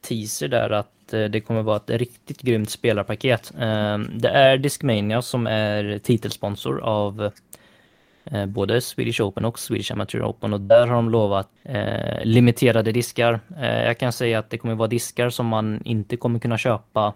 teaser 0.08 0.48
där 0.48 0.70
att 0.70 0.97
Eh, 1.14 1.24
det 1.24 1.40
kommer 1.40 1.62
vara 1.62 1.76
ett 1.76 1.90
riktigt 1.90 2.42
grymt 2.42 2.70
spelarpaket. 2.70 3.52
Ehm, 3.58 4.10
det 4.18 4.28
är 4.28 4.58
Discmania 4.58 5.22
som 5.22 5.46
är 5.46 5.98
titelsponsor 5.98 6.80
av 6.80 7.30
eh, 8.24 8.46
både 8.46 8.80
Swedish 8.80 9.20
Open 9.20 9.44
och 9.44 9.58
Swedish 9.58 9.92
Amateur 9.92 10.22
Open 10.22 10.52
och 10.54 10.60
där 10.60 10.86
har 10.86 10.94
de 10.94 11.10
lovat 11.10 11.48
eh, 11.64 12.24
limiterade 12.24 12.92
diskar. 12.92 13.40
Eh, 13.60 13.84
jag 13.84 13.98
kan 13.98 14.12
säga 14.12 14.38
att 14.38 14.50
det 14.50 14.58
kommer 14.58 14.74
vara 14.74 14.88
diskar 14.88 15.30
som 15.30 15.46
man 15.46 15.82
inte 15.84 16.16
kommer 16.16 16.38
kunna 16.38 16.58
köpa 16.58 17.14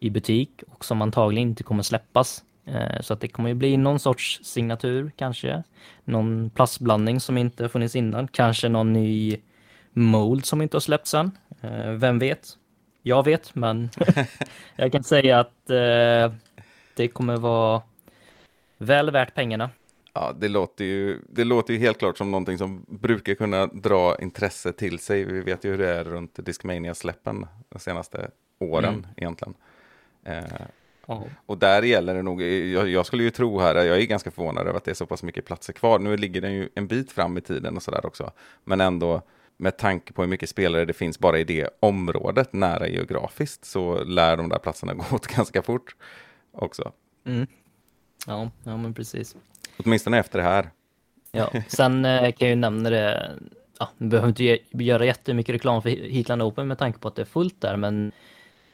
i 0.00 0.10
butik 0.10 0.62
och 0.68 0.84
som 0.84 1.02
antagligen 1.02 1.48
inte 1.48 1.62
kommer 1.62 1.82
släppas. 1.82 2.42
Eh, 2.66 3.00
Så 3.00 3.14
att 3.14 3.20
det 3.20 3.28
kommer 3.28 3.48
ju 3.48 3.54
bli 3.54 3.76
någon 3.76 3.98
sorts 3.98 4.40
signatur 4.44 5.12
kanske. 5.16 5.62
Någon 6.04 6.50
plastblandning 6.50 7.20
som 7.20 7.38
inte 7.38 7.68
funnits 7.68 7.96
innan. 7.96 8.28
Kanske 8.28 8.68
någon 8.68 8.92
ny 8.92 9.36
mold 9.92 10.44
som 10.44 10.62
inte 10.62 10.76
har 10.76 10.80
släppts 10.80 11.14
än. 11.14 11.30
Eh, 11.62 11.90
vem 11.90 12.18
vet? 12.18 12.48
Jag 13.06 13.24
vet, 13.24 13.54
men 13.54 13.90
jag 14.76 14.92
kan 14.92 15.04
säga 15.04 15.40
att 15.40 15.70
eh, 15.70 16.32
det 16.96 17.08
kommer 17.12 17.36
vara 17.36 17.82
väl 18.78 19.10
värt 19.10 19.34
pengarna. 19.34 19.70
Ja, 20.12 20.32
det 20.38 20.48
låter, 20.48 20.84
ju, 20.84 21.20
det 21.28 21.44
låter 21.44 21.72
ju 21.74 21.78
helt 21.80 21.98
klart 21.98 22.18
som 22.18 22.30
någonting 22.30 22.58
som 22.58 22.84
brukar 22.88 23.34
kunna 23.34 23.66
dra 23.66 24.16
intresse 24.20 24.72
till 24.72 24.98
sig. 24.98 25.24
Vi 25.24 25.40
vet 25.40 25.64
ju 25.64 25.70
hur 25.70 25.78
det 25.78 25.88
är 25.88 26.04
runt 26.04 26.46
Discmania-släppen 26.46 27.46
de 27.68 27.78
senaste 27.78 28.30
åren 28.58 28.94
Mm. 28.94 29.06
egentligen. 29.16 29.54
Eh, 30.24 30.44
och 31.46 31.58
där 31.58 31.82
gäller 31.82 32.14
det 32.14 32.22
nog, 32.22 32.42
jag, 32.42 32.88
jag 32.88 33.06
skulle 33.06 33.22
ju 33.22 33.30
tro 33.30 33.58
här, 33.60 33.74
jag 33.74 33.98
är 33.98 34.06
ganska 34.06 34.30
förvånad 34.30 34.66
över 34.66 34.76
att 34.76 34.84
det 34.84 34.90
är 34.90 34.94
så 34.94 35.06
pass 35.06 35.22
mycket 35.22 35.44
platser 35.46 35.72
kvar. 35.72 35.98
Nu 35.98 36.16
ligger 36.16 36.40
den 36.40 36.52
ju 36.54 36.68
en 36.74 36.86
bit 36.86 37.12
fram 37.12 37.38
i 37.38 37.40
tiden 37.40 37.76
och 37.76 37.82
sådär 37.82 38.06
också. 38.06 38.32
Men 38.64 38.80
ändå, 38.80 39.22
med 39.56 39.76
tanke 39.76 40.12
på 40.12 40.22
hur 40.22 40.28
mycket 40.28 40.48
spelare 40.48 40.84
det 40.84 40.92
finns 40.92 41.18
bara 41.18 41.38
i 41.38 41.44
det 41.44 41.68
området, 41.80 42.52
nära 42.52 42.88
geografiskt, 42.88 43.64
så 43.64 44.04
lär 44.04 44.36
de 44.36 44.48
där 44.48 44.58
platserna 44.58 44.94
gå 44.94 45.04
åt 45.12 45.26
ganska 45.26 45.62
fort 45.62 45.96
också. 46.52 46.92
Mm. 47.26 47.46
Ja, 48.26 48.50
ja, 48.64 48.76
men 48.76 48.94
precis. 48.94 49.36
Åtminstone 49.76 50.18
efter 50.18 50.38
det 50.38 50.44
här. 50.44 50.70
Ja, 51.32 51.50
sen 51.68 52.04
eh, 52.04 52.20
kan 52.20 52.34
jag 52.38 52.48
ju 52.48 52.54
nämna 52.56 52.90
det, 52.90 53.30
ja, 53.78 53.88
vi 53.98 54.06
behöver 54.06 54.28
inte 54.28 54.44
ge- 54.44 54.58
göra 54.70 55.04
jättemycket 55.04 55.54
reklam 55.54 55.82
för 55.82 55.90
Heatland 55.90 56.42
Open 56.42 56.68
med 56.68 56.78
tanke 56.78 56.98
på 56.98 57.08
att 57.08 57.16
det 57.16 57.22
är 57.22 57.26
fullt 57.26 57.60
där, 57.60 57.76
men 57.76 58.12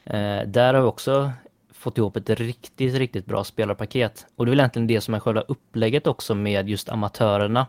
eh, 0.03 0.41
där 0.47 0.73
har 0.73 0.81
vi 0.81 0.87
också 0.87 1.31
fått 1.73 1.97
ihop 1.97 2.15
ett 2.15 2.29
riktigt, 2.29 2.95
riktigt 2.95 3.25
bra 3.25 3.43
spelarpaket. 3.43 4.25
Och 4.35 4.45
det 4.45 4.49
är 4.49 4.51
väl 4.51 4.59
egentligen 4.59 4.87
det 4.87 5.01
som 5.01 5.13
är 5.13 5.19
själva 5.19 5.41
upplägget 5.41 6.07
också 6.07 6.35
med 6.35 6.69
just 6.69 6.89
amatörerna. 6.89 7.67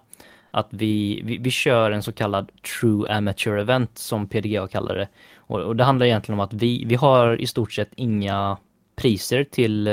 Att 0.55 0.69
vi, 0.71 1.23
vi, 1.25 1.39
vi 1.39 1.51
kör 1.51 1.91
en 1.91 2.03
så 2.03 2.13
kallad 2.13 2.51
true 2.81 3.13
amateur 3.13 3.59
event 3.59 3.99
som 3.99 4.29
PDGA 4.29 4.69
kallar 4.69 4.95
det. 4.95 5.09
Och, 5.37 5.61
och 5.61 5.77
det 5.77 5.85
handlar 5.85 6.07
egentligen 6.07 6.41
om 6.41 6.45
att 6.45 6.53
vi, 6.53 6.85
vi 6.85 6.95
har 6.95 7.41
i 7.41 7.47
stort 7.47 7.73
sett 7.73 7.91
inga 7.97 8.57
priser 8.97 9.45
till, 9.45 9.89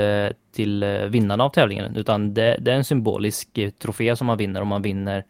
till 0.52 0.84
vinnarna 1.08 1.44
av 1.44 1.50
tävlingen, 1.50 1.96
utan 1.96 2.34
det, 2.34 2.56
det 2.60 2.72
är 2.72 2.76
en 2.76 2.84
symbolisk 2.84 3.58
eh, 3.58 3.70
trofé 3.70 4.16
som 4.16 4.26
man 4.26 4.38
vinner 4.38 4.60
om 4.60 4.68
man 4.68 4.82
vinner 4.82 5.24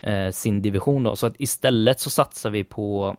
eh, 0.00 0.30
sin 0.30 0.62
division 0.62 1.02
då. 1.02 1.16
Så 1.16 1.26
att 1.26 1.34
istället 1.38 2.00
så 2.00 2.10
satsar 2.10 2.50
vi 2.50 2.64
på 2.64 3.16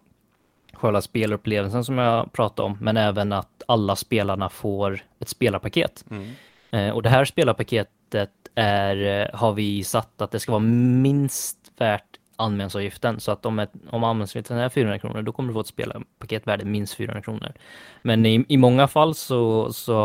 själva 0.74 1.02
spelupplevelsen 1.02 1.84
som 1.84 1.98
jag 1.98 2.34
pratade 2.34 2.66
om, 2.66 2.78
men 2.82 2.98
även 2.98 3.34
att 3.34 3.64
alla 3.68 3.96
spelarna 3.96 4.50
får 4.50 5.04
ett 5.20 5.30
spelarpaket. 5.30 6.06
Mm. 6.12 6.32
Eh, 6.76 6.90
och 6.90 7.04
det 7.04 7.10
här 7.10 7.26
spelarpaketet 7.26 8.32
är, 8.56 9.22
eh, 9.22 9.40
har 9.40 9.54
vi 9.54 9.84
satt 9.84 10.22
att 10.22 10.32
det 10.32 10.40
ska 10.40 10.52
vara 10.52 10.60
minst 10.60 11.58
värt 11.78 12.20
anmälningsavgiften. 12.36 13.20
Så 13.20 13.32
att 13.32 13.46
om, 13.46 13.60
ett, 13.60 13.72
om 13.90 14.04
anmälningsavgiften 14.04 14.58
är 14.58 14.70
400 14.70 15.00
kronor, 15.00 15.22
då 15.22 15.32
kommer 15.32 15.50
du 15.50 15.54
få 15.54 15.60
ett 15.60 15.68
spelarpaket 15.68 16.48
värde 16.48 16.66
minst 16.66 16.94
400 16.94 17.22
kronor. 17.22 17.54
Men 18.02 18.26
i, 18.26 18.46
i 18.48 18.58
många 18.58 18.88
fall 18.88 19.16
så, 19.16 19.74
så 19.74 19.96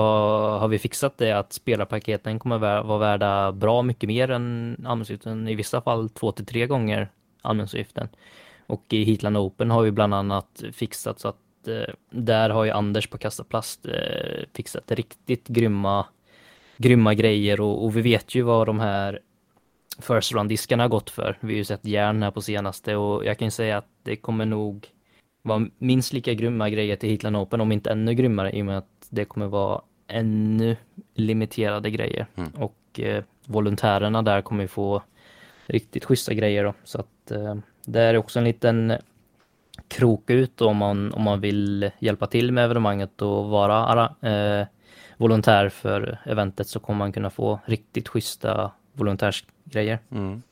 har 0.60 0.68
vi 0.68 0.78
fixat 0.78 1.18
det 1.18 1.32
att 1.32 1.52
spelarpaketen 1.52 2.38
kommer 2.38 2.58
vara 2.58 2.98
värda 2.98 3.52
bra 3.52 3.82
mycket 3.82 4.08
mer 4.08 4.30
än 4.30 4.76
anmälningsavgiften. 4.78 5.48
I 5.48 5.54
vissa 5.54 5.80
fall 5.80 6.08
två 6.08 6.32
till 6.32 6.46
tre 6.46 6.66
gånger 6.66 7.08
anmälningsavgiften. 7.42 8.08
Och 8.66 8.84
i 8.88 9.04
Heatland 9.04 9.36
Open 9.36 9.70
har 9.70 9.82
vi 9.82 9.90
bland 9.90 10.14
annat 10.14 10.62
fixat 10.72 11.20
så 11.20 11.28
att 11.28 11.68
eh, 11.68 11.94
där 12.10 12.50
har 12.50 12.64
ju 12.64 12.70
Anders 12.70 13.06
på 13.06 13.18
Kasta 13.18 13.44
Plast 13.44 13.86
eh, 13.86 14.44
fixat 14.54 14.90
riktigt 14.90 15.48
grymma, 15.48 16.06
grymma 16.80 17.14
grejer 17.14 17.60
och, 17.60 17.84
och 17.84 17.96
vi 17.96 18.02
vet 18.02 18.34
ju 18.34 18.42
vad 18.42 18.66
de 18.66 18.80
här 18.80 19.20
First 19.98 20.32
Run-diskarna 20.32 20.82
har 20.82 20.88
gått 20.88 21.10
för. 21.10 21.38
Vi 21.40 21.52
har 21.52 21.58
ju 21.58 21.64
sett 21.64 21.84
järn 21.84 22.22
här 22.22 22.30
på 22.30 22.42
senaste 22.42 22.96
och 22.96 23.24
jag 23.24 23.38
kan 23.38 23.46
ju 23.46 23.50
säga 23.50 23.78
att 23.78 23.88
det 24.02 24.16
kommer 24.16 24.46
nog 24.46 24.88
vara 25.42 25.66
minst 25.78 26.12
lika 26.12 26.34
grymma 26.34 26.70
grejer 26.70 26.96
till 26.96 27.08
Heatland 27.08 27.36
Open, 27.36 27.60
om 27.60 27.72
inte 27.72 27.90
ännu 27.90 28.14
grymmare, 28.14 28.52
i 28.52 28.62
och 28.62 28.66
med 28.66 28.78
att 28.78 29.06
det 29.10 29.24
kommer 29.24 29.46
vara 29.46 29.80
ännu 30.06 30.76
limiterade 31.14 31.90
grejer. 31.90 32.26
Mm. 32.36 32.50
Och 32.50 33.00
eh, 33.00 33.24
volontärerna 33.46 34.22
där 34.22 34.42
kommer 34.42 34.62
ju 34.62 34.68
få 34.68 35.02
riktigt 35.66 36.04
schyssta 36.04 36.34
grejer 36.34 36.64
då. 36.64 36.74
Så 36.84 37.00
att 37.00 37.30
eh, 37.30 37.54
det 37.84 38.00
är 38.00 38.16
också 38.16 38.38
en 38.38 38.44
liten 38.44 38.92
krok 39.88 40.30
ut 40.30 40.60
om 40.60 40.76
man, 40.76 41.12
om 41.12 41.22
man 41.22 41.40
vill 41.40 41.90
hjälpa 41.98 42.26
till 42.26 42.52
med 42.52 42.64
evenemanget 42.64 43.22
och 43.22 43.48
vara 43.48 43.74
ara- 43.74 44.28
eh, 44.60 44.66
volontär 45.20 45.68
för 45.68 46.18
eventet 46.24 46.68
så 46.68 46.80
kommer 46.80 46.98
man 46.98 47.12
kunna 47.12 47.30
få 47.30 47.60
riktigt 47.64 48.08
schyssta 48.08 48.72
volontärsgrejer. 48.92 49.98
Mm. 50.10 50.42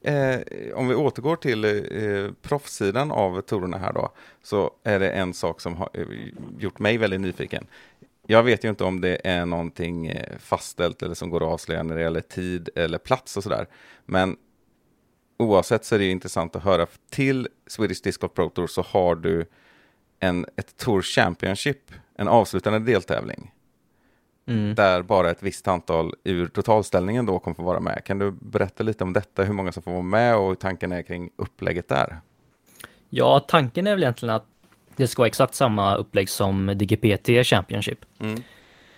Eh, 0.00 0.40
om 0.74 0.88
vi 0.88 0.94
återgår 0.94 1.36
till 1.36 1.64
eh, 1.64 2.32
proffssidan 2.42 3.10
av 3.10 3.40
tourerna 3.40 3.78
här 3.78 3.92
då, 3.92 4.12
så 4.42 4.70
är 4.84 4.98
det 5.00 5.10
en 5.10 5.34
sak 5.34 5.60
som 5.60 5.76
har 5.76 5.88
eh, 5.92 6.06
gjort 6.58 6.78
mig 6.78 6.98
väldigt 6.98 7.20
nyfiken. 7.20 7.66
Jag 8.26 8.42
vet 8.42 8.64
ju 8.64 8.68
inte 8.68 8.84
om 8.84 9.00
det 9.00 9.20
är 9.24 9.46
någonting 9.46 10.06
eh, 10.06 10.38
fastställt 10.38 11.02
eller 11.02 11.14
som 11.14 11.30
går 11.30 11.40
att 11.40 11.52
avslöja 11.52 11.82
när 11.82 11.94
det 11.94 12.02
gäller 12.02 12.20
tid 12.20 12.68
eller 12.74 12.98
plats 12.98 13.36
och 13.36 13.42
sådär. 13.42 13.66
Men 14.04 14.36
oavsett 15.38 15.84
så 15.84 15.94
är 15.94 15.98
det 15.98 16.10
intressant 16.10 16.56
att 16.56 16.62
höra. 16.62 16.86
Till 17.10 17.48
Swedish 17.66 18.02
Disc 18.02 18.18
Golf 18.18 18.34
Pro 18.34 18.48
Tour 18.48 18.66
så 18.66 18.82
har 18.82 19.14
du 19.14 19.46
en, 20.20 20.46
ett 20.56 20.76
Tour 20.76 21.02
Championship, 21.02 21.92
en 22.16 22.28
avslutande 22.28 22.78
deltävling 22.78 23.52
Mm. 24.48 24.74
där 24.74 25.02
bara 25.02 25.30
ett 25.30 25.42
visst 25.42 25.68
antal 25.68 26.14
ur 26.24 26.46
totalställningen 26.46 27.26
då 27.26 27.38
kommer 27.38 27.54
få 27.54 27.62
vara 27.62 27.80
med. 27.80 28.04
Kan 28.04 28.18
du 28.18 28.30
berätta 28.30 28.82
lite 28.84 29.04
om 29.04 29.12
detta, 29.12 29.42
hur 29.42 29.52
många 29.52 29.72
som 29.72 29.82
får 29.82 29.90
vara 29.92 30.02
med 30.02 30.36
och 30.36 30.48
hur 30.48 30.54
tanken 30.54 30.92
är 30.92 31.02
kring 31.02 31.30
upplägget 31.36 31.88
där? 31.88 32.20
Ja, 33.10 33.40
tanken 33.40 33.86
är 33.86 33.90
väl 33.90 34.02
egentligen 34.02 34.34
att 34.34 34.46
det 34.96 35.06
ska 35.06 35.20
vara 35.20 35.26
exakt 35.26 35.54
samma 35.54 35.94
upplägg 35.94 36.28
som 36.28 36.66
DGPT 36.76 37.28
Championship. 37.44 37.98
Mm. 38.18 38.42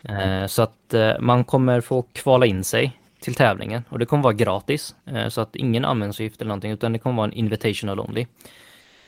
Eh, 0.02 0.46
Så 0.46 0.62
att 0.62 0.94
eh, 0.94 1.12
man 1.20 1.44
kommer 1.44 1.80
få 1.80 2.02
kvala 2.02 2.46
in 2.46 2.64
sig 2.64 3.00
till 3.20 3.34
tävlingen 3.34 3.82
och 3.88 3.98
det 3.98 4.06
kommer 4.06 4.22
vara 4.22 4.32
gratis. 4.34 4.94
eh, 5.06 5.28
Så 5.28 5.40
att 5.40 5.56
ingen 5.56 5.84
användningsavgift 5.84 6.40
eller 6.40 6.48
någonting 6.48 6.72
utan 6.72 6.92
det 6.92 6.98
kommer 6.98 7.16
vara 7.16 7.26
en 7.26 7.32
invitational 7.32 8.00
only. 8.00 8.26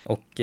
Och 0.05 0.41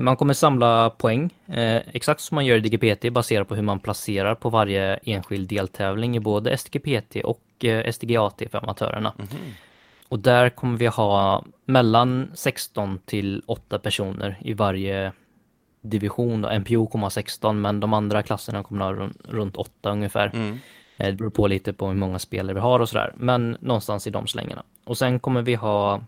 man 0.00 0.16
kommer 0.16 0.34
samla 0.34 0.90
poäng 0.90 1.30
eh, 1.48 1.76
exakt 1.92 2.20
som 2.20 2.34
man 2.34 2.46
gör 2.46 2.56
i 2.56 2.60
DGPT 2.60 3.12
baserat 3.12 3.48
på 3.48 3.54
hur 3.54 3.62
man 3.62 3.80
placerar 3.80 4.34
på 4.34 4.50
varje 4.50 4.94
enskild 4.96 5.48
deltävling 5.48 6.16
i 6.16 6.20
både 6.20 6.56
STGPT 6.58 7.16
och 7.24 7.64
eh, 7.64 7.92
STGAT 7.92 8.42
för 8.50 8.58
amatörerna. 8.58 9.12
Och 10.08 10.18
där 10.18 10.48
kommer 10.50 10.78
vi 10.78 10.86
ha 10.86 11.44
mellan 11.64 12.30
16 12.34 12.98
till 13.04 13.42
8 13.46 13.78
personer 13.78 14.36
i 14.40 14.52
varje 14.54 15.12
division. 15.80 16.44
Och 16.44 16.60
NPO 16.60 16.86
kommer 16.86 17.04
ha 17.04 17.10
16 17.10 17.60
men 17.60 17.80
de 17.80 17.92
andra 17.94 18.22
klasserna 18.22 18.62
kommer 18.62 18.84
ha 18.84 18.92
run- 18.92 19.18
runt 19.28 19.56
8 19.56 19.90
ungefär. 19.90 20.30
Mm. 20.34 20.58
Eh, 20.96 21.06
Det 21.06 21.12
beror 21.12 21.30
på 21.30 21.46
lite 21.46 21.72
på 21.72 21.86
hur 21.86 21.94
många 21.94 22.18
spelare 22.18 22.54
vi 22.54 22.60
har 22.60 22.80
och 22.80 22.88
sådär. 22.88 23.12
Men 23.16 23.56
någonstans 23.60 24.06
i 24.06 24.10
de 24.10 24.26
slängarna. 24.26 24.62
Och 24.84 24.98
sen 24.98 25.20
kommer 25.20 25.42
vi 25.42 25.54
ha 25.54 26.00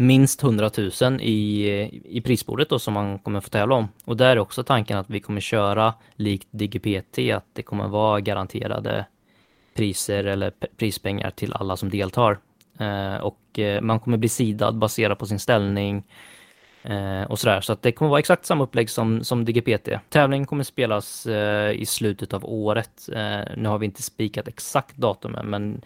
minst 0.00 0.42
100 0.42 0.70
000 1.00 1.20
i, 1.20 2.00
i 2.04 2.20
prisbordet 2.20 2.68
då 2.68 2.78
som 2.78 2.94
man 2.94 3.18
kommer 3.18 3.40
få 3.40 3.48
tävla 3.48 3.74
om. 3.74 3.88
Och 4.04 4.16
där 4.16 4.30
är 4.30 4.38
också 4.38 4.64
tanken 4.64 4.98
att 4.98 5.10
vi 5.10 5.20
kommer 5.20 5.40
köra 5.40 5.94
likt 6.16 6.48
DGPT, 6.50 7.18
att 7.18 7.46
det 7.52 7.62
kommer 7.62 7.88
vara 7.88 8.20
garanterade 8.20 9.06
priser 9.74 10.24
eller 10.24 10.52
prispengar 10.76 11.30
till 11.30 11.52
alla 11.52 11.76
som 11.76 11.90
deltar. 11.90 12.38
Eh, 12.78 13.16
och 13.16 13.58
eh, 13.58 13.80
man 13.80 14.00
kommer 14.00 14.16
bli 14.16 14.28
sidad 14.28 14.78
baserat 14.78 15.18
på 15.18 15.26
sin 15.26 15.38
ställning 15.38 16.04
eh, 16.82 17.22
och 17.22 17.38
sådär. 17.38 17.60
Så 17.60 17.72
att 17.72 17.82
det 17.82 17.92
kommer 17.92 18.08
vara 18.08 18.20
exakt 18.20 18.46
samma 18.46 18.64
upplägg 18.64 18.90
som, 18.90 19.24
som 19.24 19.44
DGPT. 19.44 19.88
Tävlingen 20.08 20.46
kommer 20.46 20.64
spelas 20.64 21.26
eh, 21.26 21.70
i 21.70 21.86
slutet 21.86 22.32
av 22.32 22.44
året. 22.44 23.08
Eh, 23.12 23.40
nu 23.56 23.68
har 23.68 23.78
vi 23.78 23.86
inte 23.86 24.02
spikat 24.02 24.48
exakt 24.48 24.96
datum 24.96 25.34
än, 25.34 25.46
men 25.46 25.82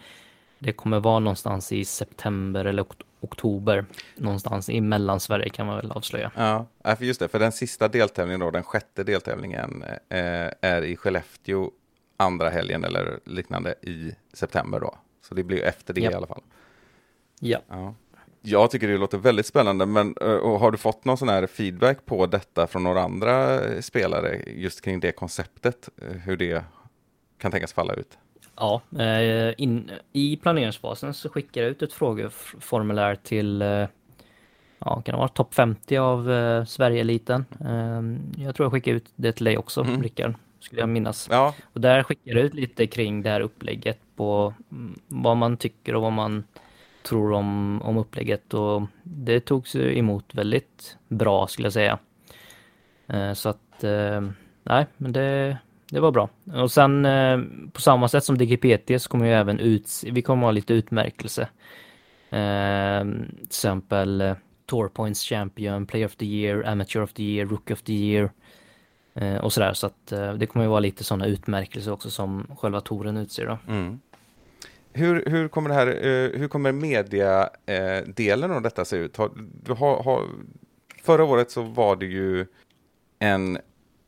det 0.58 0.72
kommer 0.72 1.00
vara 1.00 1.18
någonstans 1.18 1.72
i 1.72 1.84
september 1.84 2.64
eller 2.64 2.82
oktober 2.82 3.13
oktober. 3.24 3.86
Någonstans 4.16 4.68
i 4.68 4.80
Mellansverige 4.80 5.48
kan 5.48 5.66
man 5.66 5.76
väl 5.76 5.92
avslöja. 5.92 6.30
Ja, 6.36 6.66
ja, 6.84 6.96
för 6.96 7.04
just 7.04 7.20
det, 7.20 7.28
för 7.28 7.38
den 7.38 7.52
sista 7.52 7.88
deltävlingen 7.88 8.40
då, 8.40 8.50
den 8.50 8.62
sjätte 8.62 9.04
deltävlingen, 9.04 9.84
eh, 10.08 10.50
är 10.60 10.82
i 10.82 10.96
Skellefteå 10.96 11.70
andra 12.16 12.50
helgen 12.50 12.84
eller 12.84 13.20
liknande 13.24 13.74
i 13.82 14.14
september 14.32 14.80
då. 14.80 14.94
Så 15.28 15.34
det 15.34 15.42
blir 15.42 15.62
efter 15.62 15.94
det 15.94 16.00
Japp. 16.00 16.12
i 16.12 16.16
alla 16.16 16.26
fall. 16.26 16.42
Ja. 17.40 17.58
Ja. 17.68 17.94
Jag 18.46 18.70
tycker 18.70 18.88
det 18.88 18.98
låter 18.98 19.18
väldigt 19.18 19.46
spännande, 19.46 19.86
men 19.86 20.14
eh, 20.20 20.58
har 20.58 20.70
du 20.70 20.78
fått 20.78 21.04
någon 21.04 21.18
sån 21.18 21.28
här 21.28 21.46
feedback 21.46 22.06
på 22.06 22.26
detta 22.26 22.66
från 22.66 22.82
några 22.82 23.02
andra 23.02 23.60
spelare 23.82 24.42
just 24.46 24.80
kring 24.80 25.00
det 25.00 25.12
konceptet, 25.12 25.88
eh, 26.02 26.16
hur 26.16 26.36
det 26.36 26.64
kan 27.38 27.50
tänkas 27.50 27.72
falla 27.72 27.94
ut? 27.94 28.18
Ja, 28.56 28.80
eh, 28.98 29.54
in, 29.58 29.90
i 30.12 30.36
planeringsfasen 30.36 31.14
så 31.14 31.28
skickar 31.28 31.62
jag 31.62 31.70
ut 31.70 31.82
ett 31.82 31.92
frågeformulär 31.92 33.14
till 33.14 33.62
eh, 33.62 33.86
ja, 34.78 35.02
kan 35.02 35.12
det 35.12 35.16
vara 35.16 35.28
topp 35.28 35.54
50 35.54 35.96
av 35.96 36.32
eh, 36.32 36.64
Sverigeeliten. 36.64 37.44
Eh, 37.60 38.42
jag 38.44 38.54
tror 38.54 38.64
jag 38.64 38.72
skickar 38.72 38.92
ut 38.92 39.12
det 39.16 39.32
till 39.32 39.44
dig 39.44 39.58
också, 39.58 39.80
Mm. 39.80 40.02
Rickard, 40.02 40.34
skulle 40.60 40.80
jag 40.80 40.88
minnas. 40.88 41.28
Ja, 41.30 41.54
Och 41.72 41.80
där 41.80 42.02
skickar 42.02 42.32
jag 42.32 42.40
ut 42.40 42.54
lite 42.54 42.86
kring 42.86 43.22
det 43.22 43.30
här 43.30 43.40
upplägget 43.40 43.98
på 44.16 44.54
mm, 44.72 44.98
vad 45.08 45.36
man 45.36 45.56
tycker 45.56 45.94
och 45.94 46.02
vad 46.02 46.12
man 46.12 46.44
tror 47.02 47.32
om, 47.32 47.82
om 47.82 47.96
upplägget 47.96 48.54
och 48.54 48.82
det 49.02 49.40
togs 49.40 49.76
emot 49.76 50.34
väldigt 50.34 50.96
bra 51.08 51.46
skulle 51.46 51.66
jag 51.66 51.72
säga. 51.72 51.98
Så 53.34 53.48
att, 53.48 53.84
nej, 54.62 54.86
men 54.96 55.12
det, 55.12 55.58
det 55.90 56.00
var 56.00 56.12
bra. 56.12 56.28
Och 56.54 56.72
sen 56.72 57.04
eh, 57.04 57.38
på 57.72 57.80
samma 57.80 58.08
sätt 58.08 58.24
som 58.24 58.38
DGPT 58.38 59.02
så 59.02 59.08
kommer 59.08 59.24
vi 59.24 59.30
även 59.30 59.58
ut, 59.58 59.90
vi 60.12 60.22
kommer 60.22 60.46
ha 60.46 60.50
lite 60.50 60.74
utmärkelse. 60.74 61.48
Eh, 62.30 63.04
Till 63.36 63.46
exempel 63.46 64.20
eh, 64.20 64.34
Tour 64.66 64.88
Points 64.88 65.22
Champion, 65.24 65.86
Player 65.86 66.06
of 66.06 66.16
the 66.16 66.26
Year, 66.26 66.66
Amateur 66.66 67.02
of 67.02 67.12
the 67.12 67.22
Year, 67.22 67.46
Rookie 67.46 67.74
of 67.74 67.82
the 67.82 67.92
Year. 67.92 68.30
Eh, 69.14 69.36
och 69.36 69.52
sådär, 69.52 69.72
så 69.72 69.86
att 69.86 70.12
eh, 70.12 70.34
det 70.34 70.46
kommer 70.46 70.64
ju 70.64 70.70
vara 70.70 70.80
lite 70.80 71.04
sådana 71.04 71.26
utmärkelser 71.26 71.92
också 71.92 72.10
som 72.10 72.46
själva 72.58 72.80
touren 72.80 73.16
utser 73.16 73.46
då. 73.46 73.58
Mm. 73.72 74.00
Hur, 74.92 75.24
hur 75.26 75.48
kommer 75.48 75.68
det 75.68 75.74
här, 75.74 75.86
eh, 75.86 76.40
hur 76.40 76.48
kommer 76.48 76.72
mediadelen 76.72 78.50
eh, 78.50 78.56
av 78.56 78.62
detta 78.62 78.84
se 78.84 78.96
ut? 78.96 79.16
Har, 79.16 79.30
har, 79.74 80.02
har, 80.02 80.28
förra 81.02 81.24
året 81.24 81.50
så 81.50 81.62
var 81.62 81.96
det 81.96 82.06
ju 82.06 82.46
en 83.18 83.58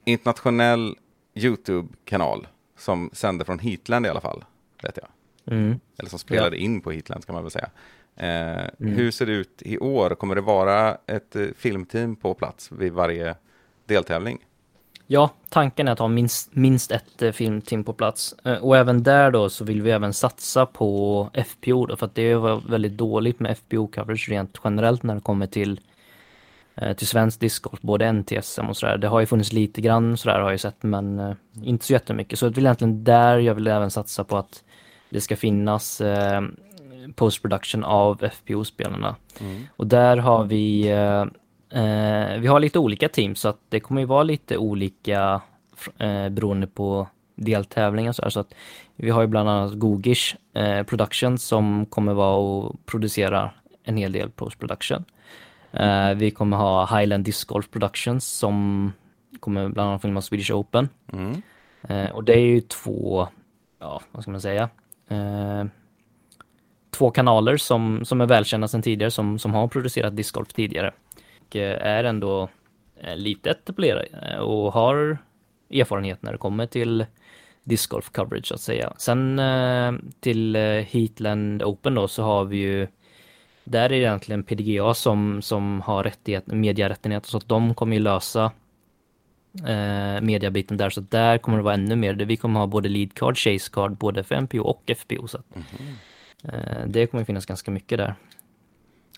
internationell 0.04 0.96
YouTube-kanal 1.36 2.46
som 2.78 3.10
sände 3.12 3.44
från 3.44 3.58
Heatland 3.58 4.06
i 4.06 4.08
alla 4.08 4.20
fall, 4.20 4.44
vet 4.82 4.98
jag. 5.02 5.08
Mm. 5.56 5.80
Eller 5.98 6.10
som 6.10 6.18
spelade 6.18 6.58
in 6.58 6.80
på 6.80 6.90
Heatland 6.90 7.22
ska 7.22 7.32
man 7.32 7.42
väl 7.42 7.50
säga. 7.50 7.70
Eh, 8.16 8.64
Hur 8.78 9.10
ser 9.10 9.26
det 9.26 9.32
ut 9.32 9.62
i 9.62 9.78
år? 9.78 10.10
Kommer 10.10 10.34
det 10.34 10.40
vara 10.40 10.98
ett 11.06 11.36
eh, 11.36 11.46
filmteam 11.56 12.16
på 12.16 12.34
plats 12.34 12.72
vid 12.72 12.92
varje 12.92 13.34
deltävling? 13.86 14.38
Ja, 15.06 15.30
tanken 15.48 15.88
är 15.88 15.92
att 15.92 15.98
ha 15.98 16.08
minst, 16.08 16.54
minst 16.54 16.92
ett 16.92 17.22
eh, 17.22 17.32
filmteam 17.32 17.84
på 17.84 17.92
plats. 17.92 18.34
Eh, 18.44 18.54
och 18.54 18.76
även 18.76 19.02
där 19.02 19.30
då 19.30 19.48
så 19.48 19.64
vill 19.64 19.82
vi 19.82 19.90
även 19.90 20.12
satsa 20.12 20.66
på 20.66 21.30
FPO 21.46 21.86
då, 21.86 21.96
för 21.96 22.06
att 22.06 22.14
det 22.14 22.34
var 22.34 22.62
väldigt 22.68 22.92
dåligt 22.92 23.40
med 23.40 23.56
FPO-coverage 23.56 24.28
rent 24.28 24.60
generellt 24.64 25.02
när 25.02 25.14
det 25.14 25.20
kommer 25.20 25.46
till 25.46 25.80
till 26.96 27.06
svensk 27.06 27.40
discgolf, 27.40 27.80
både 27.80 28.12
NTSM 28.12 28.68
och 28.68 28.76
sådär. 28.76 28.98
Det 28.98 29.08
har 29.08 29.20
ju 29.20 29.26
funnits 29.26 29.52
lite 29.52 29.80
grann 29.80 30.16
sådär 30.16 30.40
har 30.40 30.50
jag 30.50 30.60
sett, 30.60 30.82
men 30.82 31.18
eh, 31.18 31.34
inte 31.62 31.84
så 31.84 31.92
jättemycket. 31.92 32.38
Så 32.38 32.48
det 32.48 32.60
är 32.60 32.62
egentligen 32.62 33.04
där 33.04 33.38
jag 33.38 33.54
vill 33.54 33.66
även 33.66 33.90
satsa 33.90 34.24
på 34.24 34.36
att 34.36 34.64
det 35.10 35.20
ska 35.20 35.36
finnas 35.36 36.00
eh, 36.00 36.42
post-production 37.14 37.84
av 37.84 38.28
FPO-spelarna. 38.32 39.16
Och 39.76 39.86
där 39.86 40.16
har 40.16 40.44
vi 40.44 40.88
eh, 40.88 41.24
eh, 41.82 42.38
vi 42.38 42.46
har 42.46 42.60
lite 42.60 42.78
olika 42.78 43.08
team 43.08 43.34
så 43.34 43.48
att 43.48 43.60
det 43.68 43.80
kommer 43.80 44.00
ju 44.00 44.06
vara 44.06 44.22
lite 44.22 44.56
olika 44.56 45.40
eh, 45.98 46.28
beroende 46.28 46.66
på 46.66 47.08
deltävlingar 47.34 48.12
så, 48.12 48.22
här. 48.22 48.30
så 48.30 48.40
att 48.40 48.54
vi 48.96 49.10
har 49.10 49.20
ju 49.20 49.26
bland 49.26 49.48
annat 49.48 49.74
Gogish 49.74 50.36
eh, 50.54 50.82
Production 50.82 51.38
som 51.38 51.86
kommer 51.86 52.14
vara 52.14 52.36
och 52.36 52.86
producera 52.86 53.50
en 53.84 53.96
hel 53.96 54.12
del 54.12 54.30
post-production. 54.30 55.04
Eh, 55.80 56.14
vi 56.14 56.30
kommer 56.30 56.56
ha 56.56 56.98
Highland 56.98 57.24
Disc 57.24 57.44
Golf 57.44 57.70
Productions 57.70 58.24
som 58.24 58.92
kommer 59.40 59.68
bland 59.68 59.90
annat 59.90 60.02
filma 60.02 60.22
Swedish 60.22 60.52
Open. 60.52 60.88
Mm. 61.12 61.42
Eh, 61.88 62.10
och 62.10 62.24
det 62.24 62.32
är 62.32 62.40
ju 62.40 62.60
två, 62.60 63.28
ja 63.78 64.00
vad 64.12 64.22
ska 64.22 64.30
man 64.30 64.40
säga, 64.40 64.68
eh, 65.08 65.64
två 66.90 67.10
kanaler 67.10 67.56
som, 67.56 68.04
som 68.04 68.20
är 68.20 68.26
välkända 68.26 68.68
sedan 68.68 68.82
tidigare 68.82 69.10
som, 69.10 69.38
som 69.38 69.54
har 69.54 69.68
producerat 69.68 70.16
discgolf 70.16 70.52
tidigare. 70.52 70.92
Och 71.40 71.56
är 71.56 72.04
ändå 72.04 72.48
lite 73.16 73.50
etablerade 73.50 74.38
och 74.40 74.72
har 74.72 75.18
erfarenhet 75.70 76.22
när 76.22 76.32
det 76.32 76.38
kommer 76.38 76.66
till 76.66 77.06
discgolf 77.64 78.10
coverage 78.10 78.46
så 78.46 78.54
att 78.54 78.60
säga. 78.60 78.92
Sen 78.98 79.40
till 80.20 80.56
Heatland 80.90 81.62
Open 81.62 81.94
då 81.94 82.08
så 82.08 82.22
har 82.22 82.44
vi 82.44 82.56
ju 82.56 82.88
där 83.66 83.84
är 83.84 83.88
det 83.88 83.96
egentligen 83.96 84.42
PDGA 84.42 84.94
som, 84.94 85.42
som 85.42 85.80
har 85.80 86.04
rättighet, 86.04 86.46
mediarättigheter 86.46 87.28
så 87.28 87.36
att 87.36 87.48
de 87.48 87.74
kommer 87.74 87.96
ju 87.96 88.02
lösa 88.02 88.52
eh, 89.66 90.20
mediabiten 90.22 90.76
där, 90.76 90.90
så 90.90 91.00
där 91.00 91.38
kommer 91.38 91.58
det 91.58 91.64
vara 91.64 91.74
ännu 91.74 91.96
mer. 91.96 92.14
Vi 92.14 92.36
kommer 92.36 92.60
ha 92.60 92.66
både 92.66 92.88
lead 92.88 93.14
card, 93.14 93.38
chase 93.38 93.70
card, 93.72 93.96
både 93.96 94.24
för 94.24 94.34
MPO 94.40 94.62
och 94.62 94.90
FPO. 94.98 95.28
Så 95.28 95.38
att, 95.38 95.46
eh, 96.44 96.86
det 96.86 97.06
kommer 97.06 97.24
finnas 97.24 97.46
ganska 97.46 97.70
mycket 97.70 97.98
där. 97.98 98.14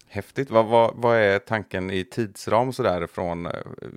Häftigt. 0.09 0.51
Vad, 0.51 0.67
vad, 0.67 0.95
vad 0.95 1.17
är 1.17 1.39
tanken 1.39 1.91
i 1.91 2.05
tidsram 2.05 2.73
sådär 2.73 3.07
från 3.07 3.47
eh, 3.47 3.53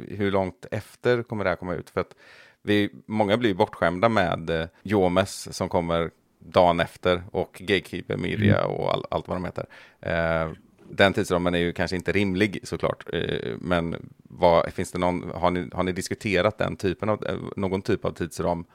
hur 0.07 0.31
långt 0.31 0.65
efter 0.71 1.23
kommer 1.23 1.43
det 1.43 1.49
här 1.49 1.57
komma 1.57 1.73
ut? 1.73 1.89
För 1.89 2.01
att 2.01 2.15
vi, 2.63 2.89
många 3.05 3.37
blir 3.37 3.53
bortskämda 3.53 4.09
med 4.09 4.49
eh, 4.49 4.67
Jomes 4.83 5.55
som 5.55 5.69
kommer 5.69 6.11
dagen 6.49 6.79
efter 6.79 7.23
och 7.31 7.57
Gatekeeper 7.59 8.17
Media 8.17 8.65
och 8.65 8.93
all, 8.93 9.05
allt 9.11 9.27
vad 9.27 9.37
de 9.37 9.45
heter. 9.45 9.65
Eh, 10.01 10.51
den 10.89 11.13
tidsramen 11.13 11.55
är 11.55 11.59
ju 11.59 11.73
kanske 11.73 11.95
inte 11.95 12.11
rimlig 12.11 12.59
såklart, 12.63 13.05
eh, 13.13 13.51
men 13.59 14.09
vad, 14.23 14.73
finns 14.73 14.91
det 14.91 14.99
någon, 14.99 15.31
har, 15.35 15.51
ni, 15.51 15.69
har 15.73 15.83
ni 15.83 15.91
diskuterat 15.91 16.57
den 16.57 16.75
typen 16.75 17.09
av, 17.09 17.25
eh, 17.25 17.35
någon 17.55 17.81
typ 17.81 18.05
av 18.05 18.11
tidsram? 18.11 18.65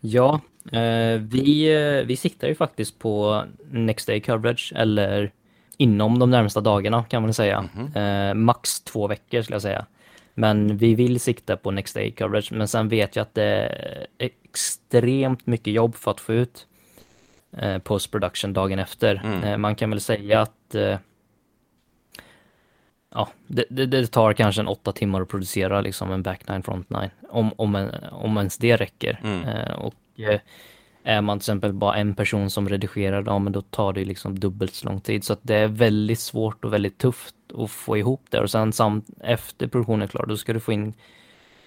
Ja, 0.00 0.40
eh, 0.72 1.20
vi, 1.20 1.74
eh, 1.74 2.06
vi 2.06 2.16
siktar 2.16 2.48
ju 2.48 2.54
faktiskt 2.54 2.98
på 2.98 3.44
next 3.70 4.06
day 4.06 4.20
coverage 4.20 4.72
eller 4.76 5.32
inom 5.76 6.18
de 6.18 6.30
närmsta 6.30 6.60
dagarna 6.60 7.04
kan 7.04 7.22
man 7.22 7.34
säga. 7.34 7.68
Eh, 7.94 8.34
max 8.34 8.80
två 8.80 9.06
veckor 9.06 9.42
skulle 9.42 9.54
jag 9.54 9.62
säga. 9.62 9.86
Men 10.34 10.76
vi 10.76 10.94
vill 10.94 11.20
sikta 11.20 11.56
på 11.56 11.70
next 11.70 11.94
day 11.94 12.10
coverage, 12.10 12.52
men 12.52 12.68
sen 12.68 12.88
vet 12.88 13.16
jag 13.16 13.22
att 13.22 13.34
det 13.34 13.44
är 14.18 14.30
extremt 14.42 15.46
mycket 15.46 15.72
jobb 15.72 15.94
för 15.94 16.10
att 16.10 16.20
få 16.20 16.32
ut 16.32 16.66
eh, 17.56 17.78
post 17.78 18.10
production 18.10 18.52
dagen 18.52 18.78
efter. 18.78 19.22
Mm. 19.24 19.44
Eh, 19.44 19.58
man 19.58 19.74
kan 19.74 19.90
väl 19.90 20.00
säga 20.00 20.40
att 20.40 20.74
eh, 20.74 20.98
ja, 23.14 23.28
det, 23.46 23.64
det, 23.70 23.86
det 23.86 24.06
tar 24.06 24.32
kanske 24.32 24.62
en 24.62 24.68
åtta 24.68 24.92
timmar 24.92 25.22
att 25.22 25.28
producera 25.28 25.80
liksom 25.80 26.12
en 26.12 26.22
back 26.22 26.48
nine, 26.48 26.62
front 26.62 26.90
nine, 26.90 27.10
om, 27.30 27.52
om, 27.56 27.74
en, 27.74 27.90
om 28.10 28.36
ens 28.36 28.58
det 28.58 28.76
räcker. 28.76 29.20
Mm. 29.22 29.44
Eh, 29.44 29.72
och 29.72 29.94
är 31.04 31.20
man 31.20 31.38
till 31.38 31.42
exempel 31.42 31.72
bara 31.72 31.96
en 31.96 32.14
person 32.14 32.50
som 32.50 32.68
redigerar, 32.68 33.22
ja 33.26 33.38
men 33.38 33.52
då 33.52 33.62
tar 33.62 33.92
det 33.92 34.04
liksom 34.04 34.40
dubbelt 34.40 34.74
så 34.74 34.86
lång 34.86 35.00
tid. 35.00 35.24
Så 35.24 35.32
att 35.32 35.40
det 35.42 35.54
är 35.54 35.68
väldigt 35.68 36.20
svårt 36.20 36.64
och 36.64 36.72
väldigt 36.72 36.98
tufft 36.98 37.34
att 37.54 37.70
få 37.70 37.96
ihop 37.96 38.22
det. 38.30 38.40
Och 38.40 38.50
sen 38.50 38.72
samt 38.72 39.06
efter 39.20 39.66
produktionen 39.66 40.02
är 40.02 40.06
klar, 40.06 40.26
då 40.26 40.36
ska 40.36 40.52
du 40.52 40.60
få 40.60 40.72
in 40.72 40.94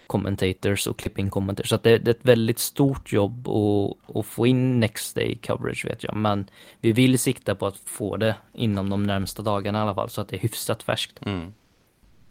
commentators 0.09 0.87
och 0.87 0.99
clipping 0.99 1.29
commentators. 1.29 1.69
Så 1.69 1.75
att 1.75 1.83
det, 1.83 1.97
det 1.97 2.11
är 2.11 2.15
ett 2.15 2.25
väldigt 2.25 2.59
stort 2.59 3.13
jobb 3.13 3.47
att, 3.47 4.15
att 4.15 4.25
få 4.25 4.47
in 4.47 4.79
next 4.79 5.15
day 5.15 5.35
coverage 5.35 5.85
vet 5.85 6.03
jag. 6.03 6.15
Men 6.15 6.49
vi 6.81 6.91
vill 6.91 7.19
sikta 7.19 7.55
på 7.55 7.67
att 7.67 7.77
få 7.77 8.17
det 8.17 8.35
inom 8.53 8.89
de 8.89 9.03
närmsta 9.03 9.41
dagarna 9.41 9.79
i 9.79 9.81
alla 9.81 9.95
fall, 9.95 10.09
så 10.09 10.21
att 10.21 10.27
det 10.27 10.35
är 10.35 10.39
hyfsat 10.39 10.83
färskt. 10.83 11.25
Mm. 11.25 11.53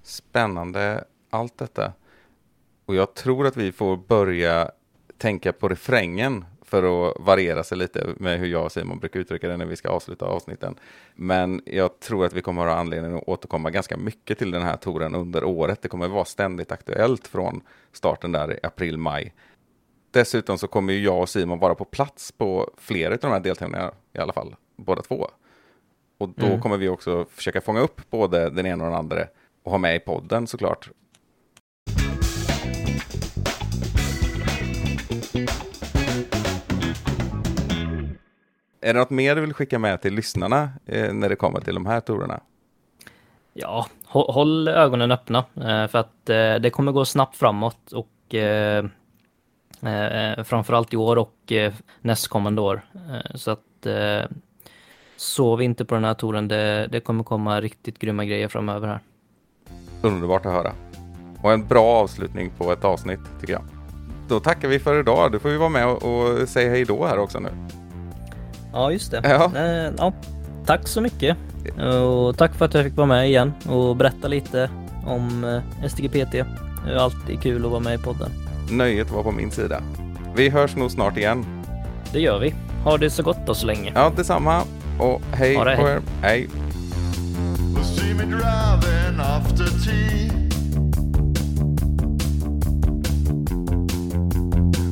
Spännande 0.02 1.04
allt 1.30 1.58
detta. 1.58 1.92
Och 2.86 2.94
jag 2.94 3.14
tror 3.14 3.46
att 3.46 3.56
vi 3.56 3.72
får 3.72 3.96
börja 3.96 4.70
tänka 5.18 5.52
på 5.52 5.68
refrängen 5.68 6.44
för 6.68 7.08
att 7.08 7.16
variera 7.20 7.64
sig 7.64 7.78
lite 7.78 8.06
med 8.16 8.38
hur 8.38 8.46
jag 8.46 8.64
och 8.64 8.72
Simon 8.72 8.98
brukar 8.98 9.20
uttrycka 9.20 9.48
det 9.48 9.56
när 9.56 9.66
vi 9.66 9.76
ska 9.76 9.88
avsluta 9.88 10.26
avsnitten. 10.26 10.74
Men 11.14 11.62
jag 11.66 12.00
tror 12.00 12.24
att 12.24 12.32
vi 12.32 12.42
kommer 12.42 12.62
att 12.66 12.72
ha 12.72 12.80
anledning 12.80 13.16
att 13.16 13.28
återkomma 13.28 13.70
ganska 13.70 13.96
mycket 13.96 14.38
till 14.38 14.50
den 14.50 14.62
här 14.62 14.76
touren 14.76 15.14
under 15.14 15.44
året. 15.44 15.82
Det 15.82 15.88
kommer 15.88 16.06
att 16.06 16.12
vara 16.12 16.24
ständigt 16.24 16.72
aktuellt 16.72 17.26
från 17.28 17.60
starten 17.92 18.32
där 18.32 18.52
i 18.52 18.58
april-maj. 18.62 19.34
Dessutom 20.10 20.58
så 20.58 20.66
kommer 20.68 20.92
ju 20.92 21.04
jag 21.04 21.20
och 21.20 21.28
Simon 21.28 21.58
vara 21.58 21.74
på 21.74 21.84
plats 21.84 22.32
på 22.32 22.70
flera 22.76 23.12
av 23.14 23.18
de 23.20 23.30
här 23.32 23.40
deltävlingarna 23.40 23.92
i 24.12 24.18
alla 24.18 24.32
fall, 24.32 24.54
båda 24.76 25.02
två. 25.02 25.28
Och 26.18 26.28
då 26.28 26.46
Mm. 26.46 26.60
kommer 26.60 26.76
vi 26.76 26.88
också 26.88 27.24
försöka 27.30 27.60
fånga 27.60 27.80
upp 27.80 28.00
både 28.10 28.50
den 28.50 28.66
ena 28.66 28.84
och 28.84 28.90
den 28.90 28.98
andra 28.98 29.26
och 29.62 29.70
ha 29.70 29.78
med 29.78 29.96
i 29.96 29.98
podden 30.00 30.46
såklart. 30.46 30.90
Är 38.88 38.94
det 38.94 39.00
något 39.00 39.10
mer 39.10 39.34
du 39.34 39.40
vill 39.40 39.54
skicka 39.54 39.78
med 39.78 40.00
till 40.02 40.14
lyssnarna 40.14 40.70
eh, 40.86 41.12
när 41.12 41.28
det 41.28 41.36
kommer 41.36 41.60
till 41.60 41.74
de 41.74 41.86
här 41.86 42.00
turerna? 42.00 42.40
Ja, 43.54 43.86
hå- 44.12 44.32
håll 44.32 44.68
ögonen 44.68 45.10
öppna 45.12 45.38
eh, 45.38 45.86
för 45.86 45.96
att 45.98 46.28
eh, 46.30 46.54
det 46.54 46.70
kommer 46.72 46.92
gå 46.92 47.04
snabbt 47.04 47.36
framåt 47.36 47.92
och 47.92 48.34
eh, 48.34 48.84
eh, 49.82 50.44
framförallt 50.44 50.94
i 50.94 50.96
år 50.96 51.16
och 51.18 51.52
eh, 51.52 51.72
nästkommande 52.00 52.60
år. 52.62 52.80
Så 53.34 53.50
att 53.50 53.86
sov 55.16 55.62
inte 55.62 55.84
på 55.84 55.94
den 55.94 56.04
här 56.04 56.14
touren. 56.14 56.48
Det, 56.48 56.86
det 56.92 57.00
kommer 57.00 57.24
komma 57.24 57.60
riktigt 57.60 57.98
grymma 57.98 58.24
grejer 58.24 58.48
framöver 58.48 58.88
här. 58.88 59.00
Underbart 60.02 60.46
att 60.46 60.52
höra. 60.52 60.72
Och 61.42 61.52
en 61.52 61.66
bra 61.66 61.84
avslutning 61.84 62.50
på 62.58 62.72
ett 62.72 62.84
avsnitt 62.84 63.20
tycker 63.40 63.52
jag. 63.52 63.62
Då 64.28 64.40
tackar 64.40 64.68
vi 64.68 64.78
för 64.78 65.00
idag. 65.00 65.32
Du 65.32 65.38
får 65.38 65.50
ju 65.50 65.56
vara 65.56 65.68
med 65.68 65.88
och, 65.88 66.02
och 66.02 66.48
säga 66.48 66.70
hej 66.70 66.84
då 66.84 67.06
här 67.06 67.18
också 67.18 67.40
nu. 67.40 67.48
Ja, 68.72 68.92
just 68.92 69.10
det. 69.10 69.20
Ja. 69.24 69.52
Eh, 69.56 69.92
ja, 69.98 70.12
tack 70.66 70.88
så 70.88 71.00
mycket. 71.00 71.36
Och 71.78 72.36
tack 72.36 72.54
för 72.54 72.64
att 72.64 72.74
jag 72.74 72.84
fick 72.84 72.96
vara 72.96 73.06
med 73.06 73.28
igen 73.28 73.52
och 73.68 73.96
berätta 73.96 74.28
lite 74.28 74.70
om 75.06 75.44
eh, 75.44 75.88
STGPT. 75.88 76.32
Det 76.32 76.92
är 76.92 76.96
alltid 76.96 77.42
kul 77.42 77.64
att 77.64 77.70
vara 77.70 77.80
med 77.80 78.00
i 78.00 78.02
podden. 78.02 78.30
Nöjet 78.70 79.10
var 79.10 79.22
på 79.22 79.32
min 79.32 79.50
sida. 79.50 79.82
Vi 80.36 80.48
hörs 80.48 80.76
nog 80.76 80.90
snart 80.90 81.16
igen. 81.16 81.46
Det 82.12 82.20
gör 82.20 82.38
vi. 82.38 82.54
Ha 82.84 82.98
det 82.98 83.10
så 83.10 83.22
gott 83.22 83.46
då 83.46 83.54
så 83.54 83.66
länge. 83.66 83.92
Ja, 83.94 84.12
detsamma. 84.16 84.62
Och 84.98 85.22
hej 85.32 85.54
det, 85.54 85.76
på 85.76 85.86
hej. 85.86 85.92
er. 85.92 86.00
Hej. 86.22 86.48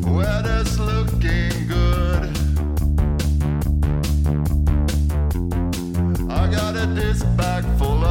Weather's 0.05 0.79
looking 0.79 1.66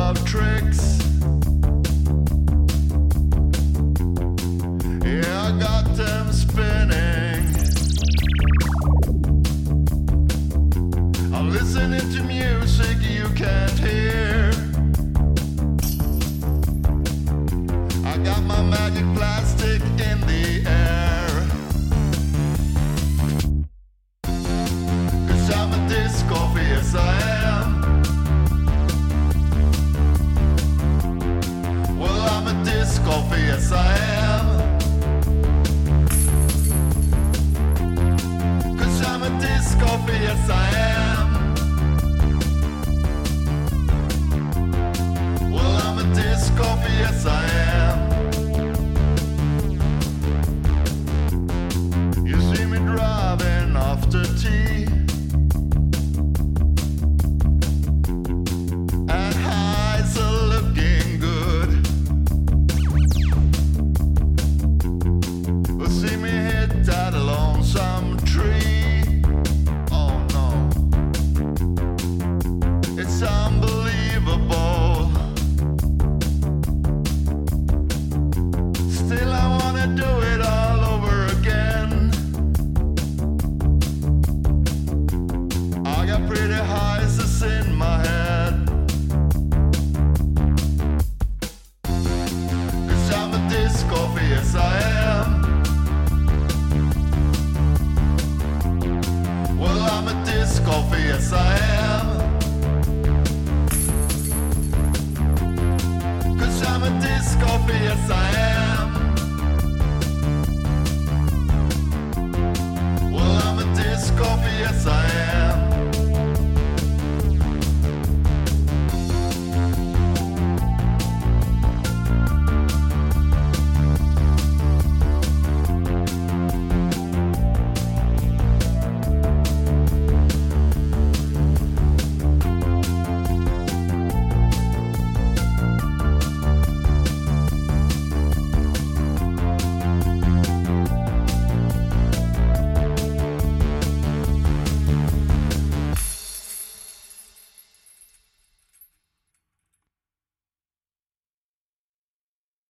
full 0.06 0.12
of 0.12 0.26
tricks. 0.26 0.95